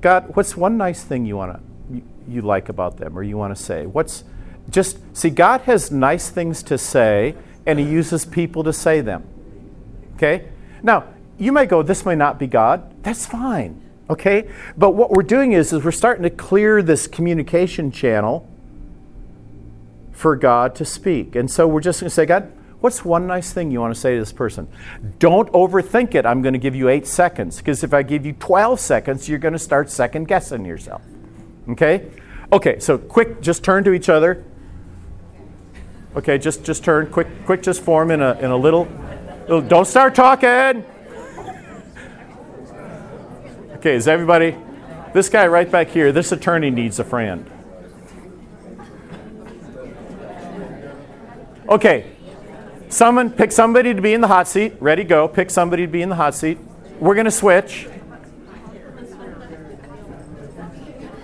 God, 0.00 0.36
what's 0.36 0.56
one 0.56 0.76
nice 0.76 1.02
thing 1.02 1.24
you 1.24 1.36
want 1.36 1.54
to 1.54 1.94
you, 1.94 2.02
you 2.28 2.42
like 2.42 2.68
about 2.68 2.98
them 2.98 3.16
or 3.18 3.22
you 3.22 3.36
want 3.36 3.56
to 3.56 3.62
say? 3.62 3.86
What's 3.86 4.24
just 4.70 4.98
see 5.16 5.30
God 5.30 5.62
has 5.62 5.90
nice 5.90 6.30
things 6.30 6.62
to 6.64 6.78
say 6.78 7.34
and 7.66 7.78
he 7.78 7.84
uses 7.84 8.24
people 8.24 8.64
to 8.64 8.72
say 8.72 9.00
them. 9.00 9.26
Okay? 10.16 10.48
Now, 10.82 11.04
you 11.38 11.52
may 11.52 11.66
go 11.66 11.82
this 11.82 12.04
may 12.04 12.14
not 12.14 12.38
be 12.38 12.46
God. 12.46 13.02
That's 13.02 13.26
fine. 13.26 13.82
Okay? 14.08 14.48
But 14.76 14.90
what 14.90 15.10
we're 15.10 15.22
doing 15.22 15.52
is 15.52 15.72
is 15.72 15.84
we're 15.84 15.90
starting 15.90 16.22
to 16.22 16.30
clear 16.30 16.82
this 16.82 17.06
communication 17.06 17.90
channel 17.90 18.48
for 20.24 20.36
God 20.36 20.74
to 20.76 20.86
speak. 20.86 21.36
And 21.36 21.50
so 21.50 21.68
we're 21.68 21.82
just 21.82 22.00
going 22.00 22.08
to 22.08 22.14
say, 22.14 22.24
God, 22.24 22.50
What's 22.80 23.04
one 23.04 23.26
nice 23.26 23.52
thing 23.52 23.70
you 23.70 23.80
want 23.80 23.94
to 23.94 24.00
say 24.00 24.14
to 24.14 24.20
this 24.20 24.32
person? 24.32 24.68
Don't 25.18 25.50
overthink 25.52 26.14
it. 26.14 26.24
I'm 26.24 26.40
going 26.40 26.54
to 26.54 26.58
give 26.58 26.74
you 26.74 26.88
eight 26.88 27.06
seconds 27.06 27.58
because 27.58 27.82
if 27.84 27.92
I 27.92 28.02
give 28.02 28.24
you 28.24 28.32
12 28.32 28.80
seconds, 28.80 29.26
you're 29.26 29.38
going 29.38 29.52
to 29.52 29.58
start 29.58 29.90
second 29.90 30.28
guessing 30.28 30.64
yourself. 30.64 31.02
Okay? 31.68 32.10
Okay, 32.52 32.78
so 32.78 32.96
quick, 32.96 33.42
just 33.42 33.64
turn 33.64 33.84
to 33.84 33.92
each 33.92 34.08
other. 34.08 34.44
Okay, 36.16 36.38
just, 36.38 36.64
just 36.64 36.84
turn. 36.84 37.10
Quick, 37.10 37.28
quick, 37.44 37.62
just 37.62 37.82
form 37.82 38.10
in 38.10 38.22
a, 38.22 38.32
in 38.38 38.50
a 38.50 38.56
little, 38.56 38.88
little. 39.42 39.62
Don't 39.62 39.86
start 39.86 40.14
talking. 40.14 40.84
Okay, 43.76 43.94
is 43.94 44.08
everybody? 44.08 44.56
This 45.12 45.28
guy 45.28 45.46
right 45.46 45.70
back 45.70 45.88
here, 45.88 46.12
this 46.12 46.32
attorney 46.32 46.70
needs 46.70 46.98
a 46.98 47.04
friend. 47.04 47.50
Okay, 51.68 52.14
Someone 52.94 53.30
pick 53.30 53.50
somebody 53.50 53.92
to 53.92 54.00
be 54.00 54.14
in 54.14 54.20
the 54.20 54.28
hot 54.28 54.46
seat. 54.46 54.74
Ready, 54.78 55.02
go. 55.02 55.26
Pick 55.26 55.50
somebody 55.50 55.84
to 55.84 55.90
be 55.90 56.00
in 56.00 56.10
the 56.10 56.14
hot 56.14 56.32
seat. 56.32 56.58
We're 57.00 57.16
going 57.16 57.24
to 57.24 57.30
switch. 57.32 57.88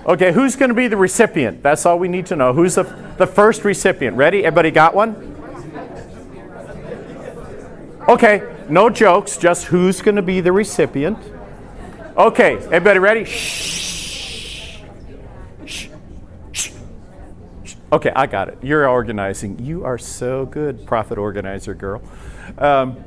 Okay, 0.04 0.32
who's 0.32 0.56
going 0.56 0.70
to 0.70 0.74
be 0.74 0.88
the 0.88 0.96
recipient? 0.96 1.62
That's 1.62 1.86
all 1.86 1.96
we 1.96 2.08
need 2.08 2.26
to 2.26 2.34
know. 2.34 2.52
Who's 2.52 2.74
the, 2.74 2.82
the 3.18 3.26
first 3.26 3.64
recipient? 3.64 4.16
Ready? 4.16 4.44
Everybody 4.44 4.72
got 4.72 4.96
one? 4.96 5.14
Okay, 8.08 8.42
no 8.68 8.90
jokes, 8.90 9.36
just 9.36 9.66
who's 9.66 10.02
going 10.02 10.16
to 10.16 10.22
be 10.22 10.40
the 10.40 10.50
recipient. 10.50 11.18
Okay, 12.16 12.56
everybody 12.56 12.98
ready? 12.98 13.24
Shh. 13.24 13.89
Okay, 17.92 18.12
I 18.14 18.26
got 18.26 18.48
it. 18.48 18.58
You're 18.62 18.88
organizing. 18.88 19.58
You 19.58 19.84
are 19.84 19.98
so 19.98 20.46
good, 20.46 20.86
prophet 20.86 21.18
organizer 21.18 21.74
girl. 21.74 22.02
Um, 22.56 23.02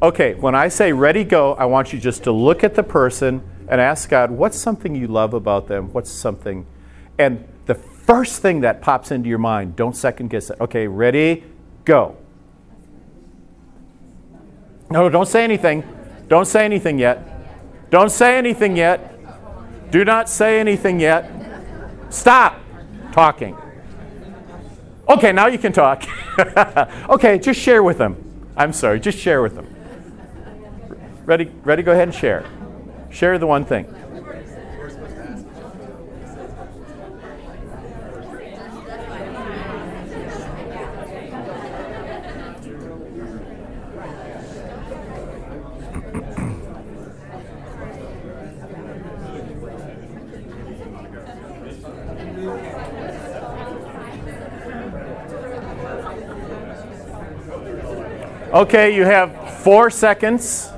okay, 0.00 0.34
when 0.34 0.54
I 0.54 0.68
say 0.68 0.92
ready, 0.92 1.22
go, 1.22 1.54
I 1.54 1.66
want 1.66 1.92
you 1.92 2.00
just 2.00 2.24
to 2.24 2.32
look 2.32 2.64
at 2.64 2.74
the 2.74 2.82
person 2.82 3.42
and 3.68 3.80
ask 3.80 4.08
God, 4.08 4.30
what's 4.30 4.58
something 4.58 4.94
you 4.94 5.06
love 5.06 5.34
about 5.34 5.68
them? 5.68 5.92
What's 5.92 6.10
something? 6.10 6.66
And 7.18 7.46
the 7.66 7.74
first 7.74 8.40
thing 8.40 8.60
that 8.62 8.80
pops 8.80 9.10
into 9.10 9.28
your 9.28 9.38
mind, 9.38 9.76
don't 9.76 9.96
second 9.96 10.28
guess 10.28 10.48
it. 10.48 10.60
Okay, 10.60 10.86
ready, 10.86 11.44
go. 11.84 12.16
No, 14.90 15.10
don't 15.10 15.28
say 15.28 15.44
anything. 15.44 15.84
Don't 16.28 16.46
say 16.46 16.64
anything 16.64 16.98
yet. 16.98 17.90
Don't 17.90 18.10
say 18.10 18.38
anything 18.38 18.76
yet. 18.76 19.10
Do 19.90 20.04
not 20.06 20.30
say 20.30 20.58
anything 20.58 21.00
yet. 21.00 21.30
Stop 22.08 22.60
talking. 23.12 23.56
Okay, 25.08 25.32
now 25.32 25.46
you 25.46 25.58
can 25.58 25.72
talk. 25.72 26.04
okay, 27.08 27.38
just 27.38 27.60
share 27.60 27.82
with 27.82 27.98
them. 27.98 28.16
I'm 28.56 28.72
sorry, 28.72 29.00
just 29.00 29.18
share 29.18 29.42
with 29.42 29.54
them. 29.54 29.66
Ready? 31.26 31.50
Ready? 31.62 31.82
Go 31.82 31.92
ahead 31.92 32.08
and 32.08 32.14
share. 32.14 32.44
Share 33.10 33.38
the 33.38 33.46
one 33.46 33.64
thing. 33.64 33.86
Okay, 58.54 58.94
you 58.94 59.04
have 59.04 59.58
four 59.62 59.90
seconds. 59.90 60.70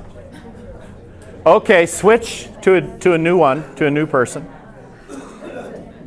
Okay, 1.45 1.85
switch 1.85 2.49
to 2.63 2.73
a, 2.73 2.97
to 3.01 3.13
a 3.13 3.19
new 3.19 3.37
one, 3.37 3.75
to 3.75 3.85
a 3.85 3.91
new 3.91 4.07
person. 4.07 4.51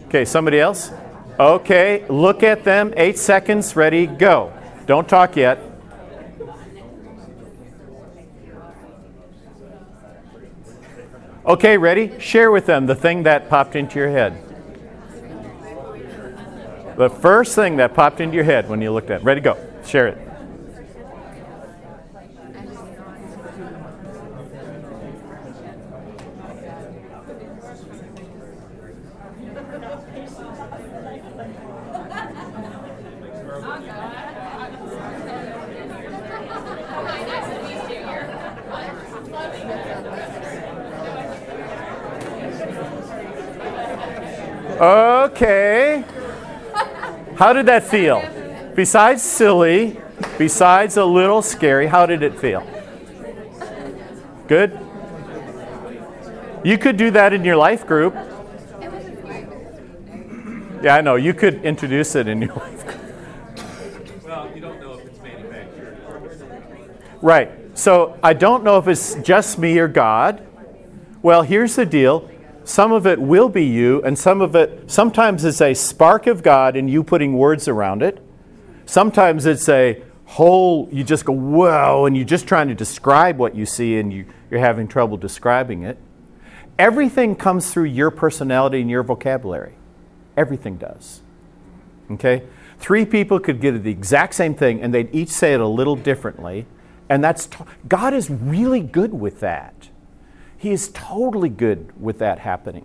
Okay, 0.09 0.25
somebody 0.25 0.59
else? 0.59 0.91
Okay, 1.39 2.05
look 2.09 2.43
at 2.43 2.65
them. 2.65 2.93
Eight 2.97 3.17
seconds, 3.19 3.77
ready, 3.77 4.09
go. 4.09 4.53
Don't 4.87 5.09
talk 5.09 5.37
yet. 5.37 5.61
Okay, 11.47 11.79
ready? 11.79 12.19
Share 12.19 12.51
with 12.51 12.67
them 12.67 12.87
the 12.87 12.97
thing 12.97 13.23
that 13.23 13.49
popped 13.49 13.77
into 13.77 13.97
your 13.97 14.11
head. 14.11 14.43
The 16.97 17.09
first 17.09 17.55
thing 17.55 17.77
that 17.77 17.95
popped 17.95 18.21
into 18.21 18.35
your 18.35 18.45
head 18.45 18.69
when 18.69 18.83
you 18.83 18.91
looked 18.91 19.11
at 19.11 19.21
it. 19.21 19.25
Ready, 19.25 19.41
go. 19.41 19.57
Share 19.87 20.09
it. 20.09 20.30
Okay. 44.81 46.03
How 47.37 47.53
did 47.53 47.67
that 47.67 47.85
feel? 47.85 48.23
Besides 48.75 49.21
silly, 49.21 50.01
besides 50.39 50.97
a 50.97 51.05
little 51.05 51.43
scary, 51.43 51.87
how 51.87 52.07
did 52.07 52.23
it 52.23 52.39
feel? 52.39 52.67
Good? 54.49 54.79
You 56.65 56.79
could 56.79 56.97
do 56.97 57.11
that 57.11 57.35
in 57.35 57.45
your 57.45 57.57
life 57.57 57.87
group. 57.87 58.15
Yeah, 60.83 60.97
I 60.97 61.03
know. 61.03 61.17
You 61.17 61.35
could 61.35 61.63
introduce 61.63 62.15
it 62.15 62.27
in 62.27 62.41
your 62.41 62.55
life 62.57 62.87
group. 62.87 64.25
Well, 64.25 64.51
you 64.55 64.63
don't 64.63 64.81
know 64.81 64.95
if 64.95 65.07
it's 65.07 65.21
manufactured. 65.21 65.99
Right. 67.21 67.51
So 67.79 68.19
I 68.23 68.33
don't 68.33 68.65
know 68.65 68.79
if 68.79 68.89
it's 68.89 69.15
just 69.17 69.59
me 69.59 69.79
or 69.79 69.89
God. 69.89 70.47
Well, 71.21 71.43
here's 71.43 71.77
the 71.77 71.85
deal 71.85 72.30
some 72.71 72.93
of 72.93 73.07
it 73.07 73.21
will 73.21 73.49
be 73.49 73.65
you, 73.65 74.01
and 74.03 74.19
some 74.19 74.41
of 74.41 74.55
it, 74.55 74.91
sometimes 74.91 75.45
it's 75.45 75.61
a 75.61 75.75
spark 75.75 76.27
of 76.27 76.43
God 76.43 76.77
and 76.77 76.89
you 76.89 77.03
putting 77.03 77.37
words 77.37 77.67
around 77.67 78.03
it. 78.03 78.25
Sometimes 78.87 79.45
it's 79.45 79.69
a 79.69 80.03
whole, 80.25 80.89
you 80.93 81.03
just 81.03 81.25
go, 81.25 81.33
whoa, 81.33 82.07
and 82.07 82.17
you're 82.17 82.25
just 82.25 82.47
trying 82.47 82.69
to 82.69 82.75
describe 82.75 83.39
what 83.39 83.57
you 83.57 83.67
see 83.67 83.99
and 83.99 84.13
you, 84.13 84.25
you're 84.51 84.61
having 84.61 84.87
trouble 84.87 85.17
describing 85.17 85.83
it. 85.83 85.99
Everything 86.79 87.35
comes 87.35 87.73
through 87.73 87.85
your 87.85 88.11
personality 88.11 88.81
and 88.81 88.89
your 88.89 89.03
vocabulary. 89.03 89.75
Everything 90.37 90.77
does. 90.77 91.23
Okay? 92.13 92.45
Three 92.79 93.05
people 93.05 93.41
could 93.41 93.61
get 93.61 93.83
the 93.83 93.91
exact 93.91 94.35
same 94.35 94.55
thing 94.55 94.81
and 94.81 94.95
they'd 94.95 95.13
each 95.15 95.31
say 95.31 95.53
it 95.55 95.61
a 95.61 95.67
little 95.67 95.97
differently. 95.97 96.67
And 97.09 97.23
that's, 97.23 97.47
t- 97.47 97.65
God 97.89 98.15
is 98.15 98.31
really 98.31 98.81
good 98.81 99.13
with 99.13 99.41
that. 99.41 99.91
He 100.61 100.73
is 100.73 100.91
totally 100.93 101.49
good 101.49 101.91
with 101.99 102.19
that 102.19 102.41
happening. 102.41 102.85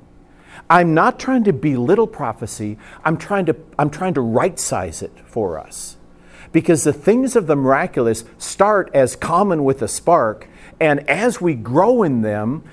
I'm 0.69 0.93
not 0.93 1.19
trying 1.19 1.43
to 1.43 1.51
belittle 1.51 2.07
prophecy. 2.07 2.77
I'm 3.03 3.17
trying 3.17 3.45
to, 3.47 3.55
I'm 3.77 3.89
trying 3.89 4.13
to 4.13 4.21
right 4.21 4.57
size 4.57 5.01
it 5.01 5.11
for 5.25 5.59
us. 5.59 5.97
Because 6.53 6.85
the 6.85 6.93
things 6.93 7.35
of 7.35 7.47
the 7.47 7.55
miraculous 7.57 8.23
start 8.37 8.89
as 8.93 9.17
common 9.17 9.65
with 9.65 9.81
a 9.81 9.89
spark, 9.89 10.47
and 10.79 11.01
as 11.09 11.41
we 11.41 11.53
grow 11.53 12.03
in 12.03 12.21
them, 12.21 12.63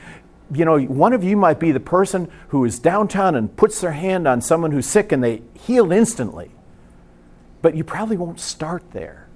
you 0.55 0.65
know, 0.65 0.79
one 0.79 1.13
of 1.13 1.25
you 1.25 1.37
might 1.37 1.59
be 1.59 1.73
the 1.73 1.81
person 1.81 2.31
who 2.51 2.65
is 2.65 2.79
downtown 2.79 3.35
and 3.35 3.57
puts 3.57 3.81
their 3.81 3.93
hand 3.93 4.29
on 4.29 4.41
someone 4.41 4.71
who's 4.71 4.87
sick 4.87 5.11
and 5.11 5.25
they 5.25 5.43
heal 5.55 5.91
instantly. 5.91 6.53
But 7.61 7.75
you 7.75 7.83
probably 7.83 8.17
won't 8.17 8.39
start 8.39 8.85
there. 8.93 9.27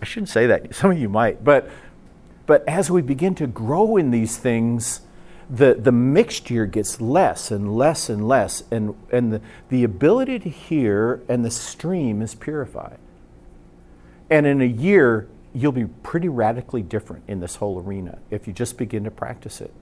I 0.00 0.06
shouldn't 0.06 0.30
say 0.30 0.46
that. 0.46 0.74
Some 0.74 0.90
of 0.90 0.98
you 0.98 1.10
might. 1.10 1.44
But, 1.44 1.68
but 2.52 2.68
as 2.68 2.90
we 2.90 3.00
begin 3.00 3.34
to 3.36 3.46
grow 3.46 3.96
in 3.96 4.10
these 4.10 4.36
things, 4.36 5.00
the, 5.48 5.72
the 5.72 5.90
mixture 5.90 6.66
gets 6.66 7.00
less 7.00 7.50
and 7.50 7.74
less 7.74 8.10
and 8.10 8.28
less, 8.28 8.62
and, 8.70 8.94
and 9.10 9.32
the, 9.32 9.40
the 9.70 9.84
ability 9.84 10.38
to 10.40 10.50
hear 10.50 11.22
and 11.30 11.46
the 11.46 11.50
stream 11.50 12.20
is 12.20 12.34
purified. 12.34 12.98
And 14.28 14.44
in 14.44 14.60
a 14.60 14.66
year, 14.66 15.28
you'll 15.54 15.72
be 15.72 15.86
pretty 15.86 16.28
radically 16.28 16.82
different 16.82 17.24
in 17.26 17.40
this 17.40 17.56
whole 17.56 17.80
arena 17.80 18.18
if 18.30 18.46
you 18.46 18.52
just 18.52 18.76
begin 18.76 19.02
to 19.04 19.10
practice 19.10 19.62
it. 19.62 19.72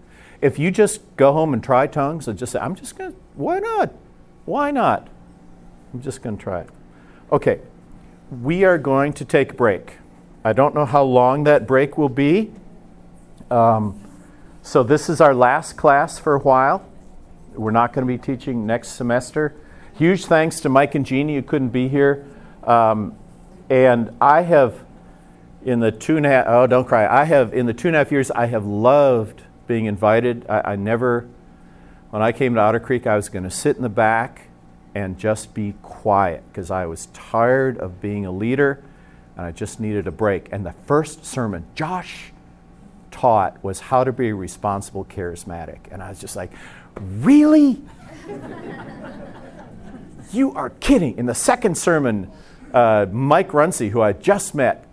If 0.40 0.56
you 0.60 0.70
just 0.70 1.00
go 1.16 1.32
home 1.32 1.52
and 1.52 1.64
try 1.64 1.88
tongues 1.88 2.28
and 2.28 2.38
just 2.38 2.52
say, 2.52 2.60
I'm 2.60 2.76
just 2.76 2.96
going 2.96 3.10
to, 3.10 3.18
why 3.34 3.58
not? 3.58 3.92
Why 4.44 4.70
not? 4.70 5.08
I'm 5.92 6.02
just 6.02 6.22
going 6.22 6.36
to 6.36 6.42
try 6.44 6.60
it. 6.60 6.70
Okay, 7.32 7.62
we 8.30 8.62
are 8.62 8.78
going 8.78 9.12
to 9.14 9.24
take 9.24 9.50
a 9.50 9.54
break. 9.54 9.94
I 10.42 10.54
don't 10.54 10.74
know 10.74 10.86
how 10.86 11.02
long 11.02 11.44
that 11.44 11.66
break 11.66 11.98
will 11.98 12.08
be. 12.08 12.52
Um, 13.51 14.01
so, 14.62 14.82
this 14.82 15.09
is 15.09 15.20
our 15.20 15.34
last 15.34 15.76
class 15.76 16.18
for 16.18 16.34
a 16.34 16.38
while. 16.38 16.86
We're 17.55 17.70
not 17.70 17.92
going 17.92 18.07
to 18.07 18.12
be 18.12 18.18
teaching 18.18 18.66
next 18.66 18.90
semester. 18.90 19.55
Huge 19.96 20.26
thanks 20.26 20.61
to 20.61 20.68
Mike 20.68 20.94
and 20.94 21.05
Jeannie 21.05 21.34
who 21.34 21.42
couldn't 21.42 21.70
be 21.70 21.88
here. 21.88 22.24
Um, 22.62 23.16
and 23.68 24.16
I 24.20 24.42
have, 24.42 24.84
in 25.64 25.80
the 25.80 25.90
two 25.90 26.16
and 26.16 26.26
a 26.26 26.28
half, 26.28 26.44
oh, 26.48 26.66
don't 26.66 26.86
cry. 26.86 27.07
I 27.07 27.24
have, 27.24 27.53
in 27.53 27.66
the 27.66 27.74
two 27.74 27.88
and 27.88 27.96
a 27.96 27.98
half 27.98 28.12
years, 28.12 28.30
I 28.30 28.46
have 28.46 28.64
loved 28.64 29.42
being 29.66 29.86
invited. 29.86 30.46
I, 30.48 30.72
I 30.72 30.76
never, 30.76 31.28
when 32.11 32.22
I 32.22 32.32
came 32.32 32.55
to 32.55 32.61
Otter 32.61 32.80
Creek, 32.80 33.07
I 33.07 33.16
was 33.16 33.28
going 33.28 33.44
to 33.44 33.51
sit 33.51 33.76
in 33.76 33.82
the 33.82 33.88
back 33.88 34.48
and 34.94 35.18
just 35.18 35.55
be 35.55 35.74
quiet 35.82 36.42
because 36.48 36.70
I 36.70 36.86
was 36.86 37.07
tired 37.07 37.78
of 37.78 38.01
being 38.01 38.26
a 38.26 38.32
leader 38.32 38.82
and 39.36 39.46
I 39.46 39.53
just 39.53 39.80
needed 39.80 40.07
a 40.07 40.12
break. 40.12 40.48
And 40.53 40.66
the 40.66 40.74
first 40.86 41.24
sermon 41.24 41.64
Josh 41.74 42.32
taught 43.11 43.62
was 43.62 43.80
how 43.80 44.04
to 44.04 44.12
be 44.12 44.32
responsible 44.32 45.04
charismatic. 45.04 45.78
And 45.90 46.02
I 46.02 46.11
was 46.11 46.20
just 46.20 46.36
like, 46.36 46.52
really? 46.96 47.82
you 50.32 50.52
are 50.54 50.70
kidding. 50.70 51.18
In 51.18 51.26
the 51.26 51.34
second 51.34 51.76
sermon, 51.76 52.30
uh, 52.72 53.06
Mike 53.11 53.52
Runcie, 53.52 53.90
who 53.90 54.00
I 54.00 54.12
just 54.12 54.54
met, 54.54 54.86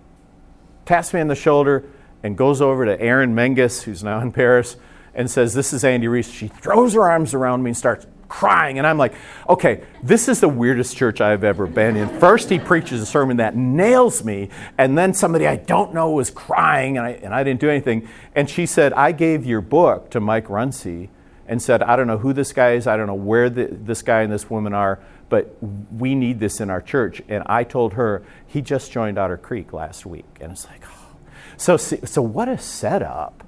taps 0.85 1.13
me 1.13 1.21
on 1.21 1.27
the 1.27 1.35
shoulder 1.35 1.85
and 2.23 2.37
goes 2.37 2.61
over 2.61 2.85
to 2.85 2.99
Erin 2.99 3.35
Menges, 3.35 3.83
who's 3.83 4.03
now 4.03 4.19
in 4.19 4.31
Paris, 4.31 4.77
and 5.13 5.29
says, 5.29 5.53
This 5.53 5.73
is 5.73 5.83
Andy 5.83 6.07
Reese. 6.07 6.29
She 6.29 6.47
throws 6.47 6.93
her 6.93 7.09
arms 7.09 7.33
around 7.33 7.63
me 7.63 7.71
and 7.71 7.77
starts 7.77 8.07
crying. 8.29 8.77
And 8.77 8.85
I'm 8.85 8.97
like, 8.97 9.13
okay, 9.47 9.83
this 10.03 10.27
is 10.27 10.39
the 10.39 10.49
weirdest 10.49 10.95
church 10.97 11.21
I've 11.21 11.43
ever 11.43 11.67
been 11.67 11.95
in. 11.95 12.09
First, 12.19 12.49
he 12.49 12.59
preaches 12.59 13.01
a 13.01 13.05
sermon 13.05 13.37
that 13.37 13.55
nails 13.55 14.23
me, 14.23 14.49
and 14.77 14.97
then 14.97 15.13
somebody 15.13 15.47
I 15.47 15.55
don't 15.55 15.93
know 15.93 16.11
was 16.11 16.29
crying, 16.29 16.97
and 16.97 17.05
I, 17.05 17.11
and 17.11 17.33
I 17.33 17.43
didn't 17.43 17.61
do 17.61 17.69
anything. 17.69 18.07
And 18.35 18.49
she 18.49 18.65
said, 18.65 18.93
I 18.93 19.11
gave 19.11 19.45
your 19.45 19.61
book 19.61 20.09
to 20.11 20.19
Mike 20.19 20.47
Runcie 20.47 21.09
and 21.47 21.61
said, 21.61 21.81
I 21.81 21.95
don't 21.95 22.07
know 22.07 22.17
who 22.17 22.33
this 22.33 22.51
guy 22.51 22.73
is, 22.73 22.87
I 22.87 22.97
don't 22.97 23.07
know 23.07 23.15
where 23.15 23.49
the, 23.49 23.67
this 23.71 24.01
guy 24.01 24.21
and 24.21 24.31
this 24.31 24.49
woman 24.49 24.73
are, 24.73 24.99
but 25.29 25.55
we 25.91 26.13
need 26.13 26.39
this 26.39 26.59
in 26.59 26.69
our 26.69 26.81
church. 26.81 27.21
And 27.29 27.43
I 27.45 27.63
told 27.63 27.93
her, 27.93 28.23
he 28.45 28.61
just 28.61 28.91
joined 28.91 29.17
Otter 29.17 29.37
Creek 29.37 29.73
last 29.73 30.05
week. 30.05 30.25
And 30.41 30.51
it's 30.51 30.65
like, 30.65 30.83
oh. 30.85 31.15
So, 31.57 31.75
so 31.77 32.21
what 32.21 32.49
a 32.49 32.57
setup. 32.57 33.43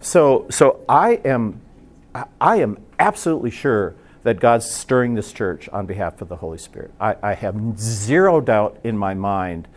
So, 0.00 0.46
so 0.50 0.84
I 0.88 1.20
am, 1.24 1.60
I 2.40 2.56
am 2.56 2.78
absolutely 2.98 3.50
sure 3.50 3.94
that 4.22 4.40
God's 4.40 4.68
stirring 4.68 5.14
this 5.14 5.32
church 5.32 5.68
on 5.70 5.86
behalf 5.86 6.20
of 6.20 6.28
the 6.28 6.36
Holy 6.36 6.58
Spirit. 6.58 6.92
I, 7.00 7.16
I 7.22 7.34
have 7.34 7.78
zero 7.78 8.40
doubt 8.40 8.78
in 8.84 8.96
my 8.96 9.14
mind, 9.14 9.68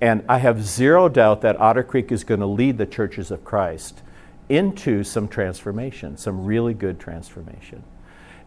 and 0.00 0.24
I 0.28 0.38
have 0.38 0.64
zero 0.64 1.08
doubt 1.08 1.40
that 1.42 1.60
Otter 1.60 1.82
Creek 1.82 2.12
is 2.12 2.24
going 2.24 2.40
to 2.40 2.46
lead 2.46 2.78
the 2.78 2.86
churches 2.86 3.30
of 3.30 3.44
Christ 3.44 4.02
into 4.48 5.04
some 5.04 5.28
transformation, 5.28 6.16
some 6.16 6.44
really 6.44 6.74
good 6.74 6.98
transformation. 6.98 7.82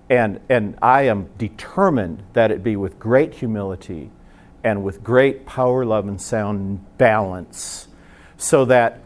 And, 0.09 0.39
and 0.49 0.77
I 0.81 1.03
am 1.03 1.29
determined 1.37 2.23
that 2.33 2.51
it 2.51 2.63
be 2.63 2.75
with 2.75 2.99
great 2.99 3.35
humility 3.35 4.11
and 4.63 4.83
with 4.83 5.03
great 5.03 5.45
power, 5.45 5.85
love, 5.85 6.07
and 6.07 6.21
sound 6.21 6.97
balance 6.97 7.87
so 8.37 8.65
that 8.65 8.99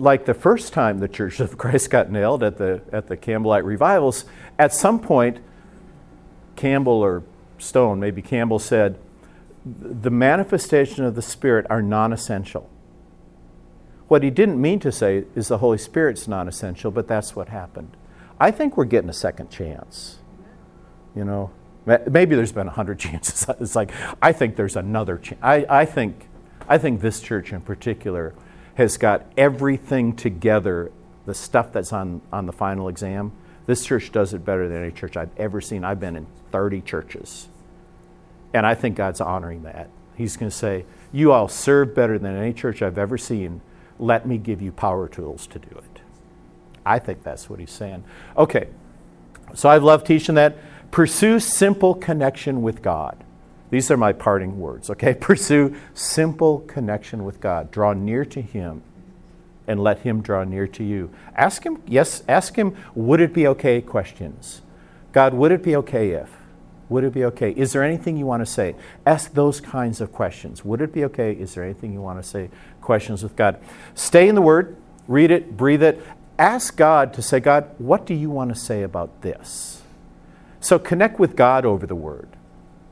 like 0.00 0.24
the 0.24 0.34
first 0.34 0.72
time 0.72 0.98
the 0.98 1.08
Church 1.08 1.40
of 1.40 1.58
Christ 1.58 1.90
got 1.90 2.10
nailed 2.10 2.42
at 2.42 2.56
the, 2.56 2.80
at 2.92 3.08
the 3.08 3.16
Campbellite 3.16 3.64
revivals, 3.64 4.24
at 4.58 4.72
some 4.72 4.98
point, 4.98 5.38
Campbell 6.56 6.92
or 7.02 7.22
Stone, 7.58 8.00
maybe 8.00 8.22
Campbell 8.22 8.58
said, 8.58 8.98
the 9.64 10.10
manifestation 10.10 11.04
of 11.04 11.14
the 11.14 11.22
Spirit 11.22 11.66
are 11.68 11.82
non 11.82 12.12
essential. 12.12 12.68
What 14.08 14.22
he 14.22 14.30
didn't 14.30 14.60
mean 14.60 14.80
to 14.80 14.90
say 14.90 15.24
is 15.34 15.48
the 15.48 15.58
Holy 15.58 15.76
Spirit's 15.76 16.26
non 16.26 16.48
essential, 16.48 16.90
but 16.90 17.06
that's 17.06 17.36
what 17.36 17.48
happened. 17.48 17.96
I 18.40 18.50
think 18.50 18.76
we're 18.76 18.86
getting 18.86 19.10
a 19.10 19.14
second 19.14 19.50
chance. 19.50 20.18
You 21.14 21.24
know, 21.24 21.50
maybe 21.84 22.34
there's 22.34 22.52
been 22.52 22.68
a 22.68 22.72
hundred 22.72 22.98
chances. 23.00 23.46
It's 23.60 23.76
like, 23.76 23.92
I 24.22 24.32
think 24.32 24.56
there's 24.56 24.76
another 24.76 25.18
chance. 25.18 25.40
I, 25.42 25.66
I, 25.68 25.84
think, 25.84 26.28
I 26.66 26.78
think 26.78 27.02
this 27.02 27.20
church 27.20 27.52
in 27.52 27.60
particular 27.60 28.34
has 28.80 28.96
got 28.96 29.26
everything 29.36 30.16
together, 30.16 30.90
the 31.26 31.34
stuff 31.34 31.70
that's 31.70 31.92
on, 31.92 32.22
on 32.32 32.46
the 32.46 32.52
final 32.52 32.88
exam. 32.88 33.30
This 33.66 33.84
church 33.84 34.10
does 34.10 34.32
it 34.32 34.42
better 34.42 34.68
than 34.68 34.82
any 34.82 34.90
church 34.90 35.18
I've 35.18 35.28
ever 35.36 35.60
seen. 35.60 35.84
I've 35.84 36.00
been 36.00 36.16
in 36.16 36.26
30 36.50 36.80
churches. 36.80 37.48
And 38.54 38.64
I 38.66 38.74
think 38.74 38.96
God's 38.96 39.20
honoring 39.20 39.64
that. 39.64 39.90
He's 40.16 40.38
going 40.38 40.50
to 40.50 40.56
say, 40.56 40.86
You 41.12 41.30
all 41.30 41.46
serve 41.46 41.94
better 41.94 42.18
than 42.18 42.34
any 42.34 42.54
church 42.54 42.80
I've 42.80 42.96
ever 42.96 43.18
seen. 43.18 43.60
Let 43.98 44.26
me 44.26 44.38
give 44.38 44.62
you 44.62 44.72
power 44.72 45.08
tools 45.08 45.46
to 45.48 45.58
do 45.58 45.76
it. 45.76 46.00
I 46.86 46.98
think 46.98 47.22
that's 47.22 47.50
what 47.50 47.60
he's 47.60 47.70
saying. 47.70 48.02
Okay, 48.34 48.68
so 49.54 49.68
I've 49.68 49.82
loved 49.82 50.06
teaching 50.06 50.36
that. 50.36 50.56
Pursue 50.90 51.38
simple 51.38 51.94
connection 51.94 52.62
with 52.62 52.80
God. 52.80 53.22
These 53.70 53.90
are 53.90 53.96
my 53.96 54.12
parting 54.12 54.58
words, 54.58 54.90
okay? 54.90 55.14
Pursue 55.20 55.74
simple 55.94 56.60
connection 56.60 57.24
with 57.24 57.40
God. 57.40 57.70
Draw 57.70 57.94
near 57.94 58.24
to 58.26 58.42
Him 58.42 58.82
and 59.66 59.82
let 59.82 60.00
Him 60.00 60.20
draw 60.20 60.44
near 60.44 60.66
to 60.66 60.84
you. 60.84 61.10
Ask 61.36 61.64
Him, 61.64 61.82
yes, 61.86 62.22
ask 62.28 62.56
Him, 62.56 62.76
would 62.94 63.20
it 63.20 63.32
be 63.32 63.46
okay 63.46 63.80
questions. 63.80 64.62
God, 65.12 65.34
would 65.34 65.52
it 65.52 65.62
be 65.62 65.76
okay 65.76 66.10
if? 66.10 66.30
Would 66.88 67.04
it 67.04 67.14
be 67.14 67.24
okay? 67.26 67.52
Is 67.52 67.72
there 67.72 67.84
anything 67.84 68.16
you 68.16 68.26
want 68.26 68.44
to 68.44 68.52
say? 68.52 68.74
Ask 69.06 69.32
those 69.34 69.60
kinds 69.60 70.00
of 70.00 70.12
questions. 70.12 70.64
Would 70.64 70.80
it 70.80 70.92
be 70.92 71.04
okay? 71.04 71.32
Is 71.32 71.54
there 71.54 71.62
anything 71.62 71.92
you 71.92 72.00
want 72.00 72.20
to 72.20 72.28
say? 72.28 72.50
Questions 72.80 73.22
with 73.22 73.36
God. 73.36 73.60
Stay 73.94 74.28
in 74.28 74.34
the 74.34 74.42
Word, 74.42 74.76
read 75.06 75.30
it, 75.30 75.56
breathe 75.56 75.84
it. 75.84 76.04
Ask 76.36 76.76
God 76.76 77.14
to 77.14 77.22
say, 77.22 77.38
God, 77.38 77.70
what 77.78 78.06
do 78.06 78.14
you 78.14 78.28
want 78.28 78.52
to 78.52 78.58
say 78.58 78.82
about 78.82 79.22
this? 79.22 79.82
So 80.58 80.78
connect 80.78 81.20
with 81.20 81.36
God 81.36 81.64
over 81.64 81.86
the 81.86 81.94
Word. 81.94 82.28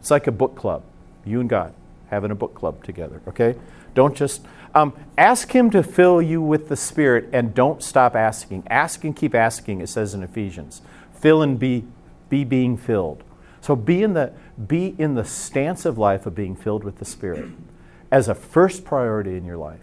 It's 0.01 0.11
like 0.11 0.27
a 0.27 0.33
book 0.33 0.57
club, 0.57 0.83
you 1.25 1.41
and 1.41 1.49
God 1.49 1.75
having 2.09 2.31
a 2.31 2.35
book 2.35 2.55
club 2.55 2.83
together, 2.85 3.21
okay? 3.29 3.55
Don't 3.95 4.17
just 4.17 4.45
um, 4.75 4.93
ask 5.17 5.53
Him 5.53 5.71
to 5.71 5.83
fill 5.83 6.21
you 6.21 6.41
with 6.41 6.69
the 6.69 6.77
Spirit 6.77 7.29
and 7.33 7.55
don't 7.55 7.83
stop 7.83 8.15
asking. 8.15 8.65
Ask 8.69 9.05
and 9.05 9.15
keep 9.15 9.35
asking, 9.35 9.81
it 9.81 9.89
says 9.89 10.15
in 10.15 10.23
Ephesians. 10.23 10.83
Fill 11.13 11.43
and 11.43 11.59
be, 11.59 11.85
be 12.29 12.45
being 12.45 12.77
filled. 12.77 13.23
So 13.61 13.77
be 13.77 14.03
in, 14.03 14.15
the, 14.15 14.33
be 14.67 14.95
in 14.99 15.15
the 15.15 15.25
stance 15.25 15.85
of 15.85 15.99
life 15.99 16.27
of 16.27 16.35
being 16.35 16.57
filled 16.57 16.85
with 16.85 16.99
the 16.99 17.05
Spirit 17.05 17.51
as 18.11 18.29
a 18.29 18.35
first 18.35 18.85
priority 18.85 19.37
in 19.37 19.45
your 19.45 19.57
life. 19.57 19.81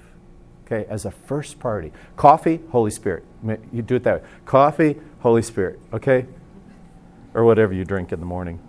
Okay, 0.65 0.87
as 0.89 1.05
a 1.05 1.11
first 1.11 1.59
priority. 1.59 1.91
Coffee, 2.15 2.59
Holy 2.71 2.89
Spirit. 2.89 3.23
You 3.71 3.83
do 3.83 3.95
it 3.95 4.03
that 4.03 4.23
way. 4.23 4.27
Coffee, 4.45 4.95
Holy 5.19 5.43
Spirit, 5.43 5.79
okay? 5.93 6.25
Or 7.35 7.43
whatever 7.43 7.71
you 7.71 7.85
drink 7.85 8.11
in 8.11 8.19
the 8.19 8.25
morning. 8.25 8.59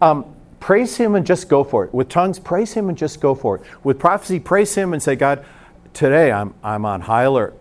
Um, 0.00 0.34
praise 0.60 0.96
Him 0.96 1.14
and 1.14 1.26
just 1.26 1.48
go 1.48 1.64
for 1.64 1.84
it. 1.84 1.94
With 1.94 2.08
tongues, 2.08 2.38
praise 2.38 2.72
Him 2.72 2.88
and 2.88 2.98
just 2.98 3.20
go 3.20 3.34
for 3.34 3.56
it. 3.56 3.62
With 3.82 3.98
prophecy, 3.98 4.40
praise 4.40 4.74
Him 4.74 4.92
and 4.92 5.02
say, 5.02 5.16
God, 5.16 5.44
today 5.92 6.32
I'm, 6.32 6.54
I'm 6.62 6.84
on 6.84 7.02
high 7.02 7.22
alert. 7.22 7.56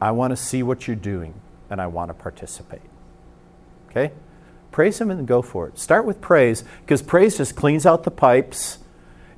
I 0.00 0.12
want 0.12 0.30
to 0.30 0.36
see 0.36 0.62
what 0.62 0.86
you're 0.86 0.96
doing 0.96 1.34
and 1.68 1.80
I 1.80 1.86
want 1.86 2.08
to 2.08 2.14
participate. 2.14 2.80
Okay? 3.90 4.12
Praise 4.70 5.00
Him 5.00 5.10
and 5.10 5.26
go 5.26 5.42
for 5.42 5.68
it. 5.68 5.78
Start 5.78 6.04
with 6.04 6.20
praise 6.20 6.64
because 6.82 7.02
praise 7.02 7.36
just 7.36 7.56
cleans 7.56 7.86
out 7.86 8.04
the 8.04 8.10
pipes. 8.10 8.78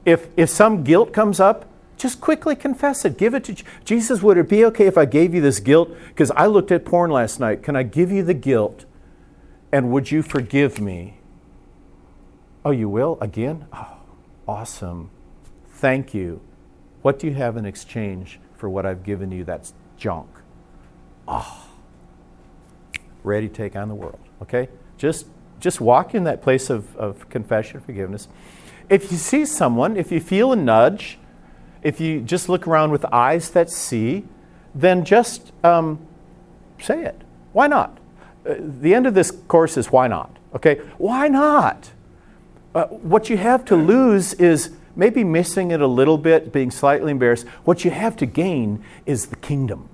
If, 0.05 0.29
if 0.37 0.51
some 0.51 0.85
guilt 0.85 1.13
comes 1.13 1.41
up, 1.41 1.67
just 1.97 2.21
quickly 2.21 2.57
confess 2.57 3.05
it. 3.05 3.17
Give 3.17 3.33
it 3.35 3.45
to 3.45 3.55
Jesus. 3.85 4.23
Would 4.23 4.37
it 4.37 4.49
be 4.49 4.65
okay 4.67 4.87
if 4.87 4.99
I 4.99 5.05
gave 5.05 5.35
you 5.35 5.41
this 5.41 5.61
guilt? 5.61 5.91
Because 6.09 6.33
I 6.33 6.47
looked 6.47 6.73
at 6.73 6.85
porn 6.85 7.13
last 7.13 7.39
night. 7.39 7.63
Can 7.63 7.77
I 7.77 7.85
give 7.85 8.11
you 8.11 8.25
the 8.25 8.35
guilt? 8.35 8.85
And 9.71 9.93
would 9.93 10.11
you 10.11 10.23
forgive 10.23 10.81
me? 10.81 11.19
Oh, 12.65 12.71
you 12.71 12.89
will? 12.89 13.19
Again? 13.21 13.67
Oh, 13.73 13.97
awesome. 14.47 15.11
Thank 15.69 16.15
you. 16.15 16.41
What 17.03 17.19
do 17.19 17.27
you 17.27 17.35
have 17.35 17.57
in 17.57 17.67
exchange 17.67 18.39
for 18.57 18.69
what 18.69 18.87
I've 18.87 19.03
given 19.03 19.33
you 19.33 19.45
that's 19.45 19.75
junk? 19.97 20.29
Oh, 21.27 21.69
ready 23.25 23.49
to 23.49 23.55
take 23.55 23.75
on 23.75 23.89
the 23.89 23.95
world. 23.95 24.21
Okay? 24.41 24.69
Just, 24.97 25.27
just 25.59 25.81
walk 25.81 26.15
in 26.15 26.25
that 26.25 26.43
place 26.43 26.71
of, 26.71 26.97
of 26.97 27.29
confession, 27.29 27.81
forgiveness. 27.81 28.29
If 28.89 29.11
you 29.11 29.19
see 29.19 29.45
someone, 29.45 29.97
if 29.97 30.13
you 30.13 30.21
feel 30.21 30.53
a 30.53 30.57
nudge, 30.57 31.19
if 31.83 32.01
you 32.01 32.21
just 32.21 32.49
look 32.49 32.69
around 32.69 32.93
with 32.93 33.05
eyes 33.07 33.51
that 33.51 33.71
see, 33.71 34.25
then 34.75 35.05
just 35.05 35.53
um, 35.65 35.99
say 36.81 37.05
it. 37.05 37.23
Why 37.53 37.67
not? 37.67 37.99
Uh, 38.49 38.55
the 38.59 38.95
end 38.95 39.07
of 39.07 39.15
this 39.15 39.31
course 39.31 39.77
is 39.77 39.91
why 39.91 40.07
not? 40.07 40.37
Okay? 40.55 40.77
Why 40.99 41.27
not? 41.27 41.91
Uh, 42.75 42.87
what 42.87 43.29
you 43.29 43.37
have 43.37 43.65
to 43.67 43.77
lose 43.77 44.33
is 44.35 44.71
maybe 44.97 45.25
missing 45.25 45.71
it 45.71 45.81
a 45.81 45.87
little 45.87 46.19
bit, 46.19 46.53
being 46.53 46.71
slightly 46.71 47.11
embarrassed. 47.11 47.47
What 47.65 47.85
you 47.85 47.91
have 47.91 48.17
to 48.17 48.27
gain 48.27 48.85
is 49.07 49.27
the 49.27 49.37
kingdom. 49.37 49.89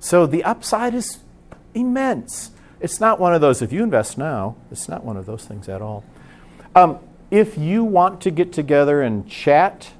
So 0.00 0.26
the 0.26 0.42
upside 0.44 0.94
is 0.94 1.18
immense. 1.74 2.50
It's 2.80 3.00
not 3.00 3.20
one 3.20 3.34
of 3.34 3.40
those, 3.40 3.62
if 3.62 3.72
you 3.72 3.82
invest 3.82 4.18
now, 4.18 4.56
it's 4.70 4.88
not 4.88 5.04
one 5.04 5.16
of 5.16 5.26
those 5.26 5.44
things 5.44 5.68
at 5.68 5.80
all. 5.80 6.04
Um, 6.74 6.98
if 7.30 7.56
you 7.56 7.84
want 7.84 8.20
to 8.22 8.30
get 8.30 8.52
together 8.52 9.02
and 9.02 9.28
chat 9.28 9.92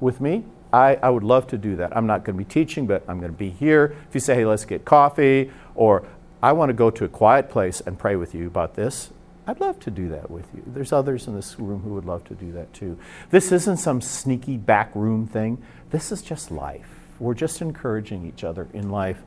with 0.00 0.20
me, 0.20 0.44
I, 0.72 0.96
I 0.96 1.10
would 1.10 1.22
love 1.22 1.46
to 1.48 1.58
do 1.58 1.76
that. 1.76 1.96
I'm 1.96 2.06
not 2.06 2.24
going 2.24 2.36
to 2.36 2.44
be 2.44 2.50
teaching, 2.50 2.86
but 2.86 3.04
I'm 3.06 3.20
going 3.20 3.30
to 3.30 3.38
be 3.38 3.50
here. 3.50 3.94
If 4.08 4.14
you 4.14 4.20
say, 4.20 4.34
hey, 4.34 4.44
let's 4.44 4.64
get 4.64 4.84
coffee, 4.84 5.52
or 5.74 6.06
I 6.42 6.52
want 6.52 6.70
to 6.70 6.74
go 6.74 6.90
to 6.90 7.04
a 7.04 7.08
quiet 7.08 7.48
place 7.48 7.80
and 7.80 7.98
pray 7.98 8.16
with 8.16 8.34
you 8.34 8.46
about 8.46 8.74
this, 8.74 9.10
I'd 9.46 9.60
love 9.60 9.78
to 9.80 9.90
do 9.90 10.08
that 10.08 10.30
with 10.30 10.46
you. 10.54 10.62
There's 10.66 10.92
others 10.92 11.26
in 11.26 11.34
this 11.34 11.58
room 11.58 11.82
who 11.82 11.90
would 11.94 12.06
love 12.06 12.24
to 12.24 12.34
do 12.34 12.52
that 12.52 12.72
too. 12.72 12.98
This 13.30 13.52
isn't 13.52 13.76
some 13.76 14.00
sneaky 14.00 14.56
back 14.56 14.94
room 14.94 15.26
thing. 15.26 15.62
This 15.90 16.10
is 16.10 16.22
just 16.22 16.50
life. 16.50 16.88
We're 17.18 17.34
just 17.34 17.60
encouraging 17.60 18.26
each 18.26 18.42
other 18.42 18.68
in 18.72 18.90
life. 18.90 19.22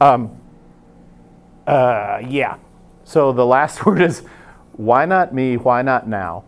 Um, 0.00 0.38
uh, 1.66 2.20
yeah. 2.28 2.58
So 3.04 3.32
the 3.32 3.46
last 3.46 3.86
word 3.86 4.02
is 4.02 4.22
why 4.72 5.06
not 5.06 5.32
me? 5.32 5.56
Why 5.56 5.82
not 5.82 6.08
now? 6.08 6.44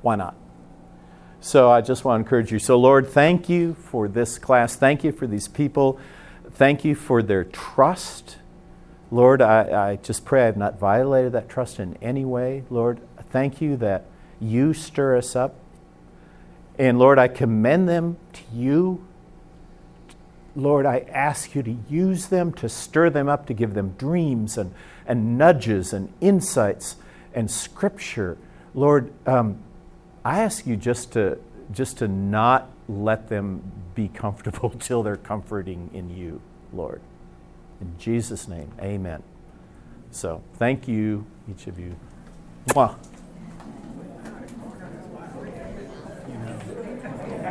Why 0.00 0.16
not? 0.16 0.36
So 1.40 1.70
I 1.70 1.82
just 1.82 2.04
want 2.04 2.20
to 2.20 2.24
encourage 2.24 2.52
you. 2.52 2.58
So, 2.58 2.78
Lord, 2.78 3.06
thank 3.06 3.50
you 3.50 3.74
for 3.74 4.08
this 4.08 4.38
class. 4.38 4.76
Thank 4.76 5.04
you 5.04 5.12
for 5.12 5.26
these 5.26 5.46
people. 5.46 5.98
Thank 6.52 6.84
you 6.86 6.94
for 6.94 7.22
their 7.22 7.44
trust. 7.44 8.36
Lord, 9.10 9.42
I, 9.42 9.90
I 9.90 9.96
just 9.96 10.24
pray 10.24 10.42
I 10.42 10.46
have 10.46 10.56
not 10.56 10.78
violated 10.78 11.32
that 11.32 11.48
trust 11.48 11.78
in 11.78 11.96
any 12.02 12.24
way. 12.24 12.64
Lord, 12.70 13.00
thank 13.30 13.60
you 13.60 13.76
that 13.76 14.06
you 14.40 14.74
stir 14.74 15.16
us 15.16 15.36
up. 15.36 15.54
And 16.78 16.98
Lord, 16.98 17.18
I 17.18 17.28
commend 17.28 17.88
them 17.88 18.16
to 18.32 18.42
you. 18.52 19.06
Lord, 20.56 20.86
I 20.86 21.00
ask 21.10 21.54
you 21.54 21.62
to 21.62 21.76
use 21.88 22.26
them, 22.26 22.52
to 22.54 22.68
stir 22.68 23.10
them 23.10 23.28
up, 23.28 23.46
to 23.46 23.54
give 23.54 23.74
them 23.74 23.94
dreams 23.98 24.56
and, 24.56 24.74
and 25.06 25.36
nudges 25.38 25.92
and 25.92 26.12
insights 26.20 26.96
and 27.34 27.50
scripture. 27.50 28.36
Lord, 28.74 29.12
um, 29.26 29.58
I 30.24 30.40
ask 30.40 30.66
you 30.66 30.76
just 30.76 31.12
to, 31.12 31.38
just 31.72 31.98
to 31.98 32.08
not 32.08 32.70
let 32.88 33.28
them 33.28 33.62
be 33.94 34.08
comfortable 34.08 34.70
till 34.78 35.02
they're 35.02 35.16
comforting 35.16 35.90
in 35.92 36.10
you, 36.10 36.40
Lord. 36.72 37.00
In 37.80 37.94
Jesus' 37.98 38.48
name, 38.48 38.70
amen. 38.80 39.22
So 40.10 40.42
thank 40.58 40.88
you, 40.88 41.26
each 41.50 41.66
of 41.66 41.78
you. 41.78 41.96
Mwah. 42.68 42.96